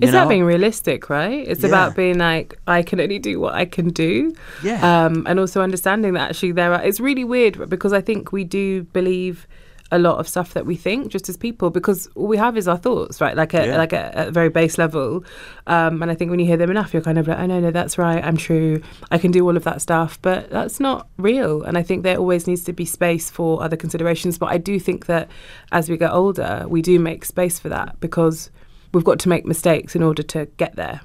It's 0.00 0.10
about 0.10 0.28
being 0.28 0.44
realistic, 0.44 1.08
right? 1.10 1.46
It's 1.46 1.62
Yeah. 1.62 1.68
about 1.68 1.96
being 1.96 2.18
like, 2.18 2.58
I 2.66 2.82
can 2.82 3.00
only 3.00 3.18
do 3.18 3.40
what 3.40 3.54
I 3.54 3.64
can 3.64 3.88
do. 3.90 4.32
Yeah. 4.62 5.04
Um, 5.06 5.24
and 5.26 5.40
also 5.40 5.60
understanding 5.62 6.12
that 6.14 6.30
actually 6.30 6.52
there 6.52 6.72
are, 6.74 6.82
it's 6.82 7.00
really 7.00 7.24
weird 7.24 7.68
because 7.68 7.92
I 7.92 8.00
think 8.00 8.32
we 8.32 8.44
do 8.44 8.84
believe 8.84 9.46
a 9.90 9.98
lot 9.98 10.18
of 10.18 10.28
stuff 10.28 10.52
that 10.52 10.66
we 10.66 10.76
think 10.76 11.08
just 11.08 11.30
as 11.30 11.36
people 11.38 11.70
because 11.70 12.08
all 12.14 12.26
we 12.26 12.36
have 12.36 12.58
is 12.58 12.68
our 12.68 12.76
thoughts, 12.76 13.22
right? 13.22 13.34
Like, 13.34 13.54
a, 13.54 13.68
Yeah. 13.68 13.78
like 13.78 13.94
a, 13.94 14.18
at 14.18 14.28
a 14.28 14.30
very 14.30 14.50
base 14.50 14.76
level. 14.76 15.24
Um, 15.66 16.02
and 16.02 16.10
I 16.10 16.14
think 16.14 16.30
when 16.30 16.38
you 16.38 16.44
hear 16.44 16.58
them 16.58 16.70
enough, 16.70 16.92
you're 16.92 17.00
kind 17.02 17.16
of 17.16 17.26
like, 17.26 17.38
oh, 17.38 17.46
no, 17.46 17.58
no, 17.58 17.70
that's 17.70 17.96
right. 17.96 18.22
I'm 18.22 18.36
true. 18.36 18.82
I 19.10 19.16
can 19.16 19.30
do 19.30 19.42
all 19.46 19.56
of 19.56 19.64
that 19.64 19.80
stuff. 19.80 20.18
But 20.20 20.50
that's 20.50 20.78
not 20.78 21.08
real. 21.16 21.62
And 21.62 21.78
I 21.78 21.82
think 21.82 22.02
there 22.02 22.18
always 22.18 22.46
needs 22.46 22.64
to 22.64 22.74
be 22.74 22.84
space 22.84 23.30
for 23.30 23.62
other 23.62 23.76
considerations. 23.76 24.36
But 24.36 24.50
I 24.50 24.58
do 24.58 24.78
think 24.78 25.06
that 25.06 25.30
as 25.72 25.88
we 25.88 25.96
get 25.96 26.12
older, 26.12 26.66
we 26.68 26.82
do 26.82 26.98
make 26.98 27.24
space 27.24 27.58
for 27.58 27.70
that 27.70 27.98
because 28.00 28.50
we've 28.92 29.04
got 29.04 29.18
to 29.20 29.28
make 29.28 29.44
mistakes 29.44 29.94
in 29.96 30.02
order 30.02 30.22
to 30.24 30.46
get 30.56 30.76
there. 30.76 31.00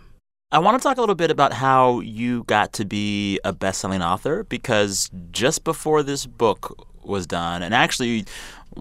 I 0.51 0.59
want 0.59 0.79
to 0.79 0.87
talk 0.87 0.97
a 0.97 0.99
little 1.01 1.15
bit 1.15 1.31
about 1.31 1.53
how 1.53 1.99
you 2.01 2.43
got 2.43 2.73
to 2.73 2.85
be 2.85 3.39
a 3.43 3.51
best-selling 3.53 4.03
author 4.03 4.43
because 4.43 5.09
just 5.31 5.63
before 5.63 6.03
this 6.03 6.25
book 6.27 6.87
was 7.03 7.25
done, 7.25 7.63
and 7.63 7.73
actually 7.73 8.25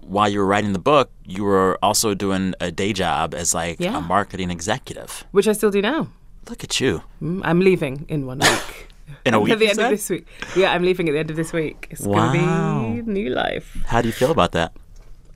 while 0.01 0.29
you 0.29 0.39
were 0.39 0.45
writing 0.45 0.73
the 0.73 0.79
book, 0.79 1.11
you 1.25 1.43
were 1.43 1.77
also 1.83 2.13
doing 2.13 2.53
a 2.59 2.71
day 2.71 2.93
job 2.93 3.33
as 3.33 3.53
like 3.53 3.79
Yeah. 3.79 3.97
a 3.97 4.01
marketing 4.01 4.49
executive. 4.51 5.23
Which 5.31 5.47
I 5.47 5.53
still 5.53 5.71
do 5.71 5.81
now. 5.81 6.07
Look 6.49 6.63
at 6.63 6.79
you. 6.79 7.01
Mm, 7.21 7.41
I'm 7.43 7.59
leaving 7.59 8.05
in 8.07 8.25
one 8.25 8.39
week. 8.51 8.87
In 9.25 9.33
a 9.33 9.39
week, 9.43 9.53
At 9.53 9.59
the 9.59 9.69
end 9.69 9.79
of 9.79 9.89
this 9.89 10.09
week. 10.09 10.27
Yeah, 10.55 10.73
I'm 10.73 10.83
leaving 10.83 11.09
at 11.09 11.13
the 11.13 11.19
end 11.19 11.29
of 11.31 11.35
this 11.37 11.53
week. 11.53 11.87
It's 11.91 12.01
Wow. 12.01 12.31
going 12.33 12.97
to 12.97 13.03
be 13.03 13.11
new 13.11 13.29
life. 13.29 13.77
How 13.87 14.01
do 14.01 14.07
you 14.07 14.13
feel 14.13 14.31
about 14.31 14.51
that? 14.53 14.73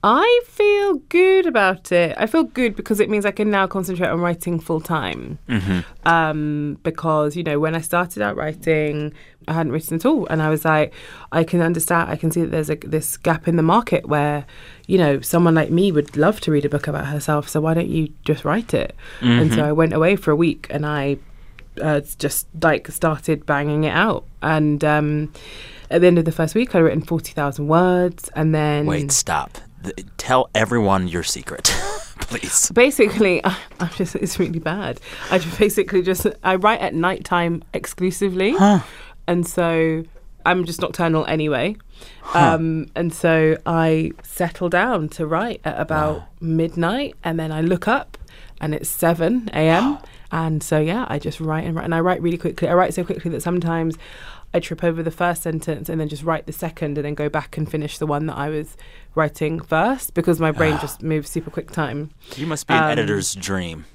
I 0.09 0.41
feel 0.45 0.93
good 1.09 1.45
about 1.45 1.91
it. 1.91 2.15
I 2.17 2.27
feel 2.27 2.43
good 2.43 2.77
because 2.77 3.01
it 3.01 3.09
means 3.09 3.25
I 3.25 3.31
can 3.31 3.51
now 3.51 3.67
concentrate 3.67 4.07
on 4.07 4.21
writing 4.21 4.57
full 4.57 4.79
time. 4.79 5.37
Um, 6.05 6.77
because 6.83 7.35
you 7.35 7.43
know, 7.43 7.59
when 7.59 7.75
I 7.75 7.81
started 7.81 8.21
out 8.21 8.37
writing, 8.37 9.13
I 9.49 9.53
hadn't 9.53 9.73
written 9.73 9.95
at 9.95 10.05
all, 10.05 10.25
and 10.27 10.41
I 10.41 10.49
was 10.49 10.63
like, 10.63 10.93
I 11.33 11.43
can 11.43 11.59
understand. 11.61 12.09
I 12.09 12.15
can 12.15 12.31
see 12.31 12.39
that 12.41 12.51
there's 12.51 12.69
a 12.69 12.75
this 12.75 13.17
gap 13.17 13.49
in 13.49 13.57
the 13.57 13.63
market 13.63 14.07
where, 14.07 14.45
you 14.85 14.97
know, 14.97 15.19
someone 15.19 15.55
like 15.55 15.71
me 15.71 15.91
would 15.91 16.15
love 16.15 16.39
to 16.41 16.51
read 16.51 16.63
a 16.63 16.69
book 16.69 16.87
about 16.87 17.07
herself. 17.07 17.49
So 17.49 17.59
why 17.59 17.73
don't 17.73 17.89
you 17.89 18.13
just 18.23 18.45
write 18.45 18.73
it? 18.73 18.95
And 19.41 19.53
so 19.53 19.65
I 19.65 19.73
went 19.73 19.91
away 19.91 20.15
for 20.15 20.31
a 20.31 20.37
week, 20.37 20.67
and 20.69 20.85
I 20.85 21.17
uh, 21.81 21.99
just 22.17 22.47
like 22.61 22.87
started 22.87 23.45
banging 23.45 23.83
it 23.83 23.93
out. 23.93 24.23
And 24.41 24.83
um, 24.85 25.33
at 25.91 25.99
the 25.99 26.07
end 26.07 26.17
of 26.17 26.23
the 26.23 26.31
first 26.31 26.55
week, 26.55 26.73
I'd 26.75 26.79
written 26.79 27.01
forty 27.01 27.33
thousand 27.33 27.67
words, 27.67 28.29
and 28.35 28.55
then 28.55 28.85
Wait, 28.85 29.11
stop. 29.11 29.57
Tell 30.17 30.49
everyone 30.55 31.07
your 31.07 31.23
secret, 31.23 31.63
please. 32.19 32.69
basically 32.71 33.43
I, 33.45 33.57
I'm 33.79 33.89
just 33.89 34.15
it's 34.15 34.39
really 34.39 34.59
bad. 34.59 34.99
I 35.31 35.37
just 35.37 35.57
basically 35.57 36.01
just 36.01 36.25
I 36.43 36.55
write 36.55 36.81
at 36.81 36.93
night 36.93 37.23
time 37.23 37.63
exclusively, 37.73 38.55
and 39.27 39.47
so 39.47 40.03
I'm 40.45 40.65
just 40.65 40.81
nocturnal 40.81 41.25
anyway. 41.27 41.75
Um, 42.33 42.87
and 42.95 43.13
so 43.13 43.57
I 43.65 44.11
settle 44.23 44.69
down 44.69 45.09
to 45.09 45.25
write 45.25 45.61
at 45.63 45.79
about 45.79 46.23
midnight, 46.41 47.15
and 47.23 47.39
then 47.39 47.51
I 47.51 47.61
look 47.61 47.87
up, 47.87 48.17
and 48.59 48.73
it's 48.73 48.89
seven 48.89 49.49
a.m. 49.53 49.97
and 50.31 50.61
so 50.61 50.79
yeah, 50.79 51.05
I 51.07 51.19
just 51.19 51.39
write 51.39 51.65
and 51.65 51.75
write, 51.75 51.85
and 51.85 51.95
I 51.95 51.99
write 52.01 52.21
really 52.21 52.37
quickly. 52.37 52.67
I 52.67 52.73
write 52.73 52.93
so 52.93 53.03
quickly 53.03 53.31
that 53.31 53.41
sometimes. 53.41 53.97
I 54.53 54.59
trip 54.59 54.83
over 54.83 55.03
the 55.03 55.11
first 55.11 55.43
sentence 55.43 55.89
and 55.89 55.99
then 55.99 56.07
just 56.07 56.23
write 56.23 56.45
the 56.45 56.53
second 56.53 56.97
and 56.97 57.05
then 57.05 57.13
go 57.15 57.29
back 57.29 57.57
and 57.57 57.69
finish 57.69 57.97
the 57.97 58.07
one 58.07 58.25
that 58.27 58.37
I 58.37 58.49
was 58.49 58.75
writing 59.13 59.59
first 59.59 60.13
because 60.13 60.39
my 60.39 60.51
brain 60.51 60.77
just 60.79 61.03
moves 61.03 61.29
super 61.29 61.49
quick 61.51 61.69
time. 61.71 62.11
You 62.35 62.47
must 62.47 62.65
be 62.67 62.73
an 62.73 62.83
Um, 62.83 62.89
editor's 62.91 63.35
dream. 63.35 63.85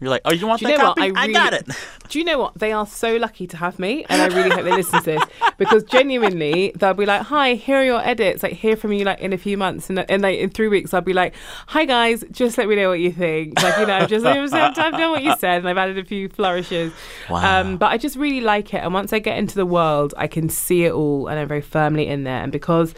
You're 0.00 0.08
like, 0.08 0.22
oh, 0.24 0.32
you 0.32 0.46
want 0.46 0.60
Do 0.60 0.68
you 0.68 0.78
that 0.78 0.82
copy? 0.82 1.02
I, 1.02 1.06
really, 1.08 1.32
got 1.34 1.52
it. 1.52 1.68
Do 2.08 2.18
you 2.18 2.24
know 2.24 2.38
what? 2.38 2.54
They 2.54 2.72
are 2.72 2.86
so 2.86 3.16
lucky 3.16 3.46
to 3.48 3.56
have 3.58 3.78
me, 3.78 4.06
and 4.08 4.22
I 4.22 4.34
really 4.34 4.48
hope 4.48 4.64
they 4.64 4.72
listen 4.72 4.98
to 5.00 5.04
this 5.04 5.22
because 5.58 5.84
genuinely 5.84 6.72
they'll 6.74 6.94
be 6.94 7.04
like, 7.04 7.22
"Hi, 7.22 7.52
here 7.54 7.76
are 7.76 7.84
your 7.84 8.00
edits. 8.00 8.42
Like, 8.42 8.54
hear 8.54 8.76
from 8.76 8.92
you 8.92 9.04
like 9.04 9.20
in 9.20 9.34
a 9.34 9.38
few 9.38 9.58
months, 9.58 9.90
and 9.90 10.10
and 10.10 10.22
like 10.22 10.38
in 10.38 10.48
three 10.48 10.68
weeks, 10.68 10.94
I'll 10.94 11.02
be 11.02 11.12
like, 11.12 11.34
"Hi 11.68 11.84
guys, 11.84 12.24
just 12.30 12.56
let 12.56 12.66
me 12.66 12.76
know 12.76 12.88
what 12.88 13.00
you 13.00 13.12
think." 13.12 13.62
Like, 13.62 13.78
you 13.78 13.86
know, 13.86 14.06
just 14.06 14.24
I've 14.24 14.74
done 14.74 15.10
what 15.10 15.22
you 15.22 15.34
said, 15.38 15.58
and 15.58 15.68
I've 15.68 15.76
added 15.76 15.98
a 15.98 16.04
few 16.04 16.30
flourishes. 16.30 16.94
Wow. 17.28 17.60
Um, 17.60 17.76
but 17.76 17.92
I 17.92 17.98
just 17.98 18.16
really 18.16 18.40
like 18.40 18.72
it, 18.72 18.78
and 18.78 18.94
once 18.94 19.12
I 19.12 19.18
get 19.18 19.36
into 19.36 19.54
the 19.54 19.66
world, 19.66 20.14
I 20.16 20.28
can 20.28 20.48
see 20.48 20.84
it 20.84 20.92
all, 20.92 21.28
and 21.28 21.38
I'm 21.38 21.46
very 21.46 21.60
firmly 21.60 22.06
in 22.06 22.24
there, 22.24 22.42
and 22.42 22.50
because. 22.50 22.94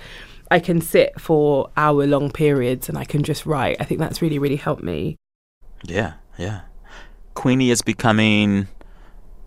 I 0.51 0.61
can 0.61 0.83
sit 0.83 1.19
for 1.19 1.71
hour 1.79 2.07
long 2.07 2.31
periods 2.31 2.91
and 2.91 2.99
I 2.99 3.05
can 3.05 3.23
just 3.23 3.47
write. 3.47 3.79
I 3.81 3.85
think 3.85 4.01
that's 4.01 4.21
really, 4.21 4.39
really 4.39 4.57
helped 4.57 4.83
me. 4.83 5.17
Yeah, 5.85 6.13
yeah. 6.37 6.61
Queenie 7.35 7.71
is 7.71 7.83
becoming 7.83 8.69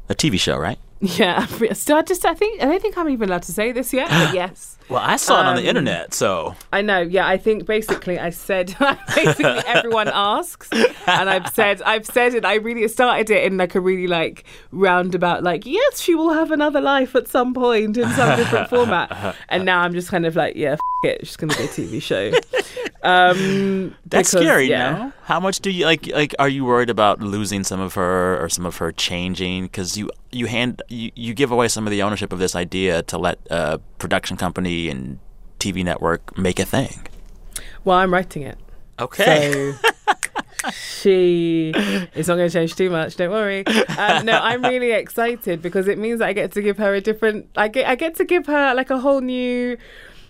a 0.10 0.16
TV 0.16 0.40
show, 0.40 0.58
right? 0.58 0.78
Yeah, 1.02 1.46
so 1.74 1.98
I 1.98 2.02
just 2.02 2.26
I 2.26 2.34
think 2.34 2.64
I 2.64 2.66
don't 2.66 2.82
think 2.82 2.98
I'm 2.98 3.10
even 3.10 3.30
allowed 3.30 3.44
to 3.44 3.52
say 3.52 3.72
this 3.74 3.94
yet, 3.94 4.10
but 4.10 4.34
yes, 4.42 4.78
Well, 4.90 5.02
I 5.04 5.18
saw 5.18 5.42
it 5.42 5.46
on 5.46 5.56
the 5.56 5.62
Um, 5.64 5.68
internet, 5.68 6.14
so 6.16 6.56
I 6.72 6.82
know. 6.82 7.02
Yeah, 7.02 7.28
I 7.28 7.38
think 7.38 7.66
basically 7.68 8.18
I 8.18 8.30
said 8.32 8.76
basically 9.16 9.46
everyone 9.68 10.08
asks, 10.12 10.70
and 10.72 11.30
I've 11.30 11.50
said 11.50 11.82
I've 11.84 12.06
said 12.08 12.34
it. 12.34 12.44
I 12.46 12.56
really 12.56 12.88
started 12.88 13.30
it 13.30 13.44
in 13.44 13.58
like 13.58 13.76
a 13.76 13.82
really 13.82 14.08
like 14.08 14.46
roundabout 14.72 15.44
like 15.44 15.66
yes, 15.66 16.00
she 16.02 16.16
will 16.16 16.34
have 16.34 16.50
another 16.50 16.82
life 16.82 17.14
at 17.14 17.28
some 17.28 17.54
point 17.54 17.98
in 17.98 18.10
some 18.14 18.38
different 18.38 18.70
format, 18.70 19.36
and 19.50 19.66
now 19.66 19.82
I'm 19.82 19.94
just 19.94 20.10
kind 20.10 20.26
of 20.26 20.36
like 20.36 20.56
yeah, 20.56 20.72
f- 20.74 20.80
it, 21.04 21.18
it's 21.20 21.28
just 21.36 21.40
gonna 21.40 21.56
be 21.56 21.64
a 21.66 21.68
TV 21.68 22.02
show. 22.02 22.32
Um, 23.06 23.96
that's 24.06 24.32
because, 24.32 24.46
scary. 24.46 24.70
yeah. 24.70 24.92
No? 24.92 25.14
How 25.24 25.40
much 25.40 25.60
do 25.60 25.70
you 25.70 25.86
like? 25.86 26.08
Like, 26.08 26.34
are 26.40 26.50
you 26.50 26.66
worried 26.66 26.90
about 26.90 27.22
losing 27.22 27.64
some 27.64 27.80
of 27.80 27.94
her 27.94 28.44
or 28.44 28.50
some 28.50 28.66
of 28.66 28.78
her 28.78 28.92
changing? 28.92 29.66
Because 29.66 29.98
you 29.98 30.10
you 30.32 30.48
hand 30.48 30.82
you, 30.90 31.12
you 31.16 31.34
give 31.34 31.52
away 31.52 31.68
some 31.68 31.86
of 31.86 31.92
the 31.92 32.02
ownership 32.02 32.34
of 32.34 32.40
this 32.40 32.56
idea 32.56 33.04
to 33.04 33.18
let 33.18 33.40
a 33.50 33.80
production 34.00 34.38
company 34.38 34.90
and 34.90 35.20
TV 35.60 35.84
network 35.84 36.38
make 36.38 36.60
a 36.60 36.66
thing. 36.66 37.08
Well, 37.84 37.98
I'm 37.98 38.12
writing 38.12 38.42
it. 38.42 38.58
Okay. 39.00 39.74
So 39.74 39.92
she 40.72 41.72
it's 42.16 42.28
not 42.28 42.36
going 42.36 42.50
to 42.50 42.54
change 42.54 42.76
too 42.76 42.90
much. 42.90 43.16
Don't 43.18 43.32
worry. 43.32 43.64
Um, 43.98 44.26
no, 44.26 44.40
I'm 44.40 44.64
really 44.64 44.92
excited 44.92 45.62
because 45.62 45.88
it 45.88 45.98
means 45.98 46.20
that 46.20 46.28
I 46.30 46.34
get 46.34 46.52
to 46.54 46.62
give 46.62 46.78
her 46.78 46.94
a 46.96 47.02
different. 47.02 47.50
I 47.56 47.68
get 47.68 47.88
I 47.88 47.96
get 47.96 48.16
to 48.16 48.26
give 48.26 48.48
her 48.48 48.74
like 48.74 48.90
a 48.90 49.00
whole 49.00 49.22
new 49.22 49.78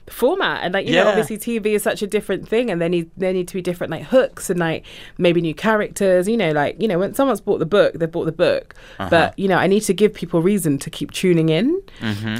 format. 0.07 0.63
And 0.63 0.73
like 0.73 0.85
you 0.87 0.93
Yeah. 0.93 1.03
know 1.03 1.09
obviously 1.09 1.37
tv 1.37 1.67
is 1.73 1.83
such 1.83 2.01
a 2.01 2.07
different 2.07 2.47
thing 2.47 2.69
and 2.69 2.79
there 2.79 2.89
need 2.89 3.09
there 3.17 3.33
need 3.33 3.47
to 3.47 3.53
be 3.55 3.61
different 3.61 3.89
like 3.89 4.03
hooks 4.03 4.49
and 4.51 4.59
like 4.59 4.85
maybe 5.17 5.41
new 5.41 5.55
characters 5.55 6.27
you 6.27 6.37
know 6.37 6.51
like 6.51 6.79
you 6.79 6.87
know 6.87 6.99
when 6.99 7.13
someone's 7.15 7.41
bought 7.41 7.57
the 7.57 7.65
book 7.65 7.93
they've 7.95 8.11
bought 8.11 8.25
the 8.25 8.31
book. 8.31 8.75
But 8.97 9.37
you 9.39 9.47
know 9.47 9.57
i 9.57 9.65
need 9.67 9.81
to 9.81 9.93
give 9.93 10.13
people 10.13 10.41
reason 10.41 10.77
to 10.79 10.89
keep 10.89 11.11
tuning 11.11 11.49
in. 11.49 11.81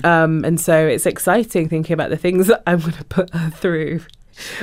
Um 0.04 0.46
and 0.46 0.60
so 0.62 0.86
it's 0.88 1.06
exciting 1.06 1.68
thinking 1.70 1.94
about 1.94 2.10
the 2.12 2.18
things 2.18 2.48
that 2.48 2.62
i'm 2.68 2.80
going 2.82 2.94
to 2.94 3.04
put 3.06 3.34
her 3.34 3.50
through 3.50 4.02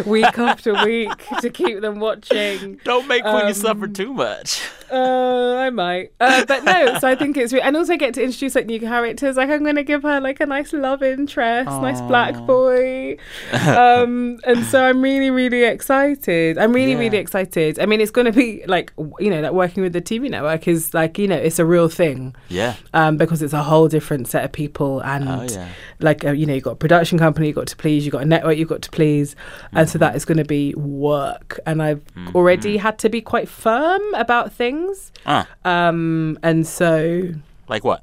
week 0.07 0.39
after 0.39 0.75
week 0.85 1.27
to 1.41 1.49
keep 1.49 1.81
them 1.81 1.99
watching. 1.99 2.79
Don't 2.85 3.09
make 3.09 3.25
Um, 3.25 3.53
suffer 3.55 3.89
too 3.89 4.13
much. 4.13 4.63
Uh, 4.93 5.57
I 5.59 5.71
might, 5.71 6.13
uh, 6.21 6.45
but 6.45 6.65
no. 6.65 6.99
So 6.99 7.09
I 7.09 7.15
think 7.15 7.37
it's, 7.37 7.53
re- 7.53 7.61
and 7.61 7.77
also 7.77 7.97
get 7.97 8.15
to 8.15 8.23
introduce 8.23 8.55
like 8.55 8.67
new 8.67 8.79
characters. 8.81 9.37
Like 9.37 9.49
I'm 9.51 9.63
going 9.63 9.77
to 9.77 9.83
give 9.83 10.03
her 10.03 10.21
like 10.21 10.41
a 10.41 10.47
nice 10.47 10.73
love 10.73 11.03
interest, 11.03 11.71
nice 11.71 12.01
black 12.03 12.35
boy, 12.47 13.17
um, 13.53 14.39
and 14.45 14.65
so 14.67 14.85
I'm 14.85 15.01
really, 15.03 15.31
really 15.31 15.65
excited. 15.65 16.59
I'm 16.59 16.73
really, 16.73 16.93
Yeah. 16.93 16.99
really 16.99 17.19
excited. 17.19 17.79
I 17.79 17.87
mean, 17.87 18.01
it's 18.01 18.11
going 18.11 18.27
to 18.27 18.33
be 18.33 18.65
like 18.67 18.93
you 19.19 19.31
know, 19.31 19.41
like 19.41 19.53
working 19.53 19.83
with 19.83 19.93
the 19.93 20.03
TV 20.03 20.29
network 20.31 20.69
is 20.69 20.93
like 20.95 21.19
you 21.19 21.29
know, 21.29 21.37
it's 21.37 21.59
a 21.59 21.65
real 21.65 21.89
thing 21.89 22.35
Yeah. 22.49 22.75
um, 22.93 23.17
because 23.17 23.43
it's 23.43 23.53
a 23.55 23.63
whole 23.63 23.89
different 23.89 24.29
set 24.29 24.45
of 24.45 24.53
people 24.53 25.01
and 25.01 25.29
Oh, 25.29 25.43
yeah. 25.51 25.69
like 26.01 26.25
uh, 26.25 26.33
you 26.33 26.47
know 26.47 26.55
you've 26.55 26.65
got 26.65 26.73
a 26.73 26.77
production 26.77 27.19
company 27.19 27.47
you've 27.47 27.57
got 27.57 27.69
to 27.69 27.77
please 27.77 28.05
you've 28.05 28.13
got 28.13 28.23
a 28.23 28.27
network 28.27 28.57
you've 28.59 28.69
got 28.69 28.83
to 28.83 28.91
please 28.91 29.37
and 29.73 29.87
Mm-hmm. 29.87 29.93
so 29.93 29.99
that 29.99 30.17
is 30.17 30.25
going 30.25 30.39
to 30.39 30.45
be 30.45 30.75
work 30.75 31.59
and 31.67 31.83
i've 31.83 32.03
already 32.35 32.77
had 32.77 32.99
to 32.99 33.09
be 33.09 33.21
quite 33.21 33.49
firm 33.49 34.03
about 34.15 34.53
things 34.53 34.82
Uh, 35.27 35.45
um, 35.65 36.39
and 36.43 36.67
so 36.67 37.31
like 37.69 37.85
what? 37.85 38.03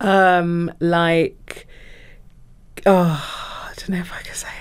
um, 0.00 0.72
like 0.80 1.66
oh 2.86 3.68
i 3.70 3.72
don't 3.76 3.90
know 3.90 3.98
if 3.98 4.12
i 4.12 4.20
can 4.22 4.34
say 4.34 4.48
it 4.48 4.58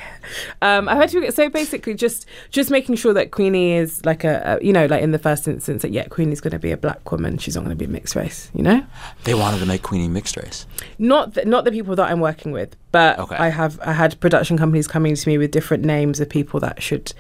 um, 0.62 0.88
I've 0.88 0.98
had 0.98 1.10
to 1.10 1.32
so 1.32 1.50
basically 1.50 1.94
just 1.94 2.26
just 2.52 2.72
making 2.72 2.96
sure 2.96 3.14
that 3.14 3.32
Queenie 3.32 3.74
is 3.74 4.06
like 4.06 4.24
a, 4.24 4.60
a 4.62 4.66
you 4.66 4.72
know 4.72 4.86
like 4.86 5.02
in 5.02 5.12
the 5.12 5.20
first 5.20 5.46
instance 5.48 5.82
that 5.82 5.92
yeah 5.92 6.08
Queenie's 6.08 6.40
going 6.40 6.52
to 6.52 6.60
be 6.60 6.72
a 6.72 6.78
black 6.78 7.12
woman 7.12 7.38
she's 7.38 7.56
not 7.56 7.66
going 7.66 7.78
to 7.78 7.86
be 7.86 7.92
mixed 7.92 8.16
race 8.16 8.50
you 8.54 8.64
know 8.64 8.86
They 9.26 9.34
wanted 9.34 9.60
to 9.60 9.66
make 9.66 9.82
Queenie 9.82 10.08
mixed 10.08 10.38
race. 10.38 10.66
not 10.98 11.34
the, 11.34 11.44
not 11.46 11.66
the 11.66 11.72
people 11.72 11.96
that 11.98 12.10
I'm 12.10 12.22
working 12.22 12.52
with, 12.54 12.78
but 12.94 13.20
Okay. 13.20 13.36
I 13.36 13.50
have 13.50 13.78
I 13.82 13.92
had 13.92 14.18
production 14.22 14.58
companies 14.58 14.88
coming 14.88 15.16
to 15.16 15.30
me 15.30 15.38
with 15.38 15.52
different 15.52 15.84
names 15.84 16.20
of 16.22 16.30
people 16.30 16.60
that 16.62 16.82
should 16.82 17.12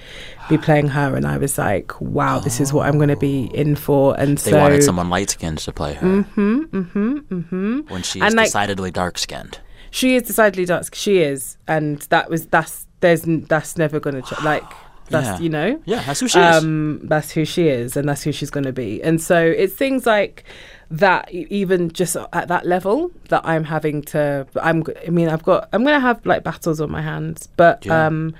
be 0.51 0.57
playing 0.57 0.87
her, 0.89 1.15
and 1.15 1.25
I 1.25 1.37
was 1.37 1.57
like, 1.57 1.99
wow, 2.01 2.39
this 2.39 2.59
is 2.59 2.71
what 2.73 2.87
I'm 2.87 2.97
going 2.97 3.09
to 3.09 3.15
be 3.15 3.45
in 3.53 3.75
for. 3.75 4.19
And 4.19 4.37
They 4.37 4.51
so 4.51 4.59
wanted 4.59 4.83
someone 4.83 5.09
light 5.09 5.29
skinned 5.31 5.57
to 5.59 5.71
play 5.71 5.93
her. 5.95 6.07
Mm-hmm, 6.07 6.59
mm-hmm, 6.63 7.17
mm-hmm. 7.17 7.79
When 7.93 8.03
she 8.03 8.19
is 8.19 8.25
And, 8.25 8.35
like- 8.35 8.47
decidedly 8.47 8.91
dark 8.91 9.17
skinned. 9.17 9.59
she 9.89 10.15
is 10.15 10.23
decidedly 10.23 10.65
dark. 10.65 10.93
She 10.93 11.19
is, 11.19 11.57
and 11.67 11.99
that 12.13 12.29
was 12.29 12.45
that's 12.47 12.85
there's 12.99 13.23
that's 13.47 13.77
never 13.77 13.99
going 13.99 14.21
to 14.21 14.21
ch- 14.21 14.41
like 14.43 14.63
that's 15.09 15.27
Yeah. 15.27 15.39
you 15.39 15.49
know 15.49 15.81
Yeah, 15.85 16.03
that's 16.03 16.19
who 16.21 16.27
she 16.29 16.39
is. 16.39 16.63
um, 16.63 16.99
that's 17.03 17.31
who 17.31 17.43
she 17.45 17.67
is, 17.67 17.97
and 17.97 18.07
that's 18.07 18.21
who 18.23 18.31
she's 18.31 18.49
going 18.51 18.63
to 18.65 18.71
be. 18.73 19.01
And 19.03 19.19
so 19.21 19.37
it's 19.43 19.73
things 19.73 20.05
like 20.05 20.43
that, 20.91 21.31
even 21.33 21.89
just 21.91 22.15
at 22.33 22.47
that 22.49 22.65
level, 22.65 23.11
that 23.29 23.41
I'm 23.45 23.63
having 23.65 24.01
to. 24.13 24.45
I'm. 24.61 24.83
g- 24.83 24.93
I 25.07 25.09
mean, 25.09 25.29
I've 25.29 25.43
got. 25.43 25.67
I'm 25.73 25.83
going 25.83 25.95
to 25.95 25.99
have 25.99 26.25
like 26.25 26.43
battles 26.43 26.79
on 26.81 26.91
my 26.91 27.01
hands, 27.01 27.47
but 27.57 27.85
Yeah. 27.85 28.07
um, 28.07 28.33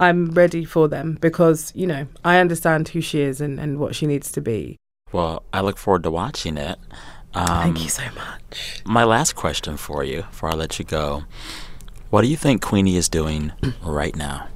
I'm 0.00 0.26
ready 0.32 0.64
for 0.64 0.88
them 0.88 1.18
because 1.20 1.72
you 1.74 1.86
know 1.86 2.06
I 2.24 2.38
understand 2.38 2.88
who 2.88 3.00
she 3.00 3.20
is 3.20 3.40
and, 3.40 3.60
and 3.60 3.78
what 3.78 3.94
she 3.94 4.06
needs 4.06 4.32
to 4.32 4.40
be. 4.40 4.78
Well, 5.12 5.42
I 5.52 5.60
look 5.60 5.78
forward 5.78 6.02
to 6.04 6.10
watching 6.10 6.56
it. 6.56 6.78
Um, 7.34 7.46
Thank 7.46 7.82
you 7.82 7.88
so 7.88 8.02
much. 8.14 8.82
My 8.84 9.04
last 9.04 9.34
question 9.36 9.76
for 9.76 10.04
you 10.04 10.22
before 10.22 10.50
I 10.50 10.54
let 10.54 10.78
you 10.78 10.84
go. 10.84 11.24
What 12.10 12.22
do 12.22 12.28
you 12.28 12.36
think 12.36 12.60
Queenie 12.62 12.96
is 12.96 13.08
doing 13.08 13.52
right 13.82 14.14
now? 14.16 14.48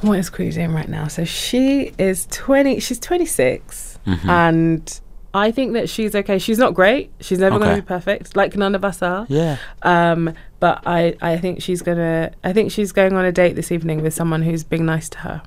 What 0.00 0.18
is 0.18 0.28
Queenie 0.30 0.52
doing 0.52 0.72
right 0.72 0.88
now? 0.88 1.06
So 1.08 1.24
she 1.24 1.92
is 1.98 2.26
20. 2.30 2.80
She's 2.80 2.98
26, 2.98 3.98
Mm-hmm. 4.06 4.30
and. 4.30 5.00
I 5.36 5.50
think 5.50 5.72
that 5.72 5.88
she's 5.90 6.14
okay. 6.14 6.38
She's 6.38 6.58
not 6.58 6.74
great. 6.74 7.10
She's 7.18 7.40
never 7.40 7.58
going 7.58 7.74
to 7.74 7.82
be 7.82 7.84
perfect, 7.84 8.36
like 8.36 8.54
none 8.56 8.76
of 8.76 8.84
us 8.84 9.02
are. 9.02 9.26
Yeah. 9.28 9.56
Um, 9.82 10.32
but 10.64 10.80
I, 10.86 11.14
I 11.20 11.36
think 11.36 11.60
she's 11.60 11.82
gonna. 11.82 12.32
I 12.42 12.54
think 12.54 12.72
she's 12.72 12.90
going 12.90 13.12
on 13.12 13.26
a 13.26 13.32
date 13.32 13.52
this 13.52 13.70
evening 13.70 14.00
with 14.00 14.14
someone 14.14 14.40
who's 14.40 14.64
being 14.64 14.86
nice 14.86 15.10
to 15.10 15.18
her. 15.18 15.42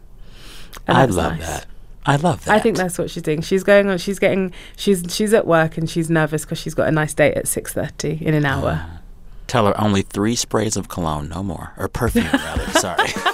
And 0.85 0.95
I 0.95 1.07
that's 1.07 1.17
love 1.17 1.39
nice. 1.39 1.47
that. 1.47 1.65
I 2.05 2.15
love 2.17 2.45
that. 2.45 2.53
I 2.53 2.59
think 2.59 2.77
that's 2.77 2.99
what 2.99 3.09
she's 3.09 3.23
doing. 3.23 3.41
She's 3.41 3.63
going 3.63 3.89
on. 3.89 3.97
She's 3.97 4.19
getting. 4.19 4.53
She's 4.75 5.03
she's 5.09 5.33
at 5.33 5.47
work 5.47 5.75
and 5.75 5.89
she's 5.89 6.11
nervous 6.11 6.45
because 6.45 6.59
she's 6.59 6.75
got 6.75 6.87
a 6.87 6.91
nice 6.91 7.15
date 7.15 7.33
at 7.33 7.47
six 7.47 7.73
thirty 7.73 8.23
in 8.23 8.35
an 8.35 8.45
hour. 8.45 8.87
Uh, 8.87 8.97
tell 9.47 9.65
her 9.65 9.81
only 9.81 10.03
three 10.03 10.35
sprays 10.35 10.77
of 10.77 10.87
cologne, 10.87 11.29
no 11.29 11.41
more. 11.41 11.73
Or 11.77 11.87
perfume, 11.87 12.29
rather. 12.33 12.67
Sorry. 12.73 13.09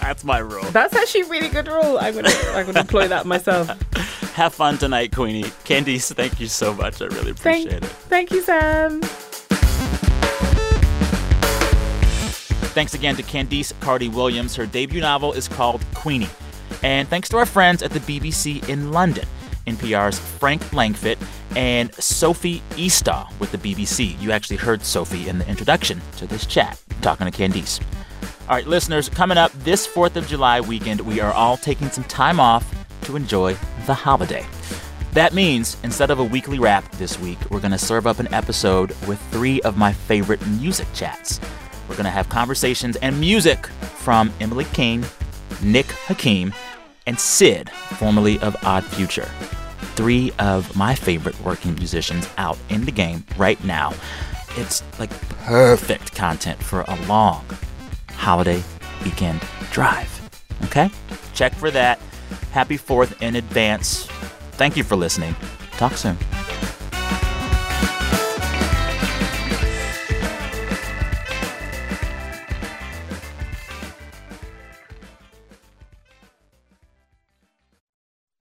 That's 0.00 0.24
my 0.24 0.38
rule. 0.38 0.64
That's 0.70 0.94
actually 0.96 1.20
a 1.20 1.28
really 1.28 1.48
good 1.50 1.68
rule. 1.68 1.98
I'm 1.98 2.14
gonna 2.14 2.32
I'm 2.54 2.64
gonna 2.64 2.80
employ 2.80 3.08
that 3.08 3.26
myself. 3.26 3.68
Have 4.36 4.54
fun 4.54 4.78
tonight, 4.78 5.14
Queenie. 5.14 5.42
Candice, 5.66 6.14
thank 6.14 6.40
you 6.40 6.46
so 6.46 6.72
much. 6.72 7.02
I 7.02 7.08
really 7.08 7.32
appreciate 7.32 7.68
Thank, 7.68 7.84
it. 7.84 7.90
thank 8.08 8.30
you, 8.30 8.40
Sam. 8.40 9.02
Thanks 12.72 12.94
again 12.94 13.16
to 13.16 13.22
Candice 13.22 13.78
Carty 13.80 14.08
Williams. 14.08 14.56
Her 14.56 14.64
debut 14.64 15.02
novel 15.02 15.34
is 15.34 15.46
called 15.46 15.84
Queenie. 15.92 16.30
And 16.82 17.06
thanks 17.06 17.28
to 17.28 17.36
our 17.36 17.44
friends 17.44 17.82
at 17.82 17.90
the 17.90 18.00
BBC 18.00 18.66
in 18.66 18.92
London, 18.92 19.26
NPR's 19.66 20.18
Frank 20.18 20.62
Langfitt 20.70 21.18
and 21.54 21.94
Sophie 21.96 22.62
Eastaugh 22.70 23.28
with 23.38 23.52
the 23.52 23.58
BBC. 23.58 24.18
You 24.22 24.32
actually 24.32 24.56
heard 24.56 24.82
Sophie 24.82 25.28
in 25.28 25.36
the 25.36 25.46
introduction 25.50 26.00
to 26.16 26.26
this 26.26 26.46
chat, 26.46 26.80
talking 27.02 27.30
to 27.30 27.30
Candice. 27.30 27.78
All 28.48 28.56
right, 28.56 28.66
listeners, 28.66 29.10
coming 29.10 29.36
up 29.36 29.52
this 29.52 29.86
4th 29.86 30.16
of 30.16 30.26
July 30.26 30.62
weekend, 30.62 31.02
we 31.02 31.20
are 31.20 31.32
all 31.34 31.58
taking 31.58 31.90
some 31.90 32.04
time 32.04 32.40
off 32.40 32.66
to 33.02 33.16
enjoy 33.16 33.54
the 33.84 33.92
holiday. 33.92 34.46
That 35.12 35.34
means 35.34 35.76
instead 35.84 36.10
of 36.10 36.20
a 36.20 36.24
weekly 36.24 36.58
wrap 36.58 36.90
this 36.92 37.18
week, 37.20 37.38
we're 37.50 37.60
going 37.60 37.72
to 37.72 37.78
serve 37.78 38.06
up 38.06 38.18
an 38.18 38.32
episode 38.32 38.96
with 39.06 39.20
three 39.30 39.60
of 39.60 39.76
my 39.76 39.92
favorite 39.92 40.44
music 40.46 40.88
chats. 40.94 41.38
We're 41.88 41.96
going 41.96 42.04
to 42.04 42.10
have 42.10 42.28
conversations 42.28 42.96
and 42.96 43.18
music 43.20 43.66
from 43.66 44.32
Emily 44.40 44.64
King, 44.66 45.04
Nick 45.62 45.86
Hakim, 45.86 46.52
and 47.06 47.18
Syd, 47.18 47.70
formerly 47.70 48.38
of 48.40 48.56
Odd 48.64 48.84
Future. 48.84 49.28
Three 49.94 50.32
of 50.38 50.74
my 50.76 50.94
favorite 50.94 51.38
working 51.42 51.74
musicians 51.74 52.28
out 52.38 52.58
in 52.68 52.84
the 52.84 52.92
game 52.92 53.24
right 53.36 53.62
now. 53.64 53.92
It's 54.56 54.82
like 54.98 55.10
perfect 55.44 56.14
content 56.14 56.62
for 56.62 56.82
a 56.82 56.98
long 57.06 57.44
holiday 58.10 58.62
weekend 59.04 59.40
drive. 59.70 60.08
Okay? 60.64 60.90
Check 61.34 61.54
for 61.54 61.70
that. 61.70 61.98
Happy 62.52 62.78
4th 62.78 63.20
in 63.20 63.36
advance. 63.36 64.06
Thank 64.52 64.76
you 64.76 64.84
for 64.84 64.96
listening. 64.96 65.34
Talk 65.72 65.96
soon. 65.96 66.16